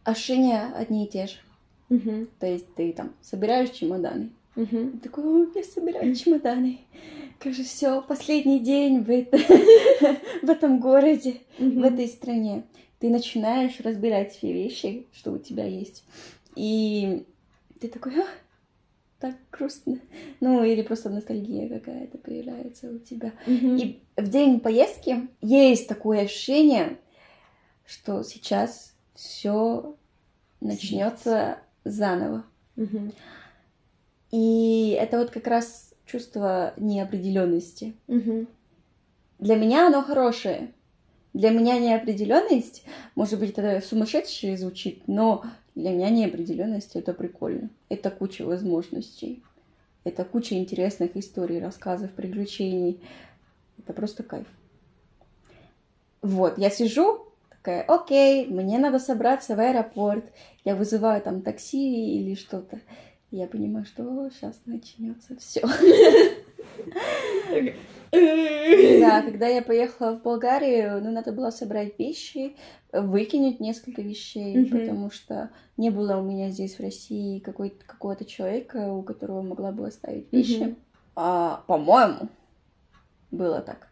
Ощущения 0.03 0.71
одни 0.75 1.05
и 1.05 1.09
те 1.09 1.27
же. 1.27 1.37
То 2.39 2.47
есть 2.47 2.73
ты 2.75 2.91
там 2.93 3.13
собираешь 3.21 3.69
чемоданы. 3.69 4.29
Такой, 5.03 5.49
я 5.55 5.63
собираю 5.63 6.15
чемоданы 6.15 6.79
как 7.39 7.53
же 7.53 7.63
все, 7.63 8.01
последний 8.01 8.59
день 8.59 9.03
в, 9.03 9.09
это, 9.09 9.37
в 10.41 10.49
этом 10.49 10.79
городе, 10.79 11.41
mm-hmm. 11.57 11.81
в 11.81 11.83
этой 11.83 12.07
стране. 12.07 12.63
Ты 12.99 13.09
начинаешь 13.09 13.79
разбирать 13.79 14.33
все 14.33 14.51
вещи, 14.51 15.07
что 15.13 15.31
у 15.31 15.37
тебя 15.37 15.65
есть. 15.65 16.03
И 16.55 17.25
ты 17.79 17.87
такой, 17.87 18.13
так 19.19 19.35
грустно. 19.51 19.99
Ну, 20.39 20.63
или 20.63 20.81
просто 20.81 21.09
ностальгия 21.09 21.67
какая-то 21.67 22.17
появляется 22.17 22.89
у 22.89 22.99
тебя. 22.99 23.33
Mm-hmm. 23.45 23.81
И 23.81 24.03
в 24.17 24.29
день 24.29 24.59
поездки 24.59 25.27
есть 25.41 25.87
такое 25.87 26.21
ощущение, 26.21 26.97
что 27.85 28.23
сейчас 28.23 28.95
все 29.13 29.95
начнется 30.61 31.59
заново. 31.83 32.45
Мгм. 32.75 33.13
И 34.31 34.97
это 34.99 35.17
вот 35.19 35.31
как 35.31 35.47
раз 35.47 35.93
чувство 36.05 36.73
неопределенности. 36.77 37.93
Мгм. 38.07 38.47
Для 39.39 39.55
меня 39.55 39.87
оно 39.87 40.01
хорошее. 40.01 40.71
Для 41.33 41.49
меня 41.49 41.77
неопределенность, 41.79 42.85
может 43.15 43.39
быть, 43.39 43.51
это 43.51 43.85
сумасшедшее 43.85 44.57
звучит, 44.57 45.03
но 45.07 45.43
для 45.75 45.91
меня 45.91 46.09
неопределенность 46.09 46.95
это 46.95 47.13
прикольно. 47.13 47.69
Это 47.89 48.09
куча 48.09 48.43
возможностей. 48.43 49.43
Это 50.05 50.23
куча 50.23 50.55
интересных 50.55 51.17
историй, 51.17 51.59
рассказов, 51.59 52.11
приключений. 52.11 53.01
Это 53.77 53.91
просто 53.91 54.23
кайф. 54.23 54.47
Вот, 56.21 56.57
я 56.57 56.69
сижу, 56.69 57.25
такая, 57.49 57.81
окей, 57.81 58.47
мне 58.47 58.77
надо 58.77 58.99
собраться 58.99 59.55
в 59.55 59.59
аэропорт. 59.59 60.23
Я 60.63 60.75
вызываю 60.75 61.21
там 61.21 61.41
такси 61.41 62.17
или 62.17 62.35
что-то. 62.35 62.79
Я 63.35 63.47
понимаю, 63.47 63.85
что 63.85 64.29
сейчас 64.29 64.61
начнется 64.65 65.35
все. 65.35 65.59
Да, 68.11 69.21
когда 69.25 69.47
я 69.49 69.61
поехала 69.61 70.13
в 70.15 70.21
Болгарию, 70.21 71.03
ну, 71.03 71.11
надо 71.11 71.33
было 71.33 71.49
собрать 71.51 71.99
вещи, 71.99 72.55
выкинуть 72.93 73.59
несколько 73.59 74.01
вещей, 74.01 74.55
Мгм. 74.57 74.69
потому 74.79 75.11
что 75.11 75.49
не 75.75 75.89
было 75.89 76.15
у 76.15 76.23
меня 76.23 76.49
здесь 76.49 76.75
в 76.75 76.79
России 76.79 77.39
какой- 77.39 77.71
какого-то 77.85 78.23
человека, 78.23 78.93
у 78.93 79.03
которого 79.03 79.41
могла 79.41 79.73
бы 79.73 79.85
оставить 79.85 80.31
вещи. 80.31 80.61
Мгм. 80.61 80.75
А, 81.17 81.61
по-моему, 81.67 82.29
было 83.31 83.59
так. 83.59 83.89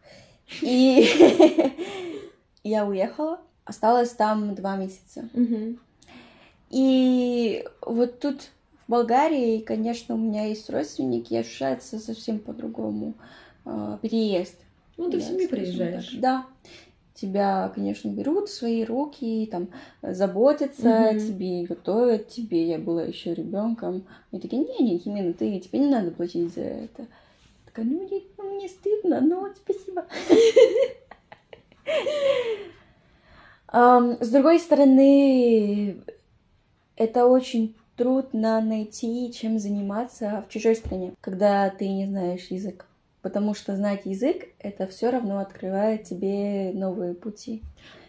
И 0.62 1.06
я 2.64 2.86
уехала, 2.86 3.42
осталась 3.66 4.12
там 4.12 4.56
два 4.56 4.78
месяца. 4.78 5.28
И 6.70 7.66
вот 7.82 8.20
тут 8.22 8.50
в 8.88 8.92
Болгарии, 8.92 9.60
конечно, 9.60 10.16
у 10.16 10.18
меня 10.18 10.46
есть 10.46 10.70
родственники, 10.70 11.34
и 11.34 11.38
ощущается 11.38 12.00
совсем 12.00 12.40
по-другому 12.40 13.16
а, 13.66 13.98
переезд. 14.00 14.56
Ну, 14.98 15.10
ты 15.10 15.20
в 15.20 15.24
семью 15.24 15.50
приезжаешь. 15.50 16.10
так. 16.12 16.20
Да. 16.20 16.46
Тебя, 17.14 17.72
конечно, 17.74 18.10
берут 18.10 18.50
в 18.50 18.54
свои 18.54 18.84
руки, 18.84 19.48
там, 19.52 19.70
заботятся 20.02 21.10
о 21.10 21.14
Мгм. 21.14 21.20
тебе, 21.20 21.64
готовят 21.64 22.28
тебе. 22.28 22.68
Я 22.68 22.80
была 22.80 23.04
еще 23.04 23.34
ребенком. 23.34 24.06
И 24.32 24.40
такие, 24.40 24.64
не, 24.64 24.80
не, 24.84 24.98
Химена, 24.98 25.34
ты, 25.34 25.60
тебе 25.60 25.80
не 25.80 25.88
надо 25.88 26.10
платить 26.12 26.54
за 26.54 26.62
это. 26.62 27.06
Такая, 27.66 27.86
ну, 27.86 28.02
мне, 28.02 28.22
ну, 28.38 28.56
мне 28.56 28.68
стыдно, 28.68 29.22
но 29.22 29.48
спасибо. 29.56 30.06
С 33.72 34.30
другой 34.30 34.60
стороны, 34.60 35.98
это 36.96 37.26
очень 37.26 37.76
трудно 37.96 38.62
найти, 38.62 39.32
чем 39.34 39.60
заниматься 39.60 40.44
в 40.48 40.52
чужой 40.52 40.76
стране, 40.76 41.14
когда 41.22 41.70
ты 41.70 41.88
не 41.90 42.06
знаешь 42.06 42.48
язык. 42.48 42.86
Потому 43.22 43.54
что 43.54 43.76
знать 43.76 44.02
язык, 44.06 44.48
это 44.60 44.86
все 44.88 45.10
равно 45.10 45.40
открывает 45.40 46.04
тебе 46.04 46.72
новые 46.74 47.14
пути. 47.14 47.62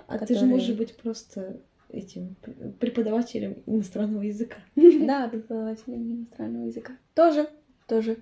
А 0.08 0.18
ты 0.18 0.34
же 0.34 0.40
которые- 0.40 0.52
можешь 0.54 0.76
быть 0.76 0.96
просто 0.96 1.56
этим 1.88 2.34
преподавателем 2.80 3.56
иностранного 3.66 4.22
языка. 4.22 4.56
Да, 4.74 5.28
преподавателем 5.28 6.16
иностранного 6.16 6.66
языка. 6.66 6.94
Тоже, 7.14 7.48
тоже. 7.86 8.16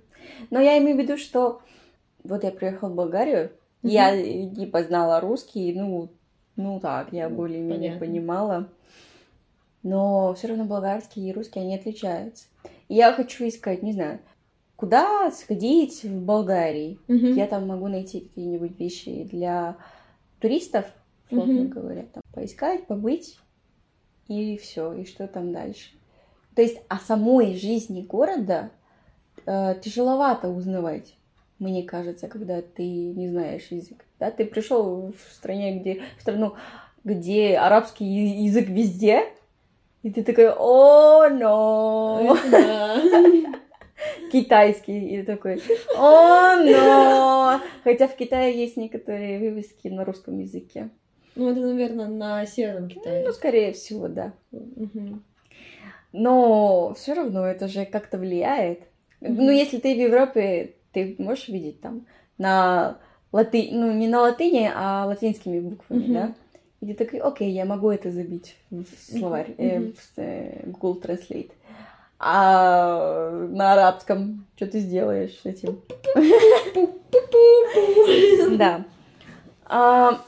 Но 0.50 0.60
я 0.60 0.78
имею 0.78 0.96
в 0.96 1.00
виду, 1.00 1.16
что 1.16 1.62
вот 2.24 2.44
я 2.44 2.50
приехала 2.50 2.90
в 2.90 2.94
Болгарию, 2.94 3.50
я 3.82 4.14
э, 4.14 4.50
типа 4.54 4.82
знала 4.84 5.20
русский, 5.20 5.72
ну, 5.72 6.10
ну 6.56 6.78
так, 6.78 7.12
я 7.12 7.28
более-менее 7.30 7.92
понятно. 7.92 8.06
понимала. 8.06 8.68
Но 9.82 10.34
все 10.34 10.48
равно 10.48 10.64
болгарский 10.64 11.28
и 11.28 11.32
русский, 11.32 11.60
они 11.60 11.76
отличаются. 11.76 12.46
И 12.88 12.94
я 12.94 13.12
хочу 13.12 13.46
искать, 13.48 13.82
не 13.82 13.92
знаю, 13.92 14.20
куда 14.76 15.30
сходить 15.30 16.04
в 16.04 16.24
Болгарии. 16.24 16.98
Мгм. 17.08 17.34
Я 17.34 17.46
там 17.46 17.66
могу 17.66 17.88
найти 17.88 18.20
какие-нибудь 18.20 18.78
вещи 18.78 19.24
для 19.24 19.76
туристов, 20.40 20.86
условно 21.30 21.62
Мгм. 21.62 21.68
говоря, 21.68 22.02
там 22.12 22.22
поискать, 22.32 22.86
побыть, 22.86 23.38
и 24.28 24.56
все, 24.56 24.92
и 24.92 25.04
что 25.04 25.26
там 25.26 25.52
дальше. 25.52 25.90
То 26.54 26.62
есть 26.62 26.78
о 26.88 26.98
самой 26.98 27.56
жизни 27.56 28.02
города 28.02 28.70
э, 29.46 29.74
тяжеловато 29.82 30.48
узнавать, 30.48 31.14
мне 31.58 31.82
кажется, 31.82 32.28
когда 32.28 32.60
ты 32.60 32.82
не 32.84 33.28
знаешь 33.28 33.68
язык. 33.70 34.04
Да, 34.18 34.30
ты 34.30 34.44
пришел 34.44 35.12
в 35.12 35.32
стране, 35.32 35.78
где 35.78 36.02
в 36.18 36.20
страну, 36.20 36.54
где 37.04 37.56
арабский 37.56 38.04
язык 38.04 38.68
везде, 38.68 39.32
и 40.02 40.10
ты 40.10 40.22
такой, 40.22 40.50
о, 40.50 41.28
но 41.28 42.36
китайский, 44.32 45.20
и 45.20 45.22
такой, 45.22 45.60
о, 45.96 46.56
но 46.56 47.60
Хотя 47.84 48.06
в 48.08 48.16
Китае 48.16 48.56
есть 48.58 48.76
некоторые 48.76 49.38
вывески 49.38 49.88
на 49.88 50.04
русском 50.04 50.38
языке. 50.38 50.90
Ну, 51.34 51.50
это, 51.50 51.60
наверное, 51.60 52.08
на 52.08 52.46
Северном 52.46 52.88
Китае. 52.88 53.24
Ну, 53.26 53.32
скорее 53.32 53.72
всего, 53.72 54.08
да. 54.08 54.32
Но 56.12 56.94
все 56.94 57.14
равно 57.14 57.46
это 57.46 57.68
же 57.68 57.86
как-то 57.86 58.18
влияет. 58.18 58.80
Ну, 59.20 59.50
если 59.50 59.78
ты 59.78 59.94
в 59.94 59.98
Европе, 59.98 60.74
ты 60.92 61.16
можешь 61.18 61.48
видеть 61.48 61.80
там 61.80 62.06
на 62.38 62.98
латы... 63.30 63.68
ну, 63.72 63.92
не 63.92 64.08
на 64.08 64.20
латыни, 64.20 64.70
а 64.74 65.06
латинскими 65.06 65.60
буквами, 65.60 66.12
да? 66.12 66.34
И 66.82 66.86
ты 66.86 66.94
такой, 66.94 67.20
окей, 67.20 67.50
я 67.52 67.64
могу 67.64 67.90
это 67.90 68.10
забить 68.10 68.56
в 68.70 68.84
словарь, 69.08 69.54
э, 69.56 69.80
в 69.80 69.94
э, 70.18 70.62
Google 70.66 71.00
Translate. 71.00 71.52
А 72.18 73.30
на 73.30 73.72
арабском 73.74 74.44
что 74.56 74.66
ты 74.66 74.80
сделаешь 74.80 75.38
с 75.40 75.46
этим? 75.46 75.80
Да. 78.58 78.84
А, 79.64 80.20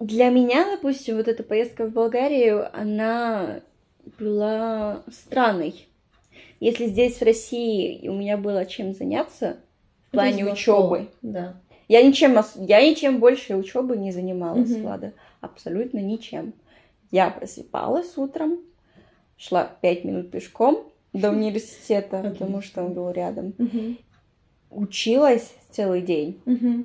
для 0.00 0.30
меня, 0.30 0.64
допустим, 0.76 1.16
вот 1.16 1.28
эта 1.28 1.42
поездка 1.42 1.86
в 1.86 1.92
Болгарию, 1.92 2.68
она 2.72 3.60
была 4.18 5.02
странной. 5.12 5.86
Если 6.60 6.86
здесь, 6.86 7.18
в 7.18 7.22
России, 7.22 8.08
у 8.08 8.14
меня 8.14 8.36
было 8.36 8.64
чем 8.64 8.94
заняться 8.94 9.56
в 10.08 10.12
плане 10.12 10.50
учебы, 10.50 11.08
Да. 11.22 11.54
я 11.88 12.02
ничем, 12.02 12.38
я 12.56 12.88
ничем 12.88 13.18
больше 13.18 13.56
учебы 13.56 13.96
не 13.96 14.12
занималась, 14.12 14.70
Мгм. 14.70 14.82
Влада. 14.82 15.12
Абсолютно 15.40 15.98
ничем. 15.98 16.52
Я 17.10 17.30
просыпалась 17.30 18.16
утром, 18.16 18.58
шла 19.36 19.64
пять 19.80 20.04
минут 20.04 20.30
пешком 20.30 20.90
до 21.12 21.30
университета, 21.32 22.22
потому 22.22 22.60
что 22.60 22.84
он 22.84 22.94
был 22.94 23.10
рядом. 23.10 23.54
Училась 24.70 25.54
целый 25.70 26.02
день, 26.02 26.40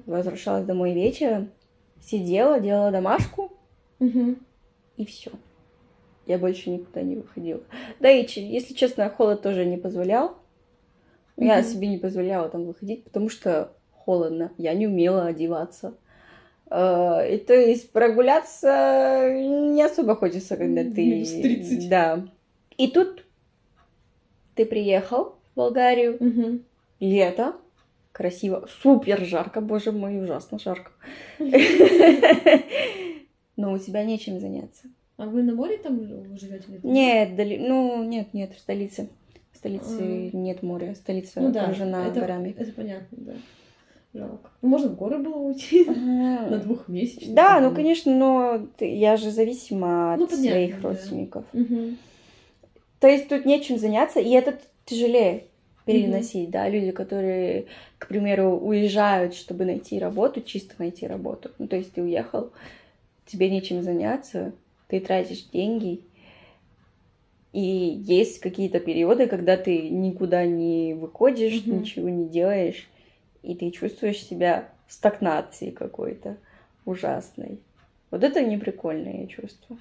возвращалась 0.05 0.65
домой 0.65 0.93
вечером, 0.93 1.51
сидела, 2.01 2.59
делала 2.59 2.91
домашку, 2.91 3.51
и 4.97 5.05
все. 5.05 5.31
Я 6.25 6.37
больше 6.37 6.69
никуда 6.69 7.01
не 7.01 7.17
выходила. 7.17 7.61
Да 7.99 8.09
и, 8.09 8.25
если 8.25 8.73
честно, 8.73 9.09
холод 9.09 9.41
тоже 9.41 9.65
не 9.65 9.77
позволял. 9.77 10.37
Я 11.35 11.63
себе 11.63 11.87
не 11.87 11.97
позволяла 11.97 12.47
там 12.47 12.65
выходить, 12.65 13.03
потому 13.03 13.27
что 13.27 13.73
холодно. 13.91 14.51
Я 14.57 14.73
не 14.73 14.87
умела 14.87 15.25
одеваться. 15.25 15.95
Э, 16.75 17.35
И 17.35 17.37
то 17.37 17.53
есть 17.53 17.91
прогуляться 17.91 19.29
не 19.31 19.83
особо 19.83 20.15
хочется, 20.15 20.57
когда 20.57 20.81
ты... 20.83 21.05
Минус 21.05 21.29
30. 21.29 21.87
Да. 21.89 22.25
И 22.77 22.87
тут 22.87 23.23
ты 24.55 24.65
приехал 24.65 25.35
в 25.53 25.55
Болгарию, 25.57 26.17
Мгм. 26.19 26.63
лето, 26.99 27.53
красиво, 28.11 28.67
супер 28.81 29.23
жарко, 29.23 29.61
боже 29.61 29.91
мой, 29.91 30.19
ужасно 30.23 30.57
жарко. 30.57 30.91
Но 33.55 33.73
у 33.73 33.77
тебя 33.77 34.03
нечем 34.03 34.39
заняться. 34.39 34.87
А 35.17 35.27
вы 35.27 35.43
на 35.43 35.53
море 35.53 35.77
там 35.77 36.03
живете? 36.37 36.65
Нет, 36.81 37.35
дали... 37.35 37.57
ну 37.57 38.03
нет, 38.03 38.33
нет, 38.33 38.53
в 38.55 38.59
столице. 38.59 39.09
В 39.51 39.57
столице 39.57 40.31
А. 40.33 40.35
нет 40.35 40.63
моря, 40.63 40.95
столица 40.95 41.39
Ну 41.39 41.51
да, 41.51 41.65
окружена 41.65 42.07
это, 42.07 42.19
горами. 42.19 42.55
это 42.57 42.71
понятно, 42.71 43.17
да. 43.17 43.33
Жалко. 44.13 44.51
Ну, 44.61 44.69
Можно 44.69 44.89
в 44.89 44.95
горы 44.95 45.17
было 45.17 45.37
уйти 45.37 45.85
на 45.87 46.57
двухмесячный. 46.57 47.33
Да, 47.33 47.59
ну 47.59 47.73
конечно, 47.73 48.13
но 48.15 48.67
я 48.79 49.17
же 49.17 49.31
зависима 49.31 50.13
от 50.13 50.19
Ну, 50.19 50.27
своих 50.27 50.81
родственников. 50.83 51.45
То 52.99 53.07
есть 53.07 53.27
тут 53.27 53.45
нечем 53.45 53.77
заняться, 53.77 54.19
и 54.19 54.29
это 54.29 54.59
тяжелее 54.85 55.45
переносить, 55.85 56.49
да, 56.49 56.69
люди, 56.69 56.91
которые, 56.91 57.65
к 57.97 58.07
примеру, 58.07 58.51
уезжают, 58.57 59.33
чтобы 59.35 59.65
найти 59.65 59.99
работу, 59.99 60.41
чисто 60.41 60.75
найти 60.77 61.05
работу. 61.05 61.51
Ну, 61.57 61.67
то 61.67 61.75
есть 61.75 61.91
ты 61.91 62.01
уехал, 62.01 62.51
тебе 63.25 63.49
нечем 63.49 63.81
заняться, 63.83 64.53
ты 64.87 65.01
тратишь 65.01 65.43
деньги, 65.51 66.01
и 67.51 67.59
есть 67.61 68.39
какие-то 68.39 68.79
периоды, 68.79 69.27
когда 69.27 69.57
ты 69.57 69.89
никуда 69.89 70.45
не 70.45 70.93
выходишь, 70.93 71.65
Мгм. 71.65 71.79
ничего 71.81 72.07
не 72.09 72.29
делаешь, 72.29 72.87
и 73.43 73.55
ты 73.55 73.69
чувствуешь 73.71 74.23
себя 74.23 74.69
в 74.87 74.93
стагнации 74.93 75.69
какой-то 75.69 76.37
ужасной. 76.85 77.59
Вот 78.11 78.23
это 78.23 78.43
неприкольное 78.43 79.25
чувство. 79.25 79.75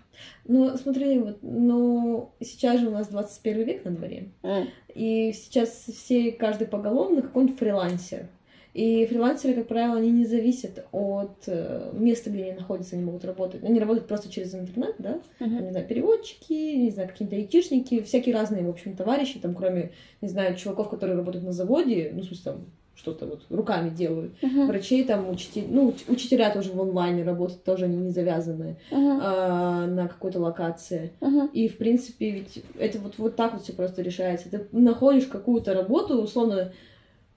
Ну, 0.47 0.74
смотри, 0.78 1.18
вот, 1.18 1.39
ну, 1.43 2.30
сейчас 2.41 2.80
же 2.80 2.89
у 2.89 2.91
нас 2.91 3.09
21 3.09 3.62
век 3.62 3.84
на 3.84 3.91
дворе, 3.91 4.28
Mm. 4.43 4.68
и 4.95 5.32
сейчас 5.34 5.68
все, 5.87 6.32
каждый 6.32 6.66
поголовно 6.66 7.22
какой-нибудь 7.22 7.59
фрилансер. 7.59 8.26
И 8.72 9.05
фрилансеры, 9.05 9.53
как 9.53 9.66
правило, 9.68 9.99
они 9.99 10.11
не 10.11 10.24
зависят 10.24 10.87
от 10.93 11.43
э, 11.47 11.91
места, 11.93 12.30
где 12.30 12.45
они 12.45 12.53
находятся, 12.53 12.97
они 12.97 13.05
могут 13.05 13.22
работать. 13.26 13.62
Они 13.62 13.78
работают 13.78 14.09
просто 14.09 14.30
через 14.32 14.55
интернет, 14.55 14.95
да? 14.99 15.20
Там, 15.39 15.64
не 15.64 15.70
знаю, 15.72 15.87
переводчики, 15.87 16.76
не 16.76 16.91
знаю, 16.91 17.11
какие-то 17.11 17.37
айтишники, 17.37 18.01
всякие 18.01 18.34
разные, 18.34 18.64
в 18.64 18.70
общем, 18.70 18.97
товарищи, 18.97 19.39
там, 19.41 19.55
кроме, 19.55 19.91
не 20.22 20.28
знаю, 20.28 20.57
чуваков, 20.57 20.89
которые 20.89 21.18
работают 21.18 21.45
на 21.45 21.53
заводе, 21.53 22.12
ну, 22.14 22.22
в 22.22 22.24
смысле, 22.24 22.45
там, 22.45 22.64
что-то 22.95 23.26
вот 23.26 23.43
руками 23.51 23.90
делают. 23.90 24.32
Мгм. 24.43 24.66
Врачей 24.66 25.05
там, 25.05 25.28
учитель, 25.30 25.64
ну, 25.70 25.88
уч- 25.90 26.05
учителя 26.12 26.51
тоже 26.53 26.70
в 26.72 26.80
онлайне 26.80 27.24
работают, 27.24 27.64
тоже 27.64 27.86
они 27.86 27.97
не 27.97 28.11
завязаны 28.11 28.76
Мгм. 28.90 29.18
а, 29.22 29.86
на 29.86 30.09
какой-то 30.09 30.38
локации. 30.40 31.11
Мгм. 31.20 31.47
И, 31.53 31.68
в 31.68 31.78
принципе, 31.78 32.30
ведь 32.30 32.62
это 32.78 32.99
вот, 32.99 33.14
вот 33.18 33.34
так 33.36 33.55
вот 33.55 33.62
все 33.62 33.72
просто 33.72 34.03
решается. 34.03 34.51
Ты 34.51 34.66
находишь 34.72 35.26
какую-то 35.26 35.74
работу, 35.74 36.16
условно, 36.22 36.72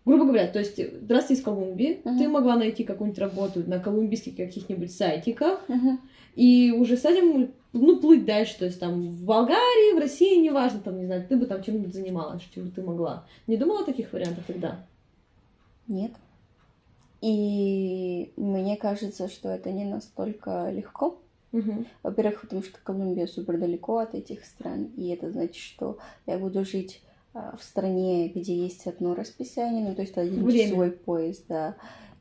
грубо 0.05 0.25
говоря, 0.25 0.47
то 0.47 0.59
есть, 0.59 0.79
раз 1.09 1.25
ты 1.25 1.33
из 1.33 1.41
Колумбии, 1.41 2.01
Мгм. 2.03 2.17
ты 2.19 2.27
могла 2.27 2.55
найти 2.57 2.83
какую-нибудь 2.83 3.19
работу 3.19 3.63
на 3.65 3.79
колумбийских 3.79 4.35
каких-нибудь 4.35 4.91
сайтиках, 4.91 5.61
Мгм. 5.67 5.99
и 6.35 6.71
уже 6.77 6.95
с 6.97 7.05
этим, 7.05 7.51
ну, 7.73 7.97
плыть 7.99 8.25
дальше, 8.25 8.59
то 8.59 8.65
есть, 8.65 8.79
там, 8.79 9.01
в 9.09 9.23
Болгарии, 9.23 9.95
в 9.95 9.99
России, 9.99 10.37
неважно, 10.43 10.79
там, 10.83 10.97
не 10.99 11.05
знаю, 11.05 11.25
ты 11.27 11.37
бы 11.37 11.45
там 11.47 11.63
чем-нибудь 11.63 11.93
занималась, 11.93 12.43
чем 12.53 12.65
бы 12.65 12.71
ты 12.71 12.81
могла. 12.83 13.25
Не 13.47 13.57
думала 13.57 13.81
о 13.81 13.85
таких 13.85 14.13
вариантах 14.13 14.43
тогда? 14.45 14.85
Нет. 15.87 16.11
И 17.21 18.33
мне 18.37 18.77
кажется, 18.77 19.27
что 19.29 19.49
это 19.49 19.71
не 19.71 19.85
настолько 19.85 20.69
легко. 20.71 21.19
Мгм. 21.51 21.85
Во-первых, 22.03 22.41
потому 22.41 22.61
что 22.63 22.77
Колумбия 22.83 23.27
супер 23.27 23.57
далеко 23.57 23.99
от 23.99 24.13
этих 24.13 24.45
стран, 24.45 24.91
и 24.97 25.07
это 25.09 25.31
значит, 25.31 25.55
что 25.55 25.97
я 26.25 26.37
буду 26.37 26.65
жить 26.65 27.01
а, 27.33 27.55
в 27.57 27.63
стране, 27.63 28.27
где 28.27 28.53
есть 28.55 28.85
одно 28.87 29.15
расписание, 29.15 29.87
ну 29.87 29.95
то 29.95 30.01
есть 30.01 30.17
один 30.17 30.43
Время. 30.43 30.65
часовой 30.65 30.91
поезд, 30.91 31.45
да, 31.47 31.75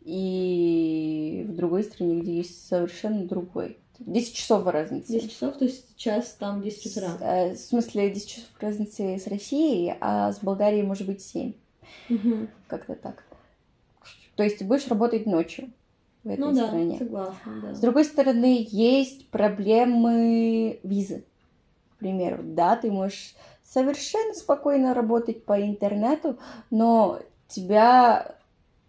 и 0.04 1.44
в 1.48 1.54
другой 1.56 1.82
стране, 1.82 2.20
где 2.20 2.36
есть 2.36 2.66
совершенно 2.68 3.24
другой. 3.26 3.78
10 3.98 4.34
часов 4.34 4.66
разницы. 4.66 5.12
10 5.12 5.30
часов, 5.32 5.56
то 5.56 5.64
есть 5.64 5.96
час 5.96 6.36
там 6.38 6.62
10 6.62 6.92
С- 6.92 6.96
утра. 6.96 7.16
э, 7.20 7.54
В 7.54 7.58
смысле, 7.58 8.10
10 8.10 8.28
часов 8.28 8.48
разницы 8.60 9.18
с 9.18 9.26
Россией, 9.26 9.94
а 10.00 10.32
с 10.32 10.40
Болгарией 10.40 10.82
может 10.84 11.06
быть 11.06 11.22
7. 11.22 11.52
Мгм. 12.08 12.48
Как-то 12.68 12.94
так. 12.96 13.24
То 14.36 14.42
есть 14.42 14.58
ты 14.58 14.64
будешь 14.64 14.88
работать 14.88 15.26
ночью 15.26 15.70
в 16.22 16.28
этой 16.28 16.40
Ну 16.40 16.52
да, 16.52 16.66
стране. 16.66 16.98
согласна, 16.98 17.52
да. 17.62 17.74
С 17.74 17.80
другой 17.80 18.04
стороны, 18.04 18.66
есть 18.70 19.28
проблемы 19.28 20.80
визы. 20.82 21.24
К 21.96 21.98
примеру, 21.98 22.42
да, 22.42 22.76
ты 22.76 22.90
можешь 22.90 23.34
совершенно 23.62 24.34
спокойно 24.34 24.94
работать 24.94 25.44
по 25.44 25.60
интернету, 25.60 26.38
но 26.70 27.20
тебя 27.48 28.34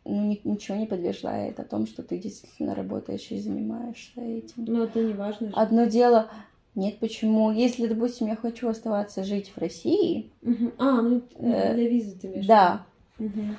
ну, 0.05 0.25
ни- 0.29 0.41
ничего 0.43 0.77
не 0.77 0.85
подтверждает 0.85 1.59
о 1.59 1.63
том, 1.63 1.87
что 1.87 2.03
ты 2.03 2.17
действительно 2.17 2.75
работаешь 2.75 3.27
и 3.31 3.39
занимаешься 3.39 4.21
этим. 4.21 4.65
Но 4.65 4.83
это 4.83 4.99
не 4.99 5.13
важно. 5.13 5.47
же. 5.47 5.53
Одно 5.55 5.85
дело, 5.85 6.29
нет, 6.75 6.99
почему? 6.99 7.51
Если, 7.51 7.87
допустим, 7.87 8.27
я 8.27 8.35
хочу 8.35 8.67
оставаться 8.67 9.23
жить 9.23 9.51
в 9.55 9.57
России, 9.57 10.29
Мгм. 10.41 10.73
А, 10.77 11.01
ну 11.01 11.21
Э, 11.39 11.73
для 11.73 11.87
визы 11.89 12.15
ты 12.19 12.27
имеешь 12.27 12.45
да, 12.45 12.85
виду? 13.17 13.55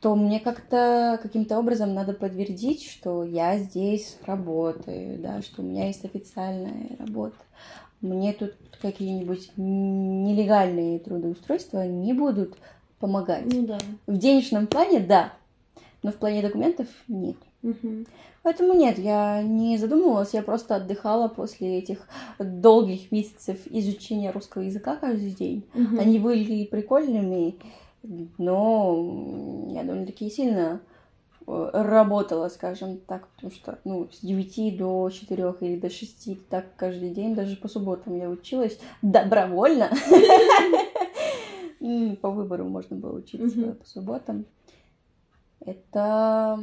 То 0.00 0.14
мне 0.14 0.38
как-то 0.38 1.18
каким-то 1.20 1.58
образом 1.58 1.92
надо 1.92 2.12
подтвердить, 2.12 2.88
что 2.88 3.24
я 3.24 3.58
здесь 3.58 4.16
работаю, 4.24 5.18
да, 5.18 5.42
что 5.42 5.62
у 5.62 5.64
меня 5.64 5.88
есть 5.88 6.04
официальная 6.04 6.96
работа. 7.00 7.36
Мне 8.00 8.32
тут 8.32 8.54
какие-нибудь 8.80 9.50
нелегальные 9.56 11.00
трудоустройства 11.00 11.84
не 11.86 12.12
будут 12.12 12.56
помогать. 13.00 13.52
Ну 13.52 13.66
да. 13.66 13.78
В 14.06 14.16
денежном 14.16 14.68
плане 14.68 15.00
да, 15.00 15.32
но 16.04 16.12
в 16.12 16.16
плане 16.16 16.42
документов 16.42 16.86
нет. 17.08 17.36
Мгм. 17.62 18.06
Поэтому 18.44 18.74
нет, 18.74 18.98
я 18.98 19.42
не 19.42 19.76
задумывалась, 19.78 20.32
я 20.32 20.42
просто 20.42 20.76
отдыхала 20.76 21.26
после 21.26 21.78
этих 21.78 22.08
долгих 22.38 23.10
месяцев 23.10 23.58
изучения 23.66 24.30
русского 24.30 24.62
языка 24.62 24.96
каждый 24.96 25.32
день. 25.32 25.64
Мгм. 25.74 25.98
Они 25.98 26.18
были 26.20 26.64
прикольными, 26.66 27.56
но 28.02 29.66
я 29.70 29.82
довольно-таки 29.82 30.30
сильно 30.30 30.80
э, 31.46 31.70
работала, 31.72 32.48
скажем 32.48 32.98
так, 32.98 33.28
потому 33.28 33.52
что 33.52 33.78
ну, 33.84 34.08
с 34.10 34.20
9 34.20 34.76
до 34.76 35.10
4 35.10 35.54
или 35.60 35.78
до 35.78 35.90
6 35.90 36.48
так 36.48 36.66
каждый 36.76 37.10
день, 37.10 37.34
даже 37.34 37.56
по 37.56 37.68
субботам 37.68 38.16
я 38.16 38.28
училась 38.28 38.78
добровольно. 39.02 39.90
По 42.20 42.30
выбору 42.30 42.64
можно 42.64 42.96
было 42.96 43.18
учиться 43.18 43.72
по 43.72 43.86
субботам. 43.86 44.46
Это 45.60 46.60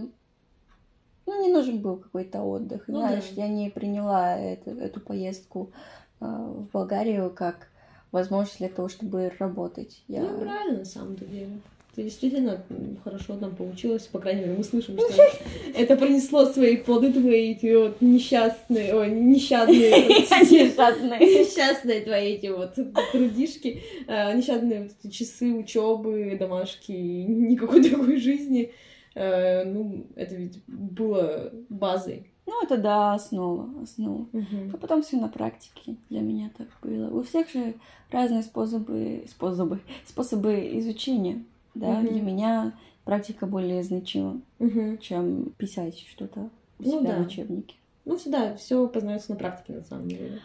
ну, 1.26 1.42
не 1.42 1.52
нужен 1.52 1.80
был 1.80 1.98
какой-то 1.98 2.44
отдых. 2.44 2.84
Ну 2.88 3.00
Знаешь, 3.00 3.32
я 3.36 3.48
не 3.48 3.70
приняла 3.70 4.38
эту, 4.38 4.72
эту 4.72 5.00
поездку 5.00 5.72
э, 6.20 6.26
в 6.26 6.70
Болгарию 6.72 7.32
как 7.32 7.70
возможность 8.16 8.57
для 8.59 8.70
того, 8.70 8.88
чтобы 8.89 9.32
работать. 9.39 10.01
Я... 10.07 10.22
Ну, 10.24 10.39
правильно, 10.39 10.80
на 10.80 10.86
самом-то 10.86 11.26
деле. 11.26 11.49
Ты 11.95 12.03
действительно 12.03 12.61
хорошо 13.05 13.38
там 13.38 13.55
получилось, 13.55 14.03
по 14.11 14.20
крайней 14.20 14.41
мере, 14.41 14.55
мы 14.57 14.63
слышим, 14.66 14.97
что 14.97 15.24
это 15.78 15.95
принесло 15.95 16.45
свои 16.45 16.76
плоды 16.78 17.13
твои, 17.13 17.51
эти 17.53 17.74
вот 17.74 18.01
несчастные, 18.01 18.93
ой, 18.95 19.11
нещадные, 19.11 19.91
Несчастные. 20.09 21.20
несчастные 21.20 22.01
твои 22.01 22.34
эти 22.34 22.47
вот 22.47 22.76
трудишки, 23.13 23.82
э, 24.07 24.36
нещадные 24.36 24.84
вот 24.84 24.91
эти 25.03 25.11
часы 25.13 25.53
учебы, 25.53 26.36
домашки, 26.38 26.91
никакой 26.91 27.82
другой 27.89 28.18
жизни. 28.18 28.74
Э, 29.16 29.63
Ну, 29.63 30.07
это 30.18 30.36
ведь 30.36 30.61
было 30.68 31.51
базой. 31.70 32.30
Ну, 32.48 32.64
это 32.64 32.78
да, 32.78 33.14
основа, 33.16 33.70
основа. 33.82 34.28
А 34.74 34.78
потом 34.78 35.02
все 35.02 35.18
на 35.18 35.28
практике 35.28 35.96
для 36.10 36.22
меня 36.22 36.52
так 36.58 36.68
было. 36.82 37.10
У 37.10 37.24
всех 37.24 37.50
же 37.50 37.74
разные 38.12 38.43
способы, 38.43 39.26
способы, 39.28 39.80
способы 40.06 40.78
изучения. 40.80 41.43
Да, 41.74 42.00
Мгм. 42.00 42.08
для 42.08 42.22
меня 42.22 42.74
практика 43.04 43.46
более 43.48 43.84
значима, 43.84 44.39
Мгм. 44.60 44.98
чем 45.00 45.52
писать 45.58 46.00
что-то 46.10 46.50
у 46.80 46.84
Ну 46.84 47.00
себя 47.02 47.16
да. 47.16 47.24
в 47.24 47.26
учебнике. 47.28 47.76
Ну, 48.06 48.18
всегда 48.18 48.56
все 48.56 48.88
познается 48.88 49.32
на 49.32 49.38
практике, 49.38 49.74
на 49.80 49.84
самом 49.84 50.08
деле. 50.08 50.39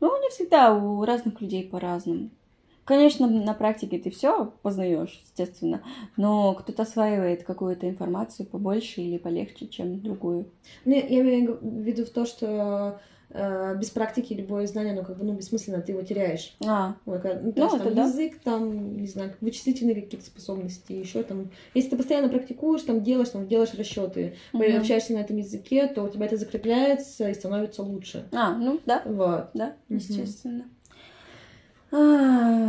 Ну, 0.00 0.20
не 0.20 0.28
всегда, 0.30 0.74
у 0.74 1.04
разных 1.04 1.40
людей 1.40 1.64
по-разному. 1.64 2.30
Конечно, 2.88 3.26
на 3.26 3.52
практике 3.52 3.98
ты 3.98 4.08
все 4.08 4.50
познаешь, 4.62 5.20
естественно, 5.22 5.82
но 6.16 6.54
кто-то 6.54 6.84
осваивает 6.84 7.42
какую-то 7.42 7.86
информацию 7.86 8.46
побольше 8.46 9.02
или 9.02 9.18
полегче, 9.18 9.68
чем 9.68 10.00
другую. 10.00 10.46
Ну, 10.86 10.94
я 10.94 11.02
имею 11.20 11.58
в 11.60 11.82
виду 11.82 12.06
в 12.06 12.08
то, 12.08 12.24
что 12.24 12.98
э, 13.28 13.76
без 13.78 13.90
практики 13.90 14.32
любое 14.32 14.66
знание, 14.66 14.94
оно 14.94 15.04
как 15.04 15.18
бы, 15.18 15.24
ну, 15.26 15.34
бессмысленно, 15.34 15.82
ты 15.82 15.92
его 15.92 16.00
теряешь. 16.00 16.56
А, 16.66 16.94
Ой, 17.04 17.20
ну, 17.42 17.52
то 17.52 17.60
Ну, 17.60 17.64
есть, 17.66 17.84
там, 17.84 17.94
да. 17.94 18.04
язык, 18.04 18.40
там, 18.42 18.96
не 18.96 19.06
знаю, 19.06 19.34
вычислительные 19.42 19.94
какие-то 20.00 20.24
способности, 20.24 20.94
еще 20.94 21.22
там. 21.24 21.50
Если 21.74 21.90
ты 21.90 21.96
постоянно 21.98 22.30
практикуешь, 22.30 22.80
там, 22.84 23.02
делаешь, 23.02 23.28
там, 23.28 23.46
делаешь 23.46 23.74
расчеты, 23.74 24.36
Мгм. 24.54 24.78
общаешься 24.78 25.12
на 25.12 25.18
этом 25.18 25.36
языке, 25.36 25.88
то 25.88 26.04
у 26.04 26.08
тебя 26.08 26.24
это 26.24 26.38
закрепляется 26.38 27.28
и 27.28 27.34
становится 27.34 27.82
лучше. 27.82 28.30
а, 28.32 28.54
ну 28.56 28.80
да, 28.86 29.02
Вот. 29.04 29.50
да, 29.52 29.74
естественно. 29.90 30.64
А, 31.90 31.96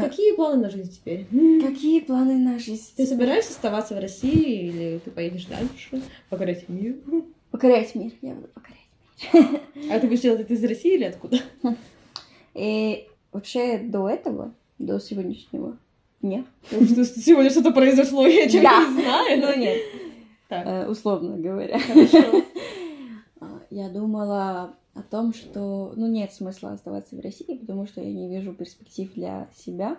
Какие 0.09 0.35
планы 0.35 0.63
на 0.63 0.69
жизнь 0.69 0.91
теперь? 0.91 1.25
Какие 1.61 1.99
планы 2.01 2.37
на 2.37 2.57
жизнь? 2.59 2.91
Ты 2.95 3.05
собираешься 3.05 3.51
оставаться 3.51 3.95
в 3.95 3.99
России 3.99 4.67
или 4.67 4.99
ты 5.03 5.11
поедешь 5.11 5.45
дальше, 5.45 6.01
покорять 6.29 6.67
мир? 6.67 6.95
Покорять 7.51 7.93
мир, 7.95 8.11
я 8.21 8.33
буду 8.33 8.47
покорять. 8.49 9.63
А 9.91 9.99
ты 9.99 10.07
будешь 10.07 10.21
делать 10.21 10.41
это 10.41 10.53
из 10.53 10.63
России 10.63 10.95
или 10.95 11.03
откуда? 11.03 11.39
И 12.55 13.07
вообще 13.31 13.77
до 13.77 14.09
этого, 14.09 14.53
до 14.79 14.99
сегодняшнего 14.99 15.77
дня, 16.21 16.43
сегодня 16.71 17.49
что-то 17.49 17.71
произошло, 17.71 18.25
я 18.25 18.49
чего 18.49 18.63
не 18.63 19.01
знаю. 19.01 19.41
ну 19.41 19.57
нет, 19.57 19.77
Так, 20.47 20.65
э, 20.65 20.87
условно 20.87 21.37
говоря, 21.37 21.79
хорошо. 21.79 22.43
Я 23.69 23.89
думала 23.89 24.73
о 24.95 25.01
том, 25.03 25.33
что, 25.33 25.93
ну, 25.95 26.07
нет 26.07 26.33
смысла 26.33 26.71
оставаться 26.71 27.15
в 27.15 27.19
России, 27.19 27.57
потому 27.57 27.85
что 27.85 28.01
я 28.01 28.11
не 28.11 28.27
вижу 28.27 28.53
перспектив 28.53 29.13
для 29.13 29.47
себя, 29.55 29.97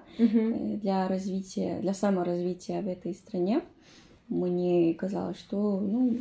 э, 0.53 0.77
для 0.77 1.07
развития, 1.09 1.79
для 1.81 1.95
саморазвития 1.95 2.83
в 2.83 2.89
этой 2.89 3.15
стране. 3.15 3.63
Мне 4.29 4.93
казалось, 4.95 5.39
что, 5.39 5.81
ну, 5.81 6.19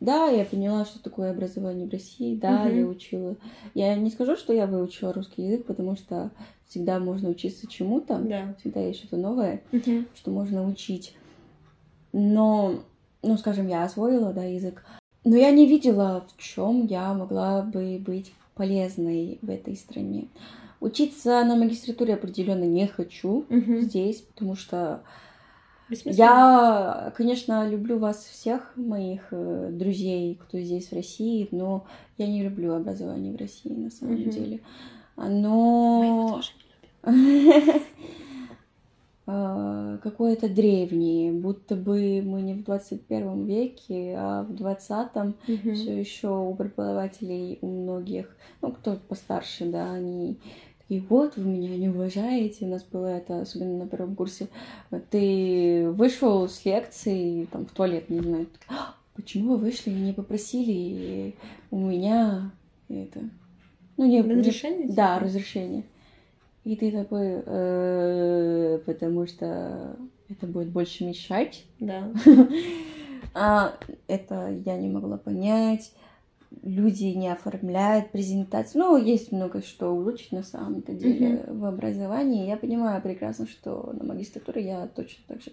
да, 0.00 0.26
я 0.28 0.44
поняла, 0.44 0.84
что 0.84 1.02
такое 1.02 1.30
образование 1.30 1.86
в 1.86 1.90
России, 1.92 2.34
да, 2.36 2.64
Мгм. 2.66 2.76
я 2.78 2.86
учила. 2.86 3.36
Я 3.74 3.94
не 3.96 4.10
скажу, 4.10 4.36
что 4.36 4.52
я 4.52 4.66
выучила 4.66 5.12
русский 5.12 5.42
язык, 5.42 5.66
потому 5.66 5.96
что 5.96 6.30
всегда 6.66 6.98
можно 6.98 7.28
учиться 7.28 7.66
чему-то, 7.66 8.18
Да. 8.18 8.54
всегда 8.60 8.80
есть 8.80 8.98
что-то 9.00 9.16
новое 9.16 9.62
Мгм. 9.72 10.06
что 10.14 10.30
можно 10.30 10.66
учить. 10.66 11.14
Но, 12.12 12.80
ну, 13.22 13.36
скажем, 13.36 13.68
я 13.68 13.84
освоила, 13.84 14.32
да, 14.32 14.44
язык. 14.44 14.84
Но 15.24 15.36
я 15.36 15.50
не 15.50 15.66
видела, 15.66 16.24
в 16.26 16.42
чем 16.42 16.86
я 16.86 17.12
могла 17.12 17.62
бы 17.62 17.98
быть 17.98 18.32
полезной 18.54 19.38
в 19.42 19.50
этой 19.50 19.76
стране. 19.76 20.28
Учиться 20.80 21.44
на 21.44 21.56
магистратуре 21.56 22.14
определенно 22.14 22.64
не 22.64 22.86
хочу 22.86 23.44
Мгм. 23.50 23.82
здесь, 23.82 24.22
потому 24.22 24.56
что 24.56 25.02
я, 26.04 27.12
конечно, 27.16 27.68
люблю 27.68 27.98
вас 27.98 28.24
всех, 28.24 28.72
моих 28.76 29.28
э, 29.32 29.70
друзей, 29.72 30.38
кто 30.40 30.58
здесь 30.58 30.88
в 30.88 30.94
России, 30.94 31.48
но 31.50 31.84
я 32.16 32.26
не 32.26 32.42
люблю 32.42 32.74
образование 32.74 33.32
в 33.32 33.36
России 33.36 33.72
на 33.72 33.90
самом 33.90 34.20
Мгм. 34.20 34.30
деле. 34.30 34.60
Мы 35.16 35.24
его 35.24 36.22
Оно 36.26 36.34
тоже 36.36 36.52
не 37.04 37.12
любим. 37.12 37.82
э, 39.32 39.98
какое-то 40.02 40.48
древнее, 40.48 41.32
будто 41.32 41.76
бы 41.76 42.22
мы 42.24 42.42
не 42.42 42.54
в 42.54 42.64
21 42.64 43.44
веке, 43.46 44.14
а 44.18 44.42
в 44.42 44.54
20 44.54 45.14
Мгм. 45.48 45.74
все 45.74 45.98
еще 45.98 46.28
у 46.28 46.54
преподавателей, 46.54 47.58
у 47.62 47.66
многих, 47.68 48.36
ну, 48.62 48.72
кто 48.72 48.96
постарше, 48.96 49.66
да, 49.66 49.92
они 49.92 50.38
такие, 50.80 51.02
вот, 51.08 51.36
вы 51.36 51.44
меня 51.44 51.76
не 51.76 51.88
уважаете. 51.88 52.66
У 52.66 52.68
нас 52.68 52.82
было 52.82 53.06
это, 53.06 53.42
особенно 53.42 53.84
на 53.84 53.86
первом 53.88 54.16
курсе. 54.16 54.48
Ты 55.10 55.88
вышел 55.90 56.48
с 56.48 56.64
лекции, 56.64 57.44
там, 57.52 57.66
в 57.66 57.70
туалет, 57.70 58.10
не 58.10 58.20
знаю, 58.20 58.46
«А, 58.68 58.94
почему 59.14 59.52
вы 59.52 59.58
вышли 59.66 59.90
и 59.90 59.94
не 59.94 60.12
попросили 60.12 61.34
у 61.70 61.76
меня 61.78 62.50
это... 62.88 63.20
Ну, 63.96 64.06
не, 64.06 64.22
не- 64.22 64.34
Разрешение? 64.34 64.88
да, 64.88 65.14
типа? 65.16 65.24
разрешение. 65.26 65.84
И 66.64 66.76
ты 66.76 66.92
такой, 66.92 67.42
«Э, 67.46 68.78
потому 68.84 69.26
что 69.26 69.96
это 70.28 70.46
будет 70.46 70.68
больше 70.68 71.04
мешать. 71.04 71.64
Да. 71.78 72.10
А, 73.32 73.74
это 74.08 74.50
я 74.64 74.76
не 74.76 74.88
могла 74.88 75.16
понять. 75.16 75.92
Люди 76.64 77.04
не 77.04 77.28
оформляют 77.28 78.10
презентацию. 78.10 78.82
Ну, 78.82 78.96
есть 78.96 79.30
много 79.30 79.62
что 79.62 79.92
улучшить 79.92 80.32
на 80.32 80.42
самом-то 80.42 80.94
деле 80.94 81.44
в 81.46 81.64
образовании. 81.64 82.48
Я 82.48 82.56
понимаю 82.56 83.00
прекрасно, 83.00 83.46
что 83.46 83.92
на 83.92 84.04
магистратуре 84.04 84.64
я 84.64 84.88
точно 84.88 85.22
так 85.28 85.42
же 85.42 85.52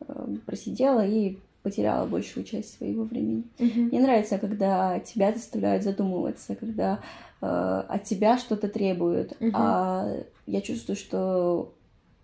э, 0.00 0.36
просидела 0.44 1.06
и 1.06 1.38
потеряла 1.62 2.06
большую 2.06 2.44
часть 2.44 2.76
своего 2.76 3.04
времени. 3.04 3.44
Мгм. 3.58 3.84
Мне 3.84 4.00
нравится, 4.00 4.36
когда 4.36 5.00
тебя 5.00 5.32
заставляют 5.32 5.82
задумываться, 5.82 6.56
когда 6.56 7.00
э, 7.40 7.46
от 7.46 8.04
тебя 8.04 8.36
что-то 8.36 8.68
требуют. 8.68 9.40
Мгм. 9.40 9.52
А 9.54 10.14
я 10.46 10.60
чувствую, 10.60 10.96
что 10.96 11.74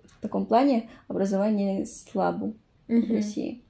в 0.05 0.21
таком 0.21 0.47
плане 0.47 0.91
образование 1.09 1.87
слабо 1.87 2.53
в 2.89 2.93
Мгм. 2.93 3.15
России. 3.17 3.63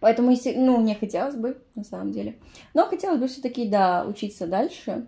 Поэтому, 0.00 0.30
если, 0.30 0.54
ну, 0.54 0.78
мне 0.78 0.94
хотелось 0.96 1.36
бы, 1.36 1.62
на 1.76 1.84
самом 1.84 2.10
деле. 2.10 2.36
Но 2.74 2.86
хотелось 2.86 3.20
бы 3.20 3.28
все-таки, 3.28 3.68
да, 3.68 4.04
учиться 4.06 4.46
дальше. 4.46 5.06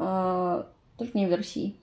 а, 0.00 0.68
только 0.96 1.18
не 1.18 1.26
в 1.26 1.34
России. 1.34 1.74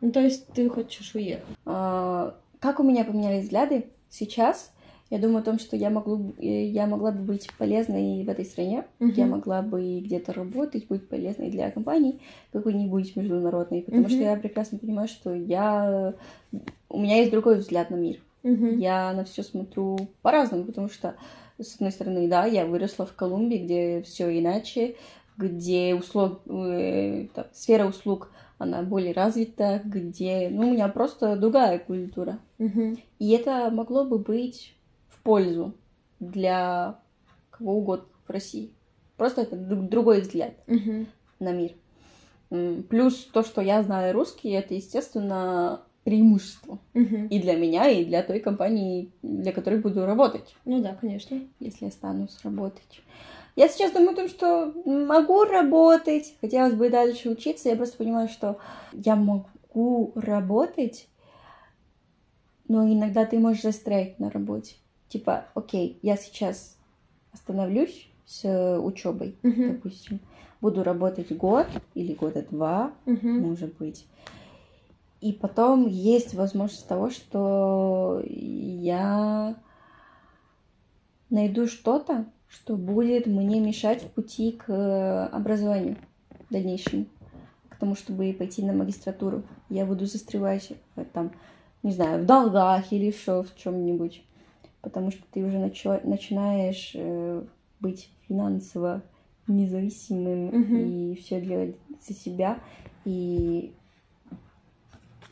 Ну, 0.00 0.12
то 0.12 0.20
есть 0.20 0.46
ты 0.48 0.68
хочешь 0.68 1.14
уехать? 1.14 1.44
А, 1.64 2.36
Как 2.60 2.78
у 2.80 2.82
меня 2.84 3.04
поменялись 3.04 3.44
взгляды 3.44 3.90
сейчас? 4.08 4.72
Я 5.08 5.18
думаю 5.18 5.38
о 5.38 5.42
том, 5.42 5.58
что 5.58 5.76
я, 5.76 5.88
могу, 5.88 6.34
э, 6.38 6.66
я 6.66 6.86
могла 6.86 7.12
бы 7.12 7.22
быть 7.22 7.48
полезной 7.58 8.24
в 8.24 8.28
этой 8.28 8.44
стране. 8.44 8.84
Я 8.98 9.24
Мгм. 9.24 9.30
могла 9.30 9.62
бы 9.62 10.00
где-то 10.00 10.32
работать, 10.32 10.88
быть 10.88 11.08
полезной 11.08 11.50
для 11.50 11.70
компаний 11.70 12.20
какой-нибудь 12.52 13.14
международной. 13.14 13.82
Потому 13.82 14.08
что 14.08 14.18
Мгм. 14.18 14.26
я 14.26 14.36
прекрасно 14.36 14.78
понимаю, 14.78 15.06
что 15.08 15.32
я... 15.32 16.14
У 16.88 16.98
меня 17.00 17.18
есть 17.18 17.30
другой 17.30 17.58
взгляд 17.58 17.90
на 17.90 17.96
мир. 17.96 18.20
Мгм. 18.42 18.78
Я 18.78 19.12
на 19.12 19.24
все 19.24 19.42
смотрю 19.44 19.96
по-разному, 20.22 20.64
потому 20.64 20.88
что, 20.88 21.14
с 21.58 21.76
одной 21.76 21.92
стороны, 21.92 22.26
да, 22.28 22.46
я 22.46 22.66
выросла 22.66 23.06
в 23.06 23.12
Колумбии, 23.14 23.58
где 23.58 24.02
все 24.02 24.36
иначе, 24.36 24.96
где 25.36 25.94
услуг, 25.94 26.40
э, 26.46 27.26
там, 27.32 27.44
сфера 27.52 27.86
услуг, 27.86 28.30
она 28.58 28.82
более 28.82 29.12
развита, 29.12 29.82
где, 29.84 30.48
ну, 30.50 30.68
у 30.68 30.72
меня 30.72 30.88
просто 30.88 31.36
другая 31.36 31.78
культура. 31.78 32.38
Мгм. 32.58 32.98
И 33.18 33.30
это 33.30 33.70
могло 33.70 34.04
бы 34.04 34.18
быть 34.18 34.75
пользу 35.26 35.74
для 36.20 36.98
кого 37.50 37.74
угодно 37.78 38.06
в 38.26 38.30
России. 38.30 38.70
Просто 39.16 39.42
это 39.42 39.56
друг- 39.56 39.88
другой 39.88 40.20
взгляд 40.20 40.54
Мгм. 40.66 41.06
на 41.40 41.52
мир. 41.52 41.72
Плюс 42.88 43.24
то, 43.32 43.42
что 43.42 43.60
я 43.60 43.82
знаю 43.82 44.14
русский, 44.14 44.50
это, 44.50 44.74
естественно, 44.74 45.82
преимущество 46.04 46.78
Мгм. 46.94 47.26
и 47.26 47.40
для 47.40 47.56
меня, 47.56 47.88
и 47.90 48.04
для 48.04 48.22
той 48.22 48.38
компании, 48.38 49.10
для 49.22 49.50
которой 49.52 49.80
буду 49.80 50.06
работать, 50.06 50.54
Ну 50.64 50.80
да, 50.80 50.94
конечно. 51.00 51.40
если 51.58 51.86
останусь 51.86 52.38
работать. 52.44 53.02
Я 53.56 53.68
сейчас 53.68 53.90
думаю 53.90 54.12
о 54.12 54.14
том, 54.16 54.28
что 54.28 54.72
могу 54.84 55.42
работать, 55.44 56.34
хотелось 56.40 56.74
бы 56.74 56.86
и 56.86 56.90
дальше 56.90 57.30
учиться. 57.30 57.68
Я 57.68 57.74
просто 57.76 57.96
понимаю, 57.96 58.28
что 58.28 58.58
я 58.92 59.16
могу 59.16 60.12
работать, 60.14 61.08
но 62.68 62.84
иногда 62.86 63.24
ты 63.24 63.38
можешь 63.40 63.62
застрять 63.62 64.20
на 64.20 64.30
работе. 64.30 64.76
Типа, 65.16 65.46
окей, 65.54 65.98
я 66.02 66.14
сейчас 66.18 66.76
остановлюсь 67.32 68.10
с 68.26 68.78
учебой, 68.78 69.38
Мгм. 69.42 69.76
допустим, 69.76 70.20
буду 70.60 70.82
работать 70.82 71.34
год 71.34 71.66
или 71.94 72.12
года 72.12 72.44
два, 72.50 72.92
Мгм. 73.06 73.40
может 73.40 73.74
быть. 73.78 74.06
И 75.22 75.32
потом 75.32 75.86
есть 75.86 76.34
возможность 76.34 76.86
того, 76.86 77.08
что 77.08 78.22
я 78.28 79.56
найду 81.30 81.66
что-то, 81.66 82.26
что 82.46 82.76
будет 82.76 83.24
мне 83.26 83.58
мешать 83.58 84.02
в 84.02 84.10
пути 84.10 84.52
к 84.52 85.28
образованию 85.28 85.96
дальнейшему, 86.50 87.06
к 87.70 87.76
тому, 87.76 87.94
чтобы 87.94 88.36
пойти 88.38 88.62
на 88.62 88.74
магистратуру. 88.74 89.44
Я 89.70 89.86
буду 89.86 90.04
застревать 90.04 90.72
в 90.94 91.04
там, 91.06 91.32
не 91.82 91.92
знаю, 91.92 92.22
в 92.22 92.26
долгах 92.26 92.92
или 92.92 93.06
еще 93.06 93.44
в 93.44 93.56
чем-нибудь, 93.56 94.22
потому 94.82 95.10
что 95.10 95.22
ты 95.32 95.44
уже 95.44 95.58
начи- 95.58 96.06
начинаешь 96.06 96.92
э, 96.94 97.44
быть 97.80 98.10
финансово 98.28 99.02
независимым 99.46 100.46
Мгм. 100.46 100.76
и 100.76 101.14
все 101.16 101.40
делать 101.40 101.76
за 102.06 102.14
себя. 102.14 102.60
И 103.04 103.72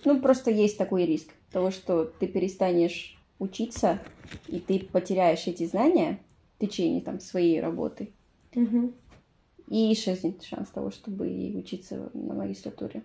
ну, 0.05 0.21
просто 0.21 0.51
есть 0.51 0.79
такой 0.79 1.07
риск 1.07 1.29
того, 1.51 1.71
что 1.71 2.05
ты 2.05 2.27
перестанешь 2.27 3.19
учиться, 3.39 3.99
и 4.49 4.61
ты 4.61 4.81
потеряешь 4.81 5.47
эти 5.47 5.67
знания 5.67 6.21
в 6.57 6.61
течение 6.61 7.01
там, 7.01 7.21
своей 7.21 7.61
работы. 7.61 8.13
Мгм. 8.55 8.95
И 9.69 9.93
исчезнет 9.93 10.43
шанс 10.43 10.69
того, 10.69 10.91
чтобы 10.91 11.55
учиться 11.57 12.11
на 12.13 12.35
магистратуре. 12.35 13.03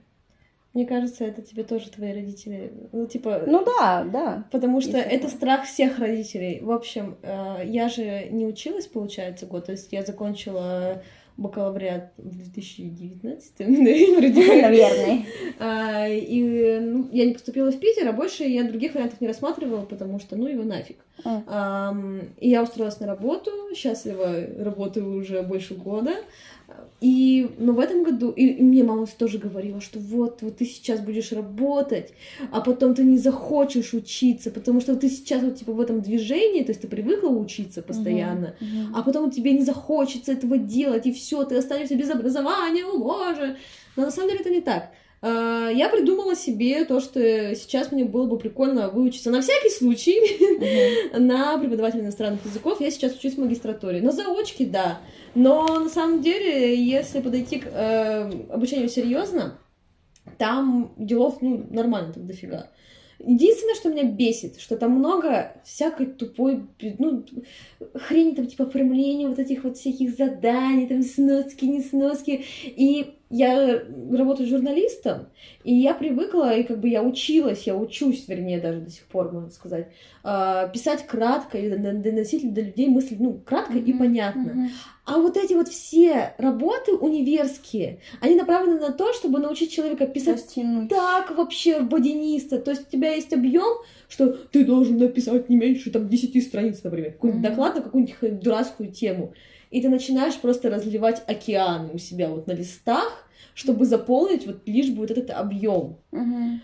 Мне 0.74 0.86
кажется, 0.86 1.26
это 1.26 1.41
тебе 1.41 1.63
тоже 1.63 1.89
твои 1.89 2.13
родители. 2.13 2.72
Ну, 2.91 3.07
типа, 3.07 3.43
Ну 3.47 3.65
да, 3.65 4.03
да. 4.03 4.47
Потому 4.51 4.82
что 4.82 4.97
Если 4.97 5.11
это 5.11 5.28
так. 5.28 5.36
страх 5.36 5.65
всех 5.65 5.97
родителей. 5.97 6.59
В 6.61 6.72
общем, 6.72 7.17
э, 7.24 7.63
я 7.65 7.89
же 7.89 8.28
не 8.30 8.45
училась, 8.45 8.86
получается, 8.86 9.47
год. 9.47 9.65
То 9.65 9.72
есть 9.72 9.91
я 9.91 10.03
закончила 10.03 11.01
бакалавриат 11.38 12.11
в 12.17 12.36
2019 12.36 13.59
вроде. 14.17 14.61
Наверное. 14.61 15.26
А, 15.57 16.07
И 16.07 16.80
ну, 16.80 17.09
я 17.11 17.26
не 17.26 17.34
поступила 17.34 17.72
в 17.72 17.80
Питер, 17.80 18.07
а 18.07 18.13
больше 18.13 18.43
я 18.43 18.63
других 18.63 18.93
вариантов 18.93 19.22
не 19.22 19.28
рассматривала, 19.28 19.86
потому 19.86 20.20
что 20.20 20.36
ну 20.36 20.47
его 20.47 20.63
нафиг. 20.63 20.97
А. 21.24 21.43
Ам, 21.47 22.22
И 22.39 22.49
я 22.49 22.63
устроилась 22.63 22.99
на 22.99 23.07
работу, 23.07 23.51
счастливо 23.76 24.36
работаю 24.57 25.15
уже 25.15 25.41
больше 25.41 25.74
года. 25.76 26.11
И, 27.01 27.49
но 27.57 27.74
в 27.74 27.80
этом 27.80 28.03
году, 28.03 28.30
и, 28.30 28.45
и 28.45 28.61
мне 28.61 28.84
мама 28.84 29.07
тоже 29.07 29.38
говорила, 29.38 29.82
что 29.82 29.99
вот, 29.99 30.41
вот 30.41 30.57
ты 30.57 30.65
сейчас 30.65 30.99
будешь 30.99 31.32
работать, 31.32 32.13
а 32.51 32.61
потом 32.61 32.93
ты 32.93 33.03
не 33.03 33.17
захочешь 33.17 33.93
учиться, 33.93 34.51
потому 34.51 34.82
что 34.82 34.91
вот 34.91 35.01
ты 35.01 35.09
сейчас 35.09 35.41
вот 35.41 35.55
типа 35.55 35.72
в 35.72 35.80
этом 35.80 36.01
движении, 36.01 36.61
то 36.63 36.72
есть 36.72 36.82
ты 36.82 36.88
привыкла 36.88 37.30
учиться 37.30 37.82
постоянно, 37.82 38.53
Мгм. 38.59 38.95
а 38.95 39.01
потом 39.01 39.32
тебе 39.32 39.53
не 39.53 39.63
захочется 39.63 40.34
этого 40.34 40.57
делать, 40.57 41.05
и 41.07 41.13
все, 41.13 41.43
ты 41.43 41.55
останешься 41.55 41.95
без 41.95 42.09
образования, 42.09 42.86
о 42.86 42.97
боже. 42.97 43.55
Но 43.95 44.03
на 44.05 44.11
самом 44.11 44.30
деле 44.30 44.41
это 44.41 44.49
не 44.49 44.61
так. 44.61 44.91
А, 45.22 45.70
Я 45.70 45.89
придумала 45.89 46.36
себе 46.36 46.86
то, 46.86 46.99
что 46.99 47.20
сейчас 47.55 47.91
мне 47.91 48.05
было 48.05 48.26
бы 48.26 48.38
прикольно 48.38 48.89
выучиться 48.89 49.32
на 49.32 49.41
всякий 49.41 49.70
случай 49.70 51.17
на 51.17 51.57
преподавателя 51.57 52.01
иностранных 52.01 52.45
языков. 52.45 52.80
Я 52.82 52.91
сейчас 52.91 53.15
учусь 53.15 53.36
в 53.36 53.39
магистратуре. 53.39 54.01
На 54.01 54.11
заочке, 54.11 54.65
да. 54.65 54.99
Но 55.36 55.80
на 55.80 55.89
самом 55.89 56.22
деле, 56.22 56.76
если 56.84 57.20
подойти 57.20 57.59
к 57.59 57.67
э, 57.67 58.32
обучению 58.49 58.89
серьезно, 58.89 59.59
там 60.38 60.93
делов, 60.97 61.41
ну, 61.41 61.67
нормально 61.70 62.13
так 62.13 62.26
дофига. 62.26 62.70
Единственное, 63.20 63.76
что 63.76 63.89
меня 63.89 64.03
бесит, 64.03 64.61
что 64.61 64.78
там 64.78 64.91
много 64.91 65.53
всякой 65.65 66.05
тупой, 66.05 66.63
ну, 66.99 67.26
хрени, 67.93 68.34
там, 68.34 68.47
типа, 68.47 68.63
оформления 68.63 69.28
вот 69.28 69.39
этих 69.39 69.65
вот 69.65 69.78
всяких 69.78 70.15
заданий, 70.15 70.88
там, 70.88 71.03
сноски, 71.03 71.65
не 71.65 71.82
сноски. 71.82 72.45
И 72.63 73.18
я 73.30 73.84
работаю 74.11 74.49
журналистом, 74.49 75.27
и 75.63 75.73
я 75.73 75.93
привыкла, 75.93 76.55
и 76.55 76.63
как 76.63 76.80
бы 76.80 76.89
я 76.89 77.03
училась, 77.03 77.63
я 77.67 77.75
учусь, 77.75 78.27
вернее, 78.27 78.59
даже 78.59 78.82
до 78.82 78.89
сих 78.89 79.03
пор, 79.03 79.32
можно 79.32 79.51
сказать, 79.51 79.89
а, 80.23 80.67
писать 80.67 81.05
кратко 81.05 81.59
и 81.59 81.69
доносить 81.69 82.51
до 82.53 82.61
людей 82.61 82.88
мысли, 82.88 83.17
ну, 83.19 83.39
кратко 83.45 83.73
mm-hmm. 83.73 83.86
и 83.86 83.93
понятно. 83.93 84.49
Mm-hmm. 84.49 84.69
А 85.05 85.17
вот 85.19 85.38
эти 85.38 85.53
вот 85.53 85.67
все 85.67 86.34
работы 86.39 86.93
универские, 86.93 87.99
они 88.19 88.36
направлены 88.36 88.80
на 88.80 88.91
то, 88.91 89.13
чтобы 89.13 89.39
научить 89.39 89.71
человека 89.71 90.07
писать 90.07 90.38
Растянуть. 90.38 90.89
так 90.89 91.36
вообще 91.36 91.82
водянисто. 91.82 92.59
То 92.59 92.71
есть 92.71 92.88
у 92.88 92.91
тебя 92.91 93.13
есть 93.13 93.34
объем, 93.34 93.77
что 94.07 94.30
ты 94.30 94.65
должен 94.65 94.97
написать 94.97 95.49
не 95.49 95.55
меньше 95.55 95.91
там 95.91 96.09
10 96.09 96.43
страниц, 96.43 96.82
например, 96.84 97.11
какой-нибудь 97.11 97.43
mm-hmm. 97.43 97.49
доклад 97.49 97.75
на 97.75 97.82
какую-нибудь 97.82 98.39
дурацкую 98.39 98.91
тему 98.91 99.34
и 99.72 99.82
ты 99.82 99.89
начинаешь 99.89 100.38
просто 100.39 100.70
разливать 100.70 101.24
океан 101.28 101.91
у 101.93 101.97
себя 101.97 102.30
вот 102.30 102.47
на 102.47 102.53
листах, 102.53 103.26
чтобы 103.53 103.86
заполнить 103.86 104.45
вот 104.45 104.61
лишь 104.65 104.89
бы 104.89 105.01
вот 105.01 105.11
этот 105.11 105.32
объем. 105.32 105.97
Угу. 106.11 106.59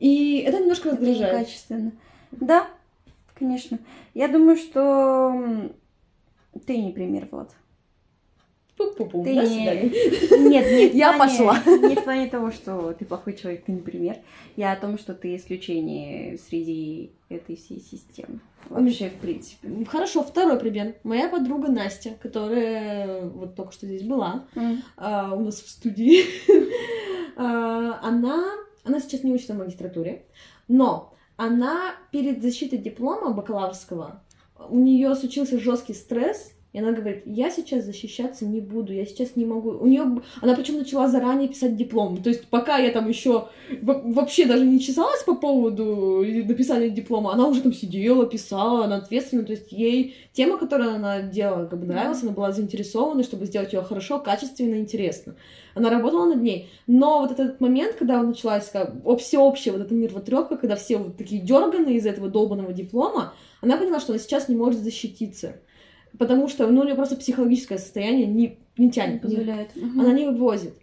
И 0.00 0.38
это 0.38 0.58
немножко 0.58 0.90
раздражает. 0.90 1.34
Это 1.34 1.44
качественно. 1.44 1.92
Да, 2.30 2.68
конечно. 3.34 3.78
Я 4.14 4.28
думаю, 4.28 4.56
что 4.56 5.72
ты 6.66 6.78
не 6.78 6.92
пример, 6.92 7.28
Влад. 7.30 7.54
Пу-пу-пу, 8.78 9.24
ты... 9.24 9.34
Нет, 9.34 10.66
нет, 10.70 10.94
я 10.94 11.12
плане... 11.12 11.32
пошла. 11.32 11.62
Не 11.66 11.96
в 11.96 12.04
плане 12.04 12.28
того, 12.28 12.52
что 12.52 12.92
ты 12.92 13.04
плохой 13.04 13.34
человек, 13.34 13.64
ты 13.64 13.72
не 13.72 13.80
пример. 13.80 14.18
Я 14.56 14.72
о 14.72 14.76
том, 14.76 14.98
что 14.98 15.14
ты 15.14 15.34
исключение 15.34 16.38
среди 16.38 17.10
этой 17.28 17.56
всей 17.56 17.80
системы. 17.80 18.38
Вообще, 18.70 19.08
в 19.08 19.14
принципе. 19.14 19.84
Хорошо, 19.86 20.22
второй 20.22 20.58
пример. 20.58 20.94
Моя 21.02 21.28
подруга 21.28 21.70
Настя, 21.70 22.10
которая 22.22 23.22
вот 23.22 23.56
только 23.56 23.72
что 23.72 23.86
здесь 23.86 24.02
была, 24.02 24.44
mm. 24.54 24.78
а, 24.96 25.34
у 25.34 25.40
нас 25.40 25.60
в 25.60 25.68
студии, 25.68 26.24
а, 27.36 27.98
она, 28.02 28.44
она 28.84 29.00
сейчас 29.00 29.24
не 29.24 29.32
учится 29.32 29.54
в 29.54 29.58
магистратуре, 29.58 30.26
но 30.68 31.14
она 31.36 31.94
перед 32.12 32.42
защитой 32.42 32.78
диплома 32.78 33.30
бакалаврского, 33.30 34.22
у 34.68 34.78
нее 34.78 35.14
случился 35.14 35.58
жесткий 35.58 35.94
стресс, 35.94 36.52
и 36.72 36.80
она 36.80 36.92
говорит, 36.92 37.22
я 37.24 37.50
сейчас 37.50 37.84
защищаться 37.84 38.44
не 38.44 38.60
буду, 38.60 38.92
я 38.92 39.06
сейчас 39.06 39.36
не 39.36 39.46
могу. 39.46 39.70
У 39.70 39.86
нее, 39.86 40.20
она 40.42 40.54
причем 40.54 40.76
начала 40.76 41.08
заранее 41.08 41.48
писать 41.48 41.76
диплом. 41.76 42.22
То 42.22 42.28
есть 42.28 42.46
пока 42.48 42.76
я 42.76 42.90
там 42.90 43.08
еще 43.08 43.48
вообще 43.80 44.44
даже 44.44 44.66
не 44.66 44.78
чесалась 44.78 45.22
по 45.22 45.34
поводу 45.34 46.22
написания 46.44 46.90
диплома, 46.90 47.32
она 47.32 47.48
уже 47.48 47.62
там 47.62 47.72
сидела, 47.72 48.26
писала, 48.26 48.84
она 48.84 48.96
ответственна. 48.96 49.44
То 49.44 49.52
есть 49.52 49.72
ей 49.72 50.14
тема, 50.32 50.58
которую 50.58 50.94
она 50.94 51.22
делала, 51.22 51.64
как 51.64 51.80
бы 51.80 51.86
нравилась, 51.86 52.22
она 52.22 52.32
была 52.32 52.52
заинтересована, 52.52 53.22
чтобы 53.22 53.46
сделать 53.46 53.72
ее 53.72 53.80
хорошо, 53.80 54.18
качественно, 54.18 54.74
интересно. 54.74 55.36
Она 55.74 55.88
работала 55.88 56.26
над 56.26 56.42
ней. 56.42 56.68
Но 56.86 57.20
вот 57.20 57.30
этот 57.30 57.62
момент, 57.62 57.94
когда 57.94 58.22
началась 58.22 58.68
как, 58.68 58.92
всеобщая 59.18 59.70
вот 59.70 59.80
эта 59.80 59.94
нервотрепка, 59.94 60.58
когда 60.58 60.76
все 60.76 60.98
вот 60.98 61.16
такие 61.16 61.40
дерганые 61.40 61.96
из 61.96 62.04
этого 62.04 62.28
долбанного 62.28 62.74
диплома, 62.74 63.32
она 63.62 63.78
поняла, 63.78 64.00
что 64.00 64.12
она 64.12 64.20
сейчас 64.20 64.48
не 64.48 64.56
может 64.56 64.82
защититься 64.82 65.54
потому 66.18 66.48
что 66.48 66.66
ну, 66.68 66.80
у 66.80 66.84
нее 66.84 66.94
просто 66.94 67.16
психологическое 67.16 67.78
состояние 67.78 68.26
не, 68.26 68.58
не 68.76 68.90
тянет. 68.90 69.14
Не 69.24 69.28
позволяет. 69.28 69.76
Угу. 69.76 70.00
Она 70.00 70.12
не 70.12 70.26
вывозит. 70.26 70.74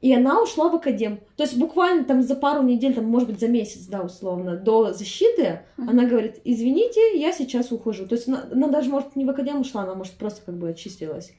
И 0.00 0.12
она 0.14 0.42
ушла 0.42 0.68
в 0.68 0.74
академ. 0.76 1.20
То 1.36 1.42
есть 1.42 1.56
буквально 1.56 2.04
там 2.04 2.22
за 2.22 2.36
пару 2.36 2.62
недель, 2.62 2.94
там, 2.94 3.06
может 3.06 3.28
быть, 3.28 3.40
за 3.40 3.48
месяц, 3.48 3.86
да, 3.86 4.02
условно, 4.02 4.56
до 4.56 4.92
защиты, 4.92 5.62
uh-huh. 5.78 5.88
она 5.88 6.04
говорит, 6.04 6.36
извините, 6.44 7.18
я 7.18 7.32
сейчас 7.32 7.72
ухожу. 7.72 8.06
То 8.06 8.14
есть 8.14 8.28
она, 8.28 8.44
она 8.52 8.68
даже, 8.68 8.90
может, 8.90 9.16
не 9.16 9.24
в 9.24 9.30
академ 9.30 9.60
ушла, 9.60 9.82
она, 9.82 9.94
может, 9.94 10.12
просто 10.12 10.42
как 10.44 10.58
бы 10.58 10.68
очистилась. 10.68 11.32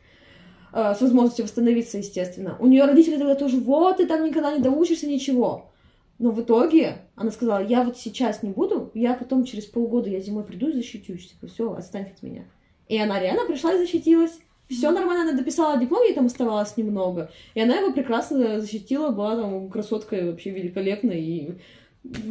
Э, 0.74 0.96
с 0.96 1.02
возможностью 1.02 1.46
восстановиться, 1.46 2.00
естественно. 2.00 2.58
У 2.60 2.68
нее 2.68 2.86
родители 2.86 3.18
тогда 3.18 3.36
тоже, 3.36 3.58
вот, 3.58 3.98
ты 3.98 4.08
там 4.08 4.24
никогда 4.26 4.52
не 4.52 4.62
доучишься, 4.62 5.08
ничего. 5.08 5.72
Но 6.20 6.32
в 6.32 6.42
итоге 6.42 7.04
она 7.16 7.32
сказала, 7.32 7.64
я 7.64 7.84
вот 7.84 7.98
сейчас 7.98 8.42
не 8.42 8.50
буду, 8.50 8.92
я 8.96 9.14
потом 9.14 9.44
через 9.44 9.66
полгода, 9.66 10.10
я 10.10 10.20
зимой 10.20 10.44
приду 10.44 10.70
и 10.70 10.74
защитюсь. 10.74 11.30
Типа, 11.32 11.48
все, 11.48 11.72
отстань 11.74 12.12
от 12.14 12.24
меня. 12.24 12.46
И 12.90 12.98
она 12.98 13.20
реально 13.20 13.46
пришла 13.46 13.74
и 13.74 13.78
защитилась. 13.78 14.40
Все 14.70 14.92
нормально, 14.92 15.30
она 15.30 15.38
дописала 15.38 15.80
диплом, 15.80 16.04
ей 16.04 16.14
там 16.14 16.26
оставалось 16.26 16.76
немного. 16.76 17.32
И 17.54 17.62
она 17.62 17.76
его 17.76 17.94
прекрасно 17.94 18.60
защитила, 18.60 19.12
была 19.12 19.36
там 19.36 19.70
красоткой 19.70 20.30
вообще 20.30 20.50
великолепной, 20.50 21.22
и 21.22 21.52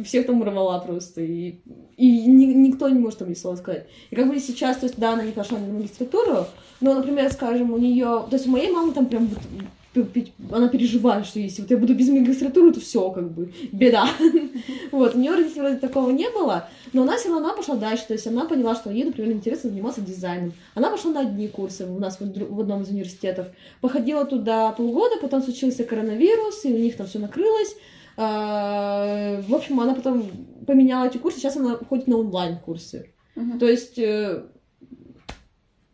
всех 0.03 0.27
там 0.27 0.43
рвала 0.43 0.79
просто, 0.79 1.21
и, 1.21 1.55
и 1.97 2.25
ни, 2.27 2.45
никто 2.45 2.89
не 2.89 2.99
может 2.99 3.19
там 3.19 3.29
ни 3.29 3.33
слова 3.33 3.55
сказать. 3.55 3.87
И 4.11 4.15
как 4.15 4.27
бы 4.27 4.39
сейчас, 4.39 4.77
то 4.77 4.85
есть, 4.85 4.99
да, 4.99 5.13
она 5.13 5.23
не 5.23 5.31
пошла 5.31 5.57
на 5.57 5.73
магистратуру, 5.73 6.45
но, 6.79 6.93
например, 6.93 7.31
скажем, 7.31 7.73
у 7.73 7.77
нее, 7.77 8.25
то 8.29 8.33
есть 8.33 8.47
у 8.47 8.51
моей 8.51 8.71
мамы 8.71 8.93
там 8.93 9.07
прям 9.07 9.29
она 10.51 10.67
переживает, 10.67 11.25
что 11.25 11.39
если 11.39 11.61
вот 11.61 11.71
я 11.71 11.77
буду 11.77 11.95
без 11.95 12.09
магистратуры, 12.09 12.73
то 12.73 12.79
все, 12.79 13.09
как 13.11 13.31
бы, 13.31 13.51
беда. 13.71 14.09
вот, 14.91 15.15
у 15.15 15.19
нее 15.19 15.31
родителей 15.31 15.61
вроде 15.61 15.77
такого 15.77 16.09
не 16.11 16.29
было, 16.29 16.69
но 16.93 17.03
она 17.03 17.17
все 17.17 17.29
равно 17.29 17.53
пошла 17.55 17.75
дальше, 17.75 18.05
то 18.07 18.13
есть 18.13 18.27
она 18.27 18.45
поняла, 18.45 18.75
что 18.75 18.91
ей, 18.91 19.05
например, 19.05 19.31
интересно 19.31 19.69
заниматься 19.69 20.01
дизайном. 20.01 20.53
Она 20.75 20.89
пошла 20.89 21.11
на 21.11 21.21
одни 21.21 21.47
курсы 21.47 21.85
у 21.85 21.99
нас 21.99 22.19
в 22.19 22.59
одном 22.59 22.81
из 22.83 22.89
университетов, 22.89 23.47
походила 23.81 24.25
туда 24.25 24.71
полгода, 24.71 25.15
потом 25.21 25.41
случился 25.41 25.83
коронавирус, 25.83 26.65
и 26.65 26.73
у 26.73 26.77
них 26.77 26.97
там 26.97 27.07
все 27.07 27.19
накрылось, 27.19 27.75
а, 28.17 29.41
в 29.47 29.53
общем, 29.53 29.79
она 29.79 29.93
потом 29.93 30.27
поменяла 30.65 31.05
эти 31.05 31.17
курсы, 31.17 31.39
сейчас 31.39 31.55
она 31.55 31.77
ходит 31.77 32.07
на 32.07 32.17
онлайн-курсы. 32.17 33.13
Uh-huh. 33.35 33.59
То 33.59 33.67
есть 33.67 33.99
э, 33.99 34.43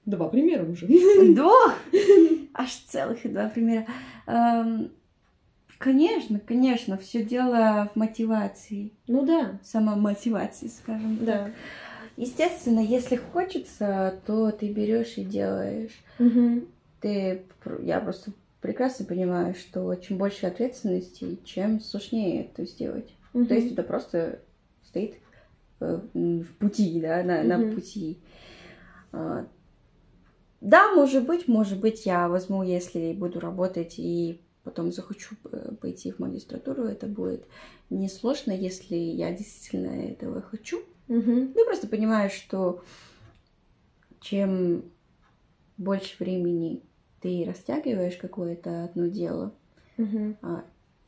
Два 0.05 0.27
примера 0.27 0.65
уже. 0.65 0.87
Два? 1.33 1.75
Аж 2.53 2.71
целых 2.87 3.19
два 3.23 3.49
примера. 3.49 3.85
Эм, 4.27 4.91
конечно, 5.77 6.39
конечно, 6.39 6.97
все 6.97 7.23
дело 7.23 7.89
в 7.93 7.97
мотивации. 7.97 8.91
Ну 9.07 9.25
да. 9.25 9.59
Самомотивации, 9.63 10.67
скажем 10.67 11.17
так. 11.17 11.25
Да. 11.25 11.51
Естественно, 12.15 12.79
если 12.79 13.15
хочется, 13.15 14.19
то 14.27 14.51
ты 14.51 14.71
берешь 14.71 15.17
и 15.17 15.23
делаешь. 15.23 15.99
Угу. 16.19 16.65
Ты, 17.01 17.43
я 17.81 17.99
просто 17.99 18.31
прекрасно 18.61 19.05
понимаю, 19.05 19.55
что 19.55 19.93
чем 19.95 20.17
больше 20.17 20.45
ответственности, 20.45 21.39
чем 21.43 21.79
сложнее 21.79 22.45
это 22.45 22.65
сделать. 22.65 23.13
Угу. 23.33 23.45
То 23.45 23.55
есть 23.55 23.73
это 23.73 23.83
просто 23.83 24.39
стоит 24.83 25.15
э, 25.79 25.99
в 26.13 26.53
пути, 26.59 27.01
да, 27.01 27.23
на, 27.23 27.39
угу. 27.39 27.47
на 27.47 27.73
пути. 27.73 28.19
Да, 30.63 30.93
может 30.93 31.25
быть, 31.25 31.49
может 31.49 31.81
быть, 31.81 32.05
я 32.05 32.29
возьму, 32.29 32.63
если 32.63 33.11
буду 33.11 33.41
работать 33.41 33.95
и 33.97 34.39
потом 34.63 34.93
захочу 34.93 35.35
пойти 35.81 36.13
в 36.13 36.19
магистратуру, 36.19 36.85
это 36.85 37.05
будет 37.05 37.45
несложно, 37.89 38.53
если 38.53 38.95
я 38.95 39.33
действительно 39.33 39.89
этого 39.89 40.41
хочу. 40.41 40.79
Угу. 41.09 41.31
Ну, 41.53 41.65
просто 41.65 41.87
понимаю, 41.87 42.29
что 42.29 42.81
чем 44.21 44.85
больше 45.75 46.15
времени 46.17 46.81
ты 47.19 47.43
растягиваешь 47.45 48.15
какое-то 48.15 48.85
одно 48.85 49.07
дело, 49.07 49.53
угу. 49.97 50.37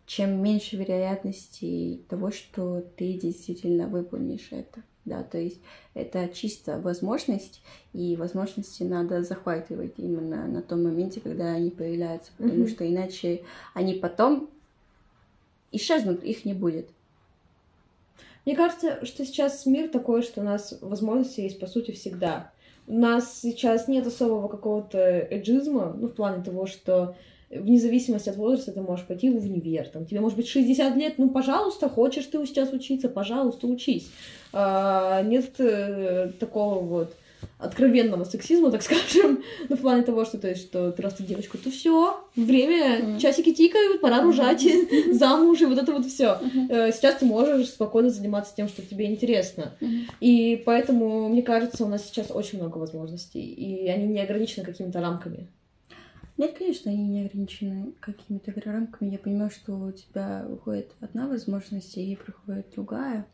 чем 0.05 0.43
меньше 0.43 0.75
вероятности 0.75 2.01
того, 2.09 2.29
что 2.29 2.81
ты 2.97 3.13
действительно 3.13 3.87
выполнишь 3.87 4.49
это 4.51 4.83
да, 5.05 5.23
то 5.23 5.37
есть 5.37 5.59
это 5.93 6.27
чисто 6.29 6.79
возможность, 6.79 7.61
и 7.93 8.15
возможности 8.15 8.83
надо 8.83 9.23
захватывать 9.23 9.93
именно 9.97 10.47
на 10.47 10.61
том 10.61 10.83
моменте, 10.83 11.21
когда 11.21 11.53
они 11.53 11.69
появляются, 11.69 12.31
потому 12.37 12.63
mm-hmm. 12.63 12.69
что 12.69 12.89
иначе 12.89 13.43
они 13.73 13.93
потом 13.93 14.49
исчезнут, 15.71 16.23
их 16.23 16.45
не 16.45 16.53
будет. 16.53 16.89
Мне 18.45 18.55
кажется, 18.55 19.05
что 19.05 19.25
сейчас 19.25 19.65
мир 19.65 19.89
такой, 19.89 20.21
что 20.21 20.41
у 20.41 20.43
нас 20.43 20.77
возможности 20.81 21.41
есть 21.41 21.59
по 21.59 21.67
сути 21.67 21.91
всегда. 21.91 22.51
У 22.87 22.93
нас 22.93 23.41
сейчас 23.41 23.87
нет 23.87 24.05
особого 24.05 24.47
какого-то 24.47 24.99
эджизма, 24.99 25.95
ну, 25.97 26.07
в 26.07 26.13
плане 26.13 26.43
того, 26.43 26.67
что 26.67 27.15
вне 27.49 27.79
зависимости 27.79 28.29
от 28.29 28.37
возраста 28.37 28.71
ты 28.71 28.81
можешь 28.81 29.05
пойти 29.05 29.29
в 29.29 29.37
универ, 29.37 29.87
там, 29.87 30.05
тебе 30.05 30.19
может 30.19 30.37
быть 30.37 30.47
60 30.47 30.95
лет, 30.95 31.13
ну, 31.17 31.29
пожалуйста, 31.29 31.89
хочешь 31.89 32.25
ты 32.25 32.43
сейчас 32.45 32.71
учиться, 32.73 33.09
пожалуйста, 33.09 33.67
учись. 33.67 34.09
А, 34.53 35.21
нет 35.21 35.59
э, 35.59 36.31
такого 36.39 36.79
вот 36.79 37.15
откровенного 37.59 38.23
сексизма, 38.23 38.71
так 38.71 38.81
скажем, 38.81 39.43
ну, 39.69 39.75
в 39.75 39.81
плане 39.81 40.03
того, 40.03 40.25
что, 40.25 40.37
то 40.37 40.49
есть, 40.49 40.63
что 40.63 40.91
ты 40.91 41.01
просто 41.01 41.23
девочка, 41.23 41.57
то 41.57 41.69
все, 41.69 42.19
время, 42.35 43.01
mm. 43.01 43.19
часики 43.19 43.53
тикают, 43.53 44.01
пора 44.01 44.21
рожать, 44.21 44.63
mm-hmm. 44.63 45.13
замуж, 45.13 45.61
и 45.61 45.65
вот 45.65 45.77
это 45.77 45.91
вот 45.91 46.05
все. 46.05 46.39
Mm-hmm. 46.41 46.91
Сейчас 46.91 47.15
ты 47.15 47.25
можешь 47.25 47.69
спокойно 47.69 48.09
заниматься 48.09 48.53
тем, 48.55 48.67
что 48.67 48.81
тебе 48.81 49.05
интересно. 49.05 49.73
Mm-hmm. 49.79 50.01
И 50.21 50.63
поэтому, 50.65 51.29
мне 51.29 51.43
кажется, 51.43 51.85
у 51.85 51.87
нас 51.87 52.05
сейчас 52.05 52.31
очень 52.31 52.59
много 52.59 52.77
возможностей, 52.77 53.41
и 53.41 53.87
они 53.87 54.07
не 54.07 54.19
ограничены 54.19 54.65
какими-то 54.65 55.01
рамками. 55.01 55.47
Нет, 56.37 56.57
конечно, 56.57 56.91
они 56.91 57.07
не 57.07 57.25
ограничены 57.25 57.93
какими-то 58.01 58.53
рамками. 58.69 59.11
Я 59.11 59.17
понимаю, 59.17 59.49
что 59.49 59.73
у 59.73 59.91
тебя 59.91 60.45
уходит 60.49 60.91
одна 60.99 61.27
возможность, 61.27 61.97
и 61.97 62.15
приходит 62.15 62.71
другая. 62.75 63.25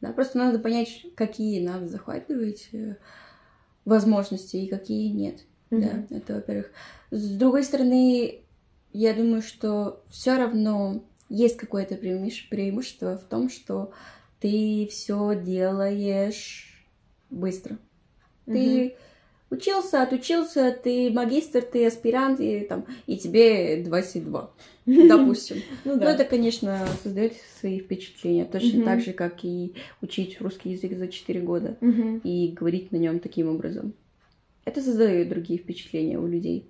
Да, 0.00 0.12
просто 0.12 0.38
надо 0.38 0.58
понять, 0.58 1.04
какие 1.14 1.64
надо 1.64 1.86
захватывать 1.86 2.70
э, 2.72 2.96
возможности 3.84 4.56
и 4.56 4.68
какие 4.68 5.08
нет. 5.08 5.44
Mm-hmm. 5.70 6.06
Да, 6.08 6.16
это 6.16 6.34
во-первых. 6.36 6.70
С 7.10 7.36
другой 7.36 7.64
стороны, 7.64 8.40
я 8.92 9.12
думаю, 9.12 9.42
что 9.42 10.02
все 10.08 10.38
равно 10.38 11.04
есть 11.28 11.58
какое-то 11.58 11.96
преимущество 11.96 13.18
в 13.18 13.24
том, 13.24 13.50
что 13.50 13.92
ты 14.40 14.88
все 14.90 15.34
делаешь 15.34 16.86
быстро. 17.28 17.74
Mm-hmm. 18.46 18.52
Ты 18.54 18.96
учился, 19.50 20.02
отучился, 20.02 20.76
ты 20.82 21.10
магистр, 21.10 21.62
ты 21.62 21.86
аспирант, 21.86 22.40
и, 22.40 22.60
там, 22.60 22.86
и 23.06 23.16
тебе 23.16 23.82
22, 23.82 24.50
допустим. 24.86 25.56
ну, 25.84 25.96
да. 25.96 26.04
Но 26.06 26.10
это, 26.10 26.24
конечно, 26.24 26.86
создает 27.02 27.34
свои 27.60 27.80
впечатления, 27.80 28.44
точно 28.44 28.84
так 28.84 29.00
же, 29.00 29.12
как 29.12 29.44
и 29.44 29.74
учить 30.00 30.40
русский 30.40 30.70
язык 30.70 30.96
за 30.96 31.08
4 31.08 31.40
года 31.40 31.76
и 32.24 32.54
говорить 32.56 32.92
на 32.92 32.96
нем 32.96 33.20
таким 33.20 33.48
образом. 33.48 33.92
Это 34.64 34.80
создает 34.82 35.28
другие 35.28 35.58
впечатления 35.58 36.18
у 36.18 36.26
людей. 36.26 36.64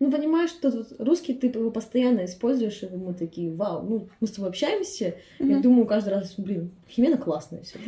Ну, 0.00 0.12
понимаешь, 0.12 0.50
что 0.50 0.86
русский 0.98 1.34
ты 1.34 1.48
его 1.48 1.70
постоянно 1.70 2.24
используешь, 2.24 2.82
и 2.82 2.86
мы 2.86 3.14
такие, 3.14 3.52
вау, 3.52 3.82
ну, 3.82 4.08
мы 4.20 4.28
с 4.28 4.30
тобой 4.30 4.50
общаемся, 4.50 5.16
mm-hmm. 5.40 5.50
я 5.50 5.58
думаю 5.58 5.86
каждый 5.86 6.10
раз, 6.10 6.34
блин, 6.36 6.70
Химена 6.88 7.18
классная 7.18 7.62
все 7.62 7.78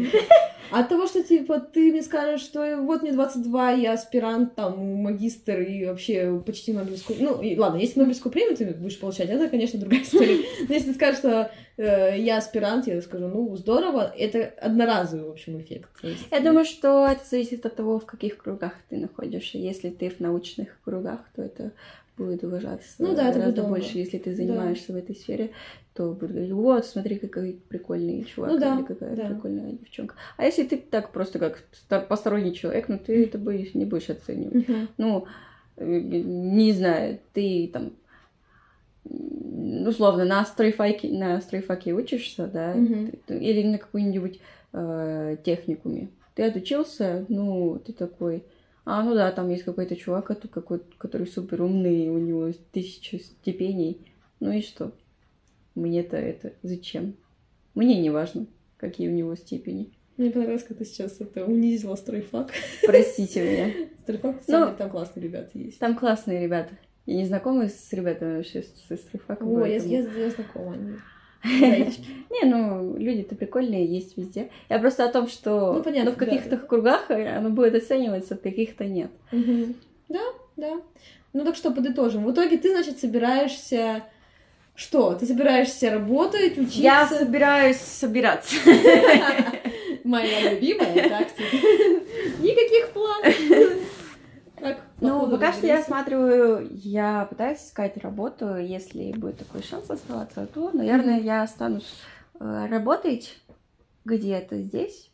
А 0.70 0.80
от 0.80 0.88
того, 0.88 1.06
что, 1.06 1.22
типа, 1.22 1.60
ты 1.60 1.90
мне 1.90 2.02
скажешь, 2.02 2.42
что 2.42 2.76
вот 2.82 3.02
мне 3.02 3.12
22, 3.12 3.70
я 3.72 3.92
аспирант, 3.92 4.54
там, 4.54 4.78
магистр 4.78 5.60
и 5.60 5.86
вообще 5.86 6.42
почти 6.44 6.72
Нобелевскую... 6.72 7.18
Ну, 7.20 7.42
и, 7.42 7.56
ладно, 7.56 7.78
если 7.78 8.00
Нобелевскую 8.00 8.32
премию 8.32 8.56
ты 8.56 8.66
будешь 8.66 8.98
получать, 8.98 9.30
это, 9.30 9.48
конечно, 9.48 9.80
другая 9.80 10.02
история. 10.02 10.44
Но 10.68 10.74
если 10.74 10.88
ты 10.88 10.94
скажешь, 10.94 11.18
что 11.18 11.50
э, 11.76 12.18
я 12.18 12.36
аспирант, 12.36 12.86
я 12.86 13.00
скажу, 13.00 13.28
ну, 13.28 13.56
здорово, 13.56 14.12
это 14.16 14.52
одноразовый, 14.60 15.26
в 15.26 15.30
общем, 15.30 15.60
эффект. 15.60 15.88
Есть... 16.02 16.26
Я 16.30 16.40
думаю, 16.40 16.64
что 16.64 17.06
это 17.06 17.22
зависит 17.28 17.64
от 17.64 17.76
того, 17.76 17.98
в 17.98 18.06
каких 18.06 18.36
кругах 18.36 18.74
ты 18.88 18.96
находишься. 18.96 19.58
Если 19.58 19.90
ты 19.90 20.10
в 20.10 20.20
научных 20.20 20.78
кругах, 20.84 21.20
то 21.34 21.42
это 21.42 21.72
будет 22.16 22.44
уважаться 22.44 22.96
ну, 22.98 23.14
да, 23.14 23.32
гораздо 23.32 23.62
больше, 23.62 23.98
если 23.98 24.18
ты 24.18 24.34
занимаешься 24.34 24.88
да. 24.88 24.94
в 24.94 24.96
этой 24.96 25.16
сфере, 25.16 25.50
то 25.94 26.12
будет 26.12 26.30
говорить, 26.30 26.52
вот, 26.52 26.86
смотри, 26.86 27.18
какой 27.18 27.60
прикольный 27.68 28.24
чувак, 28.24 28.52
ну, 28.52 28.58
да, 28.58 28.78
или 28.78 28.84
какая 28.84 29.16
да. 29.16 29.28
прикольная 29.28 29.72
девчонка. 29.72 30.14
А 30.36 30.44
если 30.44 30.64
ты 30.64 30.76
так 30.76 31.12
просто 31.12 31.38
как 31.38 31.64
посторонний 32.08 32.54
человек, 32.54 32.88
ну 32.88 32.98
ты 32.98 33.24
это 33.24 33.38
будешь, 33.38 33.74
не 33.74 33.84
будешь 33.84 34.10
оценивать. 34.10 34.68
Uh-huh. 34.68 34.88
Ну, 34.98 35.26
э, 35.76 35.86
не 35.86 36.72
знаю, 36.72 37.18
ты 37.32 37.70
там 37.72 37.92
условно 39.04 40.24
на 40.24 40.44
стройфаке, 40.44 41.08
на 41.08 41.40
стройфаке 41.40 41.92
учишься, 41.92 42.46
да, 42.46 42.74
uh-huh. 42.74 43.38
или 43.38 43.66
на 43.66 43.78
какой-нибудь 43.78 44.40
э, 44.72 45.36
техникуме. 45.44 46.10
Ты 46.34 46.44
отучился, 46.44 47.24
ну, 47.28 47.80
ты 47.84 47.92
такой, 47.92 48.44
а, 48.84 49.02
ну 49.02 49.14
да, 49.14 49.30
там 49.32 49.50
есть 49.50 49.64
какой-то 49.64 49.96
чувак, 49.96 50.26
какой 50.50 50.80
который 50.98 51.26
супер 51.26 51.62
умный, 51.62 52.08
у 52.08 52.18
него 52.18 52.50
тысяча 52.72 53.18
степеней. 53.18 54.00
Ну 54.40 54.52
и 54.52 54.62
что? 54.62 54.92
Мне-то 55.74 56.16
это 56.16 56.52
зачем? 56.62 57.14
Мне 57.74 58.00
не 58.00 58.10
важно, 58.10 58.46
какие 58.76 59.08
у 59.08 59.12
него 59.12 59.34
степени. 59.36 59.90
Мне 60.16 60.30
понравилось, 60.30 60.64
как 60.64 60.76
ты 60.76 60.84
сейчас 60.84 61.20
это 61.20 61.46
унизила 61.46 61.94
стройфак. 61.94 62.50
Простите 62.84 63.42
меня. 63.42 63.88
Стройфак, 64.02 64.42
ну, 64.48 64.74
там 64.76 64.90
классные 64.90 65.24
ребята 65.24 65.50
есть. 65.54 65.78
Там 65.78 65.96
классные 65.96 66.42
ребята. 66.42 66.76
Я 67.06 67.16
не 67.16 67.24
знакома 67.24 67.68
с 67.68 67.92
ребятами 67.92 68.36
вообще 68.36 68.62
с 68.62 68.96
стройфаком. 68.96 69.48
О, 69.48 69.66
я, 69.66 69.76
я, 69.76 70.00
я 70.00 70.30
знакома. 70.30 70.76
Не, 72.30 72.44
ну, 72.44 72.96
люди-то 72.96 73.34
прикольные, 73.34 73.84
есть 73.84 74.16
везде. 74.16 74.50
Я 74.68 74.78
просто 74.78 75.04
о 75.04 75.12
том, 75.12 75.28
что 75.28 75.72
ну, 75.72 75.82
понятно, 75.82 76.12
в 76.12 76.16
каких-то 76.16 76.56
кругах 76.56 77.10
оно 77.10 77.50
будет 77.50 77.74
оцениваться, 77.74 78.36
в 78.36 78.40
каких-то 78.40 78.84
нет. 78.84 79.10
Да, 80.08 80.22
да. 80.56 80.80
Ну 81.32 81.44
так 81.44 81.56
что, 81.56 81.70
подытожим. 81.70 82.24
В 82.24 82.32
итоге 82.32 82.58
ты, 82.58 82.70
значит, 82.70 82.98
собираешься... 82.98 84.04
Что? 84.74 85.14
Ты 85.14 85.26
собираешься 85.26 85.90
работать, 85.90 86.56
учиться? 86.56 86.80
Я 86.80 87.06
собираюсь 87.06 87.76
собираться. 87.76 88.56
Моя 90.04 90.52
любимая 90.52 91.08
тактика. 91.08 91.56
Никаких 92.40 92.90
планов. 92.92 93.34
Ну, 95.00 95.30
пока 95.30 95.52
что 95.52 95.66
я 95.66 95.76
рассматриваю, 95.76 96.68
я 96.72 97.26
пытаюсь 97.26 97.60
искать 97.60 97.96
работу. 97.96 98.56
Если 98.56 99.12
будет 99.12 99.38
такой 99.38 99.62
шанс 99.62 99.90
оставаться, 99.90 100.46
то, 100.46 100.70
наверное, 100.72 101.20
mm-hmm. 101.20 101.24
я 101.24 101.42
останусь 101.42 102.00
э, 102.38 102.66
работать 102.68 103.38
где-то 104.04 104.60
здесь. 104.60 105.10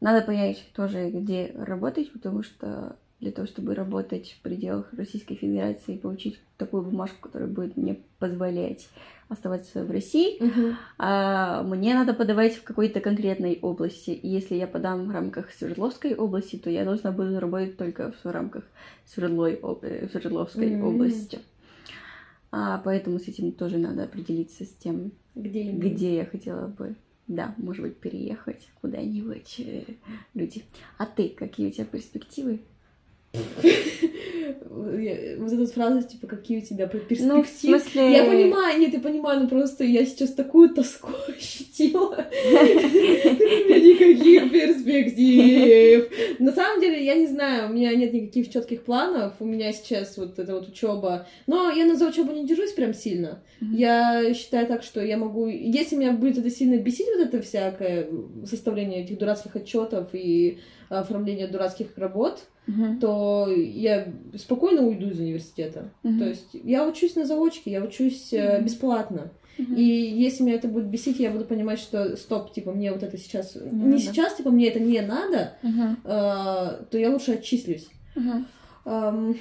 Надо 0.00 0.24
понять 0.24 0.64
тоже, 0.74 1.10
где 1.10 1.52
работать, 1.56 2.12
потому 2.12 2.42
что 2.42 2.96
для 3.22 3.30
того, 3.30 3.46
чтобы 3.46 3.74
работать 3.74 4.32
в 4.32 4.42
пределах 4.42 4.92
Российской 4.92 5.36
Федерации 5.36 5.94
и 5.94 5.98
получить 5.98 6.40
такую 6.58 6.82
бумажку, 6.82 7.28
которая 7.28 7.48
будет 7.48 7.76
мне 7.76 8.00
позволять 8.18 8.88
оставаться 9.28 9.84
в 9.84 9.90
России, 9.92 10.42
uh-huh. 10.42 10.74
а, 10.98 11.62
мне 11.62 11.94
надо 11.94 12.14
подавать 12.14 12.56
в 12.56 12.64
какой-то 12.64 13.00
конкретной 13.00 13.60
области. 13.62 14.10
И 14.10 14.28
если 14.28 14.56
я 14.56 14.66
подам 14.66 15.06
в 15.06 15.10
рамках 15.12 15.52
Свердловской 15.52 16.14
области, 16.16 16.56
то 16.56 16.68
я 16.68 16.84
должна 16.84 17.12
буду 17.12 17.38
работать 17.38 17.76
только 17.76 18.12
в 18.24 18.26
рамках 18.26 18.64
Свердлой, 19.06 19.54
об... 19.54 19.84
Свердловской 20.10 20.72
uh-huh. 20.72 20.82
области. 20.82 21.38
А, 22.50 22.82
поэтому 22.84 23.20
с 23.20 23.28
этим 23.28 23.52
тоже 23.52 23.78
надо 23.78 24.02
определиться 24.02 24.64
с 24.64 24.72
тем, 24.72 25.12
где, 25.36 25.70
где 25.70 26.16
я 26.16 26.26
хотела 26.26 26.66
бы, 26.66 26.96
да, 27.28 27.54
может 27.56 27.84
быть, 27.84 27.96
переехать 27.98 28.68
куда-нибудь. 28.80 29.60
Э, 29.60 29.84
люди. 30.34 30.64
А 30.98 31.06
ты, 31.06 31.28
какие 31.28 31.68
у 31.68 31.70
тебя 31.70 31.84
перспективы? 31.84 32.60
Вот 35.42 35.52
эта 35.52 35.66
фраза, 35.66 36.02
типа, 36.02 36.26
какие 36.26 36.58
у 36.58 36.60
тебя 36.60 36.86
перспективы. 36.86 37.34
Ну, 37.34 37.42
в 37.42 37.48
смысле... 37.48 38.12
Я 38.12 38.24
понимаю, 38.24 38.78
нет, 38.78 38.92
я 38.92 39.00
понимаю, 39.00 39.40
но 39.40 39.48
просто 39.48 39.84
я 39.84 40.04
сейчас 40.04 40.32
такую 40.32 40.70
тоску 40.70 41.10
ощутила. 41.28 42.26
Никаких 43.68 44.52
перспектив. 44.52 46.10
На 46.38 46.52
самом 46.52 46.80
деле, 46.80 47.04
я 47.04 47.14
не 47.14 47.26
знаю, 47.26 47.70
у 47.70 47.72
меня 47.72 47.94
нет 47.94 48.12
никаких 48.12 48.50
четких 48.50 48.82
планов, 48.82 49.34
у 49.40 49.44
меня 49.44 49.72
сейчас 49.72 50.16
вот 50.16 50.38
эта 50.38 50.54
вот 50.54 50.68
учеба. 50.68 51.26
Но 51.46 51.70
я 51.70 51.86
на 51.86 51.96
за 51.96 52.08
учебу 52.08 52.32
не 52.32 52.46
держусь 52.46 52.72
прям 52.72 52.94
сильно. 52.94 53.42
Я 53.60 54.34
считаю 54.34 54.66
так, 54.66 54.82
что 54.82 55.00
я 55.00 55.16
могу... 55.16 55.46
Если 55.46 55.96
меня 55.96 56.12
будет 56.12 56.38
это 56.38 56.50
сильно 56.50 56.76
бесить, 56.76 57.06
вот 57.16 57.26
это 57.26 57.40
всякое 57.42 58.08
составление 58.44 59.04
этих 59.04 59.18
дурацких 59.18 59.56
отчетов 59.56 60.08
и 60.12 60.58
оформление 60.88 61.46
дурацких 61.46 61.96
работ, 61.96 62.40
uh-huh. 62.66 62.98
то 63.00 63.48
я 63.48 64.08
спокойно 64.36 64.82
уйду 64.86 65.10
из 65.10 65.18
университета. 65.18 65.90
Uh-huh. 66.02 66.18
То 66.18 66.28
есть 66.28 66.48
я 66.52 66.86
учусь 66.86 67.16
на 67.16 67.24
заочке, 67.24 67.70
я 67.70 67.82
учусь 67.82 68.32
uh-huh. 68.32 68.62
бесплатно. 68.62 69.32
Uh-huh. 69.58 69.76
И 69.76 69.82
если 69.84 70.44
меня 70.44 70.56
это 70.56 70.68
будет 70.68 70.86
бесить, 70.86 71.18
я 71.20 71.30
буду 71.30 71.44
понимать, 71.44 71.78
что 71.78 72.16
стоп, 72.16 72.52
типа, 72.52 72.72
мне 72.72 72.92
вот 72.92 73.02
это 73.02 73.18
сейчас... 73.18 73.56
Uh-huh. 73.56 73.72
Не 73.72 73.98
сейчас, 73.98 74.36
типа, 74.36 74.50
мне 74.50 74.68
это 74.68 74.80
не 74.80 75.00
надо, 75.00 75.54
uh-huh. 75.62 75.96
э, 76.04 76.84
то 76.90 76.98
я 76.98 77.10
лучше 77.10 77.32
отчислюсь. 77.32 77.88
Uh-huh. 78.16 78.44
Um, 78.84 79.36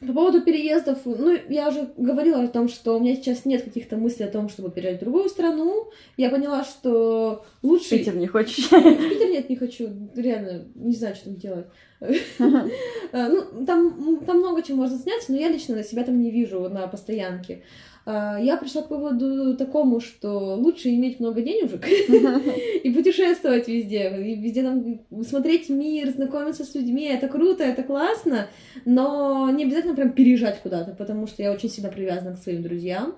по 0.00 0.12
поводу 0.12 0.42
переездов, 0.42 0.98
ну, 1.04 1.36
я 1.48 1.68
уже 1.68 1.90
говорила 1.96 2.42
о 2.42 2.48
том, 2.48 2.68
что 2.68 2.96
у 2.96 3.00
меня 3.00 3.16
сейчас 3.16 3.44
нет 3.44 3.64
каких-то 3.64 3.96
мыслей 3.96 4.26
о 4.26 4.30
том, 4.30 4.48
чтобы 4.48 4.70
переезжать 4.70 5.00
в 5.00 5.04
другую 5.04 5.28
страну. 5.28 5.90
Я 6.16 6.30
поняла, 6.30 6.64
что 6.64 7.44
лучше... 7.62 7.98
Питер 7.98 8.16
не 8.16 8.26
хочешь? 8.26 8.68
Питер 8.70 9.30
нет, 9.30 9.50
не 9.50 9.56
хочу. 9.56 9.88
Реально, 10.14 10.66
не 10.74 10.94
знаю, 10.94 11.14
что 11.14 11.26
там 11.26 11.36
делать. 11.36 11.66
А, 12.00 12.06
ну, 13.28 13.64
там, 13.66 14.20
там 14.24 14.38
много 14.38 14.62
чего 14.62 14.78
можно 14.78 14.98
снять, 14.98 15.24
но 15.28 15.36
я 15.36 15.48
лично 15.48 15.82
себя 15.82 16.04
там 16.04 16.20
не 16.20 16.30
вижу 16.30 16.68
на 16.68 16.86
постоянке. 16.86 17.62
А, 18.06 18.38
я 18.40 18.56
пришла 18.56 18.82
к 18.82 18.90
выводу 18.90 19.56
такому, 19.56 20.00
что 20.00 20.54
лучше 20.56 20.88
иметь 20.90 21.20
много 21.20 21.42
денежек 21.42 21.86
и 22.82 22.90
путешествовать 22.90 23.68
везде, 23.68 24.08
и 24.18 24.34
везде 24.34 24.62
там 24.62 25.00
смотреть 25.24 25.68
мир, 25.68 26.10
знакомиться 26.10 26.64
с 26.64 26.74
людьми, 26.74 27.04
это 27.04 27.28
круто, 27.28 27.64
это 27.64 27.82
классно, 27.82 28.48
но 28.84 29.50
не 29.50 29.64
обязательно 29.64 29.94
прям 29.94 30.12
переезжать 30.12 30.60
куда-то, 30.62 30.92
потому 30.92 31.26
что 31.26 31.42
я 31.42 31.52
очень 31.52 31.68
сильно 31.68 31.90
привязана 31.90 32.36
к 32.36 32.38
своим 32.38 32.62
друзьям, 32.62 33.16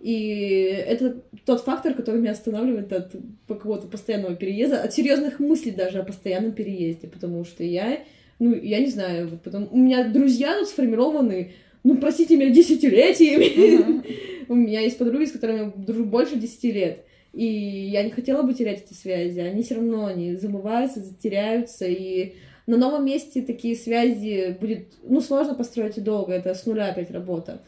и 0.00 0.82
это 0.86 1.22
тот 1.44 1.60
фактор, 1.62 1.94
который 1.94 2.20
меня 2.20 2.32
останавливает 2.32 2.92
от 2.92 3.14
какого-то 3.46 3.88
постоянного 3.88 4.34
переезда, 4.34 4.82
от 4.82 4.94
серьезных 4.94 5.38
мыслей 5.38 5.72
даже 5.72 5.98
о 5.98 6.04
постоянном 6.04 6.52
переезде, 6.52 7.08
потому 7.08 7.44
что 7.44 7.62
я, 7.62 7.98
ну, 8.38 8.54
я 8.54 8.80
не 8.80 8.88
знаю, 8.88 9.38
потом 9.42 9.68
у 9.70 9.76
меня 9.76 10.08
друзья 10.08 10.58
тут 10.58 10.68
сформированы 10.68 11.52
ну, 11.82 11.96
простите 11.96 12.36
меня, 12.36 12.50
десятилетиями. 12.50 14.02
У 14.48 14.54
меня 14.54 14.80
есть 14.80 14.98
подруги, 14.98 15.24
с 15.24 15.32
которыми 15.32 15.58
я 15.58 15.72
дружу 15.76 16.04
больше 16.04 16.36
десяти 16.36 16.72
лет. 16.72 17.04
И 17.32 17.44
я 17.44 18.02
не 18.02 18.10
хотела 18.10 18.42
бы 18.42 18.54
терять 18.54 18.84
эти 18.84 18.94
связи. 18.94 19.38
Они 19.38 19.62
все 19.62 19.76
равно, 19.76 20.06
они 20.06 20.34
забываются, 20.34 21.00
затеряются. 21.00 21.86
И 21.86 22.34
на 22.66 22.76
новом 22.76 23.04
месте 23.04 23.42
такие 23.42 23.76
связи 23.76 24.56
будет, 24.60 24.94
ну, 25.04 25.20
сложно 25.20 25.54
построить 25.54 25.98
и 25.98 26.00
долго. 26.00 26.32
Это 26.32 26.54
с 26.54 26.66
нуля 26.66 26.88
опять 26.88 27.10
работа. 27.10 27.62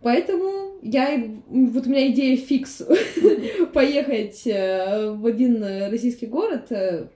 Поэтому 0.00 0.78
я, 0.82 1.22
вот 1.48 1.86
у 1.86 1.90
меня 1.90 2.10
идея 2.10 2.36
фикс 2.36 2.82
поехать 3.72 4.46
э, 4.46 5.10
в 5.12 5.24
один 5.26 5.62
российский 5.90 6.26
город. 6.26 6.70
Э, 6.70 7.08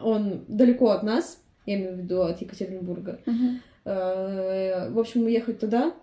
он 0.00 0.44
далеко 0.48 0.90
от 0.90 1.02
нас, 1.02 1.42
я 1.66 1.74
имею 1.76 1.94
в 1.94 1.98
виду 1.98 2.22
от 2.22 2.40
Екатеринбурга. 2.40 3.20
Uh-huh. 3.26 3.56
Э, 3.88 4.90
в 4.90 4.98
общем, 4.98 5.24
уехать 5.24 5.60
туда, 5.60 5.94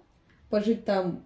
пожить 0.49 0.85
там 0.85 1.23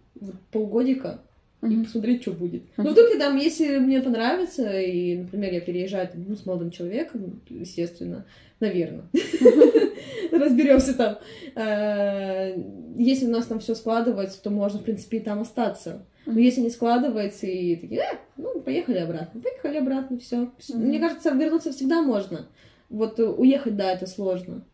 полгодика 0.51 1.22
и 1.62 1.84
посмотреть, 1.84 2.22
что 2.22 2.32
будет. 2.32 2.64
Ну, 2.78 2.89
вдруг, 2.89 3.18
там, 3.18 3.38
если 3.38 3.78
мне 3.78 4.01
понравится, 4.01 4.80
и, 4.80 5.18
например, 5.18 5.53
я 5.53 5.62
переезжаю 5.62 6.10
ну, 6.16 6.36
с 6.36 6.45
молодым 6.45 6.72
человеком, 6.72 7.41
естественно, 7.49 8.26
наверное, 8.60 9.05
разберемся 10.32 10.93
там. 10.95 11.18
Э, 11.55 12.62
Если 12.97 13.26
у 13.26 13.30
нас 13.30 13.45
там 13.45 13.60
все 13.60 13.76
складывается, 13.76 14.41
то 14.41 14.49
можно, 14.49 14.80
в 14.80 14.84
принципе, 14.84 15.18
и 15.18 15.22
там 15.22 15.41
остаться. 15.41 16.05
Но 16.26 16.39
если 16.39 16.62
не 16.62 16.70
складывается, 16.70 17.47
и 17.47 17.76
такие, 17.78 18.01
э, 18.01 18.18
ну, 18.38 18.60
поехали 18.60 18.97
обратно, 18.97 19.41
поехали 19.41 19.78
обратно, 19.78 20.20
все. 20.20 20.51
Мне 20.74 20.99
кажется, 20.99 21.32
вернуться 21.32 21.72
всегда 21.72 22.01
можно. 22.01 22.47
Вот 22.89 23.20
э, 23.20 23.24
уехать, 23.26 23.78
да, 23.78 23.91
это 23.93 24.07
сложно. 24.07 24.66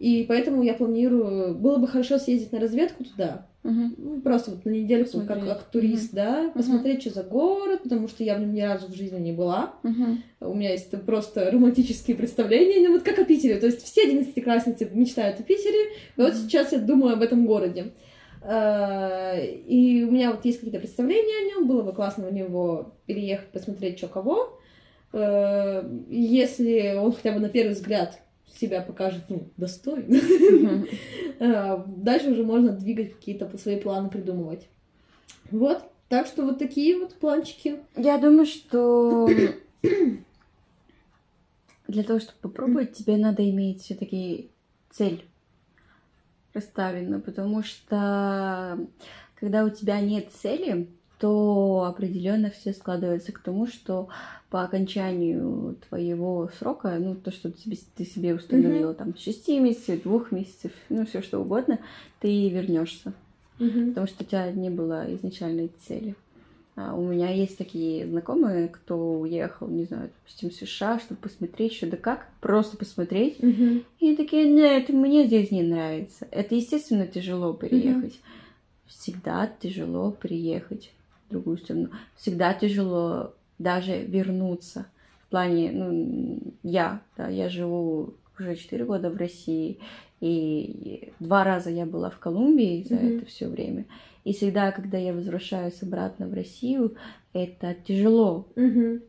И 0.00 0.24
поэтому 0.26 0.62
я 0.62 0.72
планирую, 0.74 1.54
было 1.54 1.76
бы 1.76 1.86
хорошо 1.86 2.18
съездить 2.18 2.52
на 2.52 2.58
разведку 2.58 3.04
туда, 3.04 3.46
Мгм. 3.62 3.94
ну, 3.98 4.20
просто 4.22 4.50
вот 4.52 4.64
на 4.64 4.70
недельку, 4.70 5.20
как, 5.28 5.44
как 5.44 5.62
турист, 5.64 6.14
да, 6.14 6.50
посмотреть, 6.54 7.02
что 7.02 7.10
за 7.10 7.22
город, 7.22 7.82
потому 7.82 8.08
что 8.08 8.24
я 8.24 8.34
в 8.36 8.40
нем 8.40 8.54
ни 8.54 8.62
разу 8.62 8.88
в 8.88 8.94
жизни 8.94 9.18
не 9.20 9.32
была. 9.32 9.74
Мгм. 9.82 10.22
У 10.40 10.54
меня 10.54 10.70
есть 10.72 10.90
просто 11.04 11.50
романтические 11.50 12.16
представления, 12.16 12.88
ну, 12.88 12.94
вот 12.94 13.02
как 13.02 13.18
о 13.18 13.24
Питере. 13.24 13.58
То 13.58 13.66
есть 13.66 13.82
все 13.84 14.04
одиннадцатиклассницы 14.04 14.88
мечтают 14.90 15.38
о 15.38 15.42
Питере, 15.42 15.90
и 16.16 16.20
вот 16.22 16.34
сейчас 16.34 16.72
я 16.72 16.78
думаю 16.78 17.12
об 17.12 17.20
этом 17.22 17.44
городе. 17.44 17.92
А, 18.42 19.34
И 19.38 20.02
у 20.04 20.10
меня 20.10 20.30
вот 20.30 20.46
есть 20.46 20.60
какие-то 20.60 20.78
представления 20.80 21.36
о 21.42 21.48
нем, 21.60 21.68
было 21.68 21.82
бы 21.82 21.92
классно 21.92 22.26
в 22.26 22.32
него 22.32 22.94
переехать, 23.04 23.48
посмотреть, 23.48 23.98
что 23.98 24.08
кого. 24.08 24.58
Э, 25.12 25.82
Если 26.08 26.94
он 26.96 27.12
хотя 27.12 27.32
бы 27.32 27.40
на 27.40 27.50
первый 27.50 27.72
взгляд 27.74 28.18
себя 28.60 28.82
покажет, 28.82 29.24
ну, 29.28 29.48
достойно, 29.56 30.18
а, 31.40 31.84
дальше 31.86 32.30
уже 32.30 32.44
можно 32.44 32.72
двигать 32.72 33.14
какие-то 33.14 33.56
свои 33.58 33.80
планы, 33.80 34.10
придумывать. 34.10 34.68
Вот, 35.50 35.82
так 36.08 36.26
что 36.26 36.44
вот 36.44 36.58
такие 36.58 36.98
вот 36.98 37.14
планчики. 37.14 37.80
Я 37.96 38.18
думаю, 38.18 38.46
что 38.46 39.28
для 41.88 42.04
того, 42.04 42.20
чтобы 42.20 42.38
попробовать, 42.40 42.92
тебе 42.92 43.16
надо 43.16 43.48
иметь 43.48 43.82
все-таки 43.82 44.50
цель 44.90 45.24
расставлена, 46.52 47.20
потому 47.20 47.62
что 47.62 48.86
когда 49.34 49.64
у 49.64 49.70
тебя 49.70 50.00
нет 50.00 50.30
цели, 50.32 50.88
то 51.20 51.84
определенно 51.84 52.50
все 52.50 52.72
складывается 52.72 53.32
к 53.32 53.40
тому, 53.40 53.66
что 53.66 54.08
по 54.48 54.62
окончанию 54.62 55.76
твоего 55.88 56.50
срока, 56.58 56.96
ну, 56.98 57.14
то, 57.14 57.30
что 57.30 57.52
тебе, 57.52 57.76
ты 57.94 58.04
себе 58.04 58.34
установила, 58.34 58.94
там, 58.94 59.14
6 59.16 59.48
месяцев, 59.60 60.02
двух 60.02 60.32
месяцев, 60.32 60.72
ну, 60.88 61.06
все 61.06 61.22
что 61.22 61.38
угодно, 61.38 61.78
ты 62.20 62.48
вернешься 62.48 63.12
потому 63.88 64.06
что 64.06 64.24
у 64.24 64.26
тебя 64.26 64.50
не 64.52 64.70
было 64.70 65.14
изначальной 65.14 65.70
цели. 65.86 66.16
А 66.76 66.94
у 66.94 67.06
меня 67.06 67.30
есть 67.30 67.58
такие 67.58 68.06
знакомые, 68.06 68.68
кто 68.68 69.20
уехал, 69.20 69.68
не 69.68 69.84
знаю, 69.84 70.10
допустим, 70.16 70.50
в 70.50 70.54
США, 70.54 70.98
чтобы 70.98 71.20
посмотреть, 71.20 71.74
что 71.74 71.86
да 71.86 71.98
как, 71.98 72.28
просто 72.40 72.78
посмотреть. 72.78 73.42
Мгм. 73.42 73.84
И 73.98 74.16
такие, 74.16 74.48
нет, 74.48 74.88
мне 74.88 75.26
здесь 75.26 75.50
не 75.50 75.62
нравится. 75.62 76.26
Это, 76.30 76.54
естественно, 76.54 77.06
тяжело 77.06 77.52
переехать. 77.52 78.18
Всегда 78.86 79.50
тяжело 79.60 80.10
приехать 80.10 80.90
в 81.30 81.32
другую 81.32 81.58
страну. 81.58 81.88
Всегда 82.16 82.52
тяжело 82.54 83.34
даже 83.58 84.02
вернуться. 84.02 84.86
В 85.26 85.30
плане, 85.30 85.70
ну, 85.72 86.40
я, 86.64 87.02
да, 87.16 87.28
я 87.28 87.48
живу 87.48 88.14
уже 88.38 88.56
4 88.56 88.84
года 88.84 89.10
в 89.10 89.16
России, 89.16 89.78
и 90.20 91.12
два 91.20 91.44
раза 91.44 91.70
я 91.70 91.86
была 91.86 92.10
в 92.10 92.18
Колумбии 92.18 92.84
за 92.88 92.96
Мгм. 92.96 93.06
это 93.18 93.26
все 93.26 93.48
время. 93.48 93.86
И 94.24 94.32
всегда, 94.32 94.72
когда 94.72 94.98
я 94.98 95.14
возвращаюсь 95.14 95.82
обратно 95.82 96.26
в 96.26 96.34
Россию, 96.34 96.96
это 97.32 97.74
тяжело. 97.86 98.48
Мгм. 98.56 99.02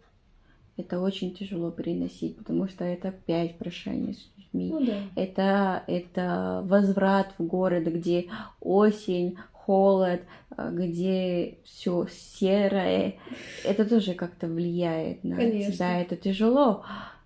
Это 0.78 1.01
очень 1.01 1.34
тяжело 1.34 1.69
переносить, 1.69 2.38
потому 2.38 2.67
что 2.67 2.86
это 2.86 3.09
опять 3.09 3.57
прощание 3.57 4.13
с 4.13 4.30
людьми. 4.38 4.69
Ну 4.72 4.86
да. 4.86 4.93
Это, 5.15 5.84
это 5.88 6.61
возврат 6.65 7.34
в 7.38 7.43
город, 7.43 7.84
где 7.86 8.30
осень, 8.61 9.38
холод, 9.72 10.22
а, 10.49 10.69
где 10.69 11.59
все 11.63 12.05
серое. 12.11 13.15
Это 13.63 13.86
тоже 13.86 14.15
как-то 14.15 14.47
влияет 14.47 15.24
на 15.24 15.38
Конечно. 15.38 15.72
тебя. 15.72 16.01
Это 16.01 16.17
тяжело. 16.17 16.84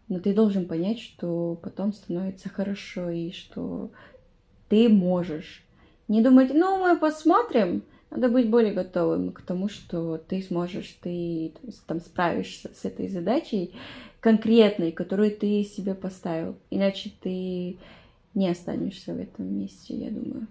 Но 0.09 0.19
ты 0.19 0.31
должен 0.31 0.67
понять, 0.67 0.99
что 0.99 1.59
потом 1.63 1.91
становится 1.91 2.49
хорошо 2.49 3.09
и 3.09 3.31
что 3.31 3.89
ты 4.69 4.89
можешь. 4.89 5.63
Не 6.07 6.21
думать, 6.21 6.51
ну, 6.53 6.77
мы 6.77 6.99
посмотрим. 6.99 7.81
Надо 8.11 8.29
быть 8.29 8.47
более 8.47 8.73
готовым 8.73 9.31
к 9.31 9.41
тому, 9.41 9.67
что 9.67 10.17
ты 10.19 10.43
сможешь, 10.43 10.95
ты 11.01 11.51
там 11.87 11.99
справишься 11.99 12.69
с 12.75 12.85
этой 12.85 13.07
задачей 13.07 13.73
конкретной, 14.19 14.91
которую 14.91 15.31
ты 15.31 15.63
себе 15.63 15.95
поставил. 15.95 16.55
Иначе 16.69 17.11
ты 17.21 17.77
не 18.35 18.47
останешься 18.49 19.15
в 19.15 19.19
этом 19.19 19.51
месте, 19.51 19.95
я 19.95 20.11
думаю. 20.11 20.47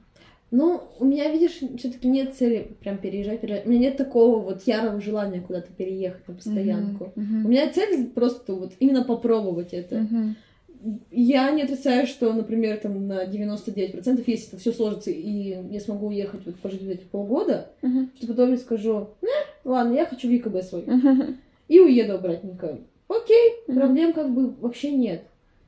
Ну, 0.57 0.81
у 1.01 1.05
меня, 1.05 1.33
видишь, 1.33 1.59
все-таки 1.79 2.07
нет 2.07 2.35
цели 2.35 2.77
прям 2.81 2.99
переезжать, 2.99 3.41
переезжать. 3.41 3.67
У 3.67 3.71
меня 3.71 3.81
нет 3.91 3.97
такого 3.97 4.39
вот 4.39 4.63
ярого 4.63 5.01
желания 5.01 5.41
куда-то 5.41 5.73
переехать 5.73 6.29
на 6.29 6.35
постоянку. 6.35 7.13
Мгм, 7.17 7.47
У 7.47 7.49
меня 7.49 7.73
цель 7.73 8.07
просто 8.11 8.55
вот 8.55 8.73
именно 8.79 9.03
попробовать 9.03 9.73
это. 9.75 9.97
мгм, 9.97 10.37
Я 11.11 11.51
не 11.51 11.63
отрицаю, 11.63 12.07
что, 12.07 12.33
например, 12.33 12.77
там 12.77 13.09
на 13.09 13.27
99%, 13.27 14.29
если 14.29 14.49
это 14.49 14.59
все 14.59 14.71
сложится, 14.71 15.11
и 15.11 15.57
я 15.73 15.81
смогу 15.81 16.07
уехать, 16.07 16.47
вот 16.47 16.55
пожить 16.61 16.83
эти 16.83 17.03
полгода, 17.03 17.73
мгм, 17.83 18.13
что 18.17 18.29
потом 18.29 18.51
я 18.53 18.57
скажу, 18.57 19.09
«Э, 19.23 19.27
ладно, 19.65 19.95
я 19.95 20.07
хочу 20.07 20.29
в 20.29 20.31
ЕКБ 20.31 20.63
свой. 20.63 20.83
мгм. 20.87 21.39
И 21.67 21.81
уеду 21.81 22.15
обратненько. 22.15 22.79
Окей, 23.09 23.55
Мгм. 23.67 23.77
проблем 23.81 24.13
как 24.13 24.33
бы 24.33 24.51
вообще 24.61 24.93
нет. 24.93 25.25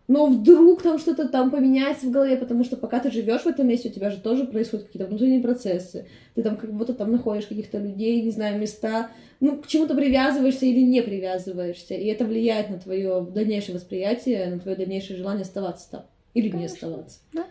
Но 0.08 0.26
вдруг 0.26 0.82
там 0.82 0.98
что-то 0.98 1.28
там 1.28 1.50
поменяется 1.50 2.06
в 2.06 2.10
голове, 2.10 2.36
потому 2.36 2.62
что 2.62 2.76
пока 2.76 3.00
ты 3.00 3.10
живешь 3.10 3.42
в 3.42 3.46
этом 3.46 3.66
месте, 3.66 3.88
у 3.88 3.92
тебя 3.92 4.10
же 4.10 4.20
тоже 4.20 4.44
происходят 4.44 4.86
какие-то 4.86 5.08
внутренние 5.08 5.40
процессы. 5.40 6.06
Ты 6.34 6.42
там 6.42 6.56
как 6.56 6.72
будто 6.72 6.94
там 6.94 7.10
находишь 7.10 7.46
каких-то 7.46 7.78
людей, 7.78 8.22
не 8.22 8.30
знаю, 8.30 8.58
места, 8.58 9.10
ну, 9.40 9.60
к 9.60 9.66
чему-то 9.66 9.94
привязываешься 9.94 10.66
или 10.66 10.80
не 10.80 11.02
привязываешься. 11.02 11.94
И 11.94 12.06
это 12.06 12.24
влияет 12.24 12.70
на 12.70 12.78
твое 12.78 13.26
дальнейшее 13.28 13.74
восприятие, 13.74 14.46
на 14.46 14.60
твое 14.60 14.76
дальнейшее 14.76 15.16
желание 15.16 15.42
оставаться 15.42 15.90
там. 15.90 16.02
Или 16.34 16.46
не 16.46 16.52
Конечно. 16.52 16.74
оставаться. 16.74 17.18
Да. 17.32 17.46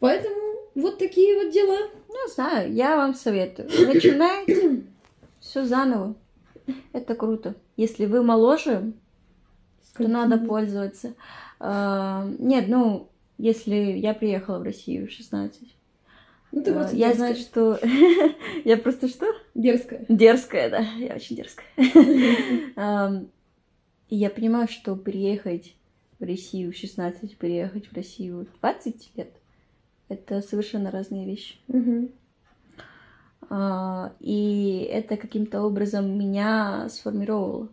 Поэтому 0.00 0.36
вот 0.74 0.98
такие 0.98 1.36
вот 1.36 1.52
дела. 1.52 1.78
Не 2.08 2.32
знаю, 2.34 2.72
я 2.72 2.96
вам 2.96 3.14
советую. 3.14 3.68
Начинайте 3.86 4.82
все 5.40 5.64
заново. 5.64 6.14
Это 6.92 7.14
круто. 7.14 7.54
Если 7.76 8.06
вы 8.06 8.22
моложе, 8.22 8.92
то 9.96 10.08
надо 10.08 10.38
пользоваться. 10.38 11.14
А, 11.66 12.28
Нет, 12.38 12.66
ну, 12.68 13.08
если 13.38 13.74
я 13.74 14.12
приехала 14.12 14.58
в 14.58 14.62
Россию 14.64 15.08
в 15.08 15.10
16, 15.10 15.74
Ну, 16.52 16.62
ты 16.62 16.70
а, 16.72 16.74
просто 16.74 16.94
я 16.94 17.14
знаю, 17.14 17.36
что... 17.36 17.80
Я 18.64 18.76
просто 18.76 19.08
что? 19.08 19.26
Дерзкая. 19.54 20.04
Дерзкая, 20.08 20.70
да, 20.70 20.80
я 20.98 21.14
очень 21.14 21.36
дерзкая. 21.36 21.66
И 24.10 24.16
я 24.16 24.28
понимаю, 24.28 24.68
что 24.68 24.94
приехать 24.94 25.74
в 26.18 26.24
Россию 26.24 26.72
в 26.72 26.76
16, 26.76 27.38
переехать 27.38 27.86
в 27.86 27.94
Россию 27.94 28.46
в 28.46 28.60
20 28.60 29.12
лет, 29.16 29.30
это 30.08 30.42
совершенно 30.42 30.90
разные 30.90 31.24
вещи. 31.24 31.56
А, 33.48 34.12
И 34.20 34.86
это 34.90 35.16
каким-то 35.16 35.62
образом 35.62 36.18
меня 36.18 36.88
сформировало. 36.90 37.70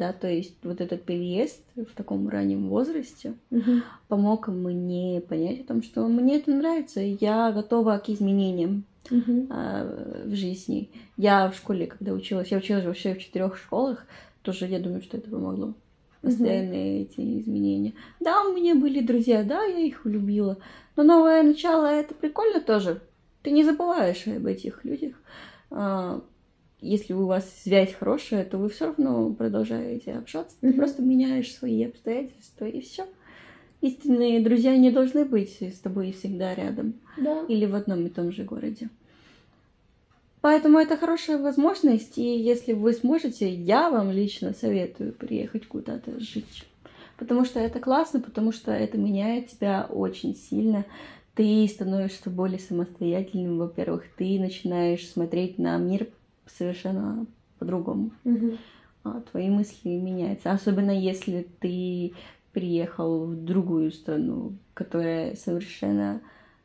Да, 0.00 0.14
то 0.14 0.28
есть 0.30 0.54
вот 0.62 0.80
этот 0.80 1.02
переезд 1.02 1.62
в 1.76 1.94
таком 1.94 2.26
раннем 2.30 2.70
возрасте 2.70 3.34
Мгм. 3.50 3.82
помог 4.08 4.48
мне 4.48 5.20
понять 5.20 5.60
о 5.60 5.64
том, 5.64 5.82
что 5.82 6.08
мне 6.08 6.38
это 6.38 6.50
нравится, 6.50 7.02
и 7.02 7.18
я 7.20 7.52
готова 7.52 7.98
к 7.98 8.08
изменениям 8.08 8.84
Мгм. 9.10 9.48
а, 9.50 10.24
в 10.24 10.34
жизни. 10.34 10.88
Я 11.18 11.50
в 11.50 11.54
школе, 11.54 11.86
когда 11.86 12.12
училась, 12.12 12.50
я 12.50 12.56
училась 12.56 12.86
вообще 12.86 13.12
в 13.14 13.18
четырех 13.18 13.58
школах, 13.58 14.06
тоже 14.40 14.64
я 14.68 14.78
думаю, 14.80 15.02
что 15.02 15.18
это 15.18 15.28
помогло. 15.28 15.74
Постоянные 16.22 17.02
эти 17.02 17.20
изменения. 17.40 17.92
Да, 18.20 18.42
у 18.44 18.54
меня 18.56 18.74
были 18.76 19.00
друзья, 19.02 19.42
да, 19.42 19.64
я 19.64 19.80
их 19.80 20.06
любила. 20.06 20.56
Но 20.96 21.02
новое 21.02 21.42
начало 21.42 21.84
это 21.86 22.14
прикольно 22.14 22.62
тоже. 22.62 23.02
Ты 23.42 23.50
не 23.50 23.64
забываешь 23.64 24.26
об 24.26 24.46
этих 24.46 24.82
людях. 24.82 25.14
А, 25.70 26.22
Если 26.80 27.12
у 27.12 27.26
вас 27.26 27.48
связь 27.62 27.92
хорошая, 27.92 28.44
то 28.44 28.58
вы 28.58 28.68
все 28.68 28.86
равно 28.86 29.32
продолжаете 29.32 30.12
общаться. 30.12 30.56
Ты 30.60 30.68
Мгм. 30.68 30.76
просто 30.76 31.02
меняешь 31.02 31.52
свои 31.54 31.84
обстоятельства 31.84 32.64
и 32.64 32.80
все. 32.80 33.06
Истинные 33.80 34.40
друзья 34.40 34.76
не 34.76 34.90
должны 34.90 35.24
быть 35.24 35.60
с 35.60 35.78
тобой 35.78 36.12
всегда 36.12 36.54
рядом 36.54 36.94
Да. 37.16 37.44
или 37.48 37.66
в 37.66 37.74
одном 37.74 38.06
и 38.06 38.10
том 38.10 38.32
же 38.32 38.44
городе. 38.44 38.88
Поэтому 40.40 40.78
это 40.78 40.96
хорошая 40.96 41.36
возможность, 41.38 42.16
и 42.16 42.38
если 42.38 42.72
вы 42.72 42.94
сможете, 42.94 43.52
я 43.52 43.90
вам 43.90 44.10
лично 44.10 44.54
советую 44.54 45.12
приехать 45.12 45.66
куда-то 45.66 46.18
жить. 46.18 46.64
Потому 47.18 47.44
что 47.44 47.60
это 47.60 47.78
классно, 47.78 48.20
потому 48.20 48.50
что 48.52 48.70
это 48.72 48.96
меняет 48.96 49.48
тебя 49.48 49.86
очень 49.90 50.34
сильно. 50.34 50.84
ты 51.34 51.66
становишься 51.68 52.28
более 52.28 52.58
самостоятельным, 52.58 53.58
во-первых, 53.58 54.04
ты 54.16 54.38
начинаешь 54.38 55.08
смотреть 55.08 55.58
на 55.58 55.76
мир 55.78 56.08
совершенно 56.56 57.26
по-другому. 57.58 58.12
А, 59.02 59.20
Твои 59.30 59.48
мысли 59.48 59.88
меняются, 59.90 60.50
особенно 60.52 60.90
если 60.90 61.46
ты 61.60 62.12
приехал 62.52 63.26
в 63.26 63.44
другую 63.44 63.92
страну, 63.92 64.56
которая 64.74 65.34
совершенно 65.36 66.20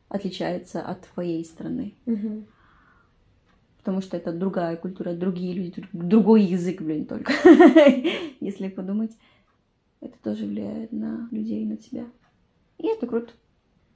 отличается 0.08 0.82
от 0.82 1.06
твоей 1.08 1.44
страны. 1.44 1.94
Мгм. 2.06 2.46
Потому 3.78 4.00
что 4.02 4.16
это 4.16 4.32
другая 4.32 4.76
культура, 4.76 5.14
другие 5.14 5.54
люди, 5.54 5.70
друг- 5.80 5.90
другой 5.92 6.42
язык, 6.42 6.82
блин, 6.82 7.06
только. 7.06 7.32
Если 8.40 8.68
подумать, 8.68 9.12
это 10.00 10.16
тоже 10.22 10.44
влияет 10.44 10.92
на 10.92 11.28
людей, 11.30 11.64
на 11.64 11.76
тебя. 11.76 12.04
И 12.78 12.86
это 12.88 13.06
круто. 13.06 13.32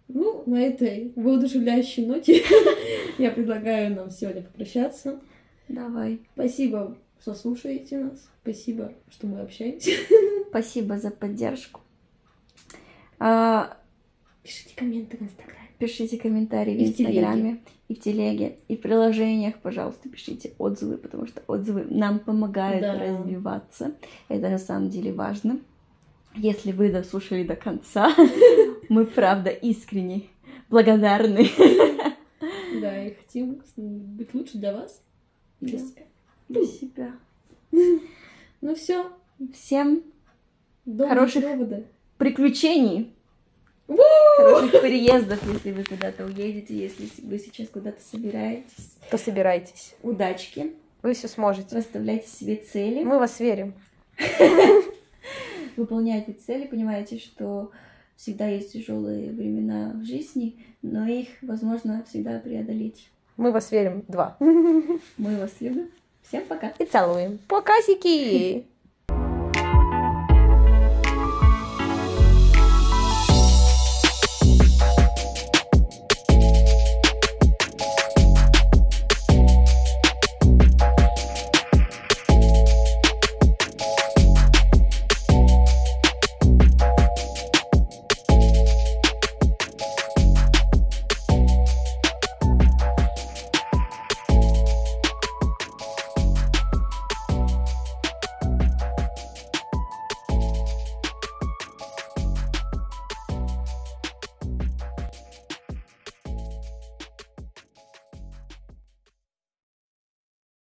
Ну, 0.09 0.43
на 0.47 0.61
этой 0.63 1.13
воодушевляющей 1.17 2.07
ноте 2.07 2.43
я 3.19 3.31
предлагаю 3.33 3.95
нам 3.95 4.11
сегодня 4.11 4.43
попрощаться. 4.43 5.21
Давай. 5.71 6.21
Спасибо, 6.35 6.97
что 7.21 7.35
слушаете 7.35 7.99
нас. 7.99 8.29
Спасибо, 8.43 8.93
что 9.09 9.27
мы 9.29 9.41
общаемся. 9.41 9.91
Спасибо 10.49 10.99
за 10.99 11.11
поддержку. 11.11 11.81
А, 13.21 13.77
Пишите 14.43 14.75
комменты 14.75 15.17
в 15.17 15.23
Инстаграме. 15.23 15.69
Пишите 15.79 16.19
комментарии 16.19 16.75
в 16.77 16.81
И 16.81 16.85
в. 16.87 16.89
Инстаграме, 17.01 17.61
и 17.89 17.95
в 17.95 18.01
телеге, 18.01 18.57
и 18.69 18.77
в 18.77 18.81
приложениях, 18.81 19.59
пожалуйста, 19.61 20.09
пишите 20.09 20.53
отзывы, 20.59 20.97
потому 20.99 21.27
что 21.27 21.41
отзывы 21.47 21.87
нам 21.89 22.19
помогают 22.19 22.81
Да. 22.81 22.99
развиваться. 22.99 23.95
Это 24.29 24.49
на 24.51 24.59
самом 24.59 24.91
деле 24.91 25.13
важно. 25.13 25.61
Если 26.35 26.73
вы 26.73 26.91
дослушали 26.91 27.45
до 27.45 27.55
конца, 27.57 28.11
мы 28.89 29.07
правда 29.07 29.51
искренне 29.51 30.25
благодарны. 30.69 31.49
Да, 32.81 33.05
и 33.07 33.15
хотим 33.15 33.63
быть 33.77 34.35
лучше 34.35 34.59
для 34.59 34.73
вас 34.73 35.03
для 35.61 35.79
Да. 35.79 35.85
себя. 35.85 36.03
Для 36.49 36.67
себя. 36.67 37.13
Ну 38.63 38.75
все, 38.75 39.11
Всем 39.55 40.03
до 40.85 41.09
Хороших- 41.09 41.43
провода. 41.43 41.83
приключений, 42.19 43.11
Ву! 43.89 43.97
хороших 44.37 44.83
переездов, 44.83 45.41
если 45.51 45.73
вы 45.73 45.83
куда-то 45.85 46.27
уедете, 46.27 46.77
если 46.79 47.09
вы 47.27 47.39
сейчас 47.39 47.69
куда-то 47.69 48.03
собираетесь. 48.03 48.97
То 49.11 49.17
собирайтесь. 49.17 49.95
Удачки, 50.03 50.75
Вы 51.03 51.15
все 51.15 51.27
сможете. 51.29 51.75
расставляйте 51.75 52.29
себе 52.29 52.57
цели. 52.57 53.03
Мы 53.03 53.19
вас 53.19 53.41
верим. 53.41 53.73
выполняйте 55.77 56.33
цели, 56.33 56.67
понимаете, 56.67 57.19
что 57.19 57.71
всегда 58.17 58.47
есть 58.49 58.73
тяжелые 58.75 59.31
времена 59.31 59.93
в 59.95 60.05
жизни, 60.05 60.63
но 60.83 61.07
их 61.07 61.29
возможно 61.43 62.05
всегда 62.09 62.39
преодолеть. 62.39 63.09
Мы 63.41 63.53
вас 63.53 63.73
верим. 63.73 64.05
Два. 64.07 64.37
Мы 64.39 65.39
вас 65.39 65.51
любим. 65.61 65.89
Всем 66.29 66.45
пока. 66.45 66.75
И 66.79 66.85
целуем. 66.85 67.39
Покасики! 67.49 68.67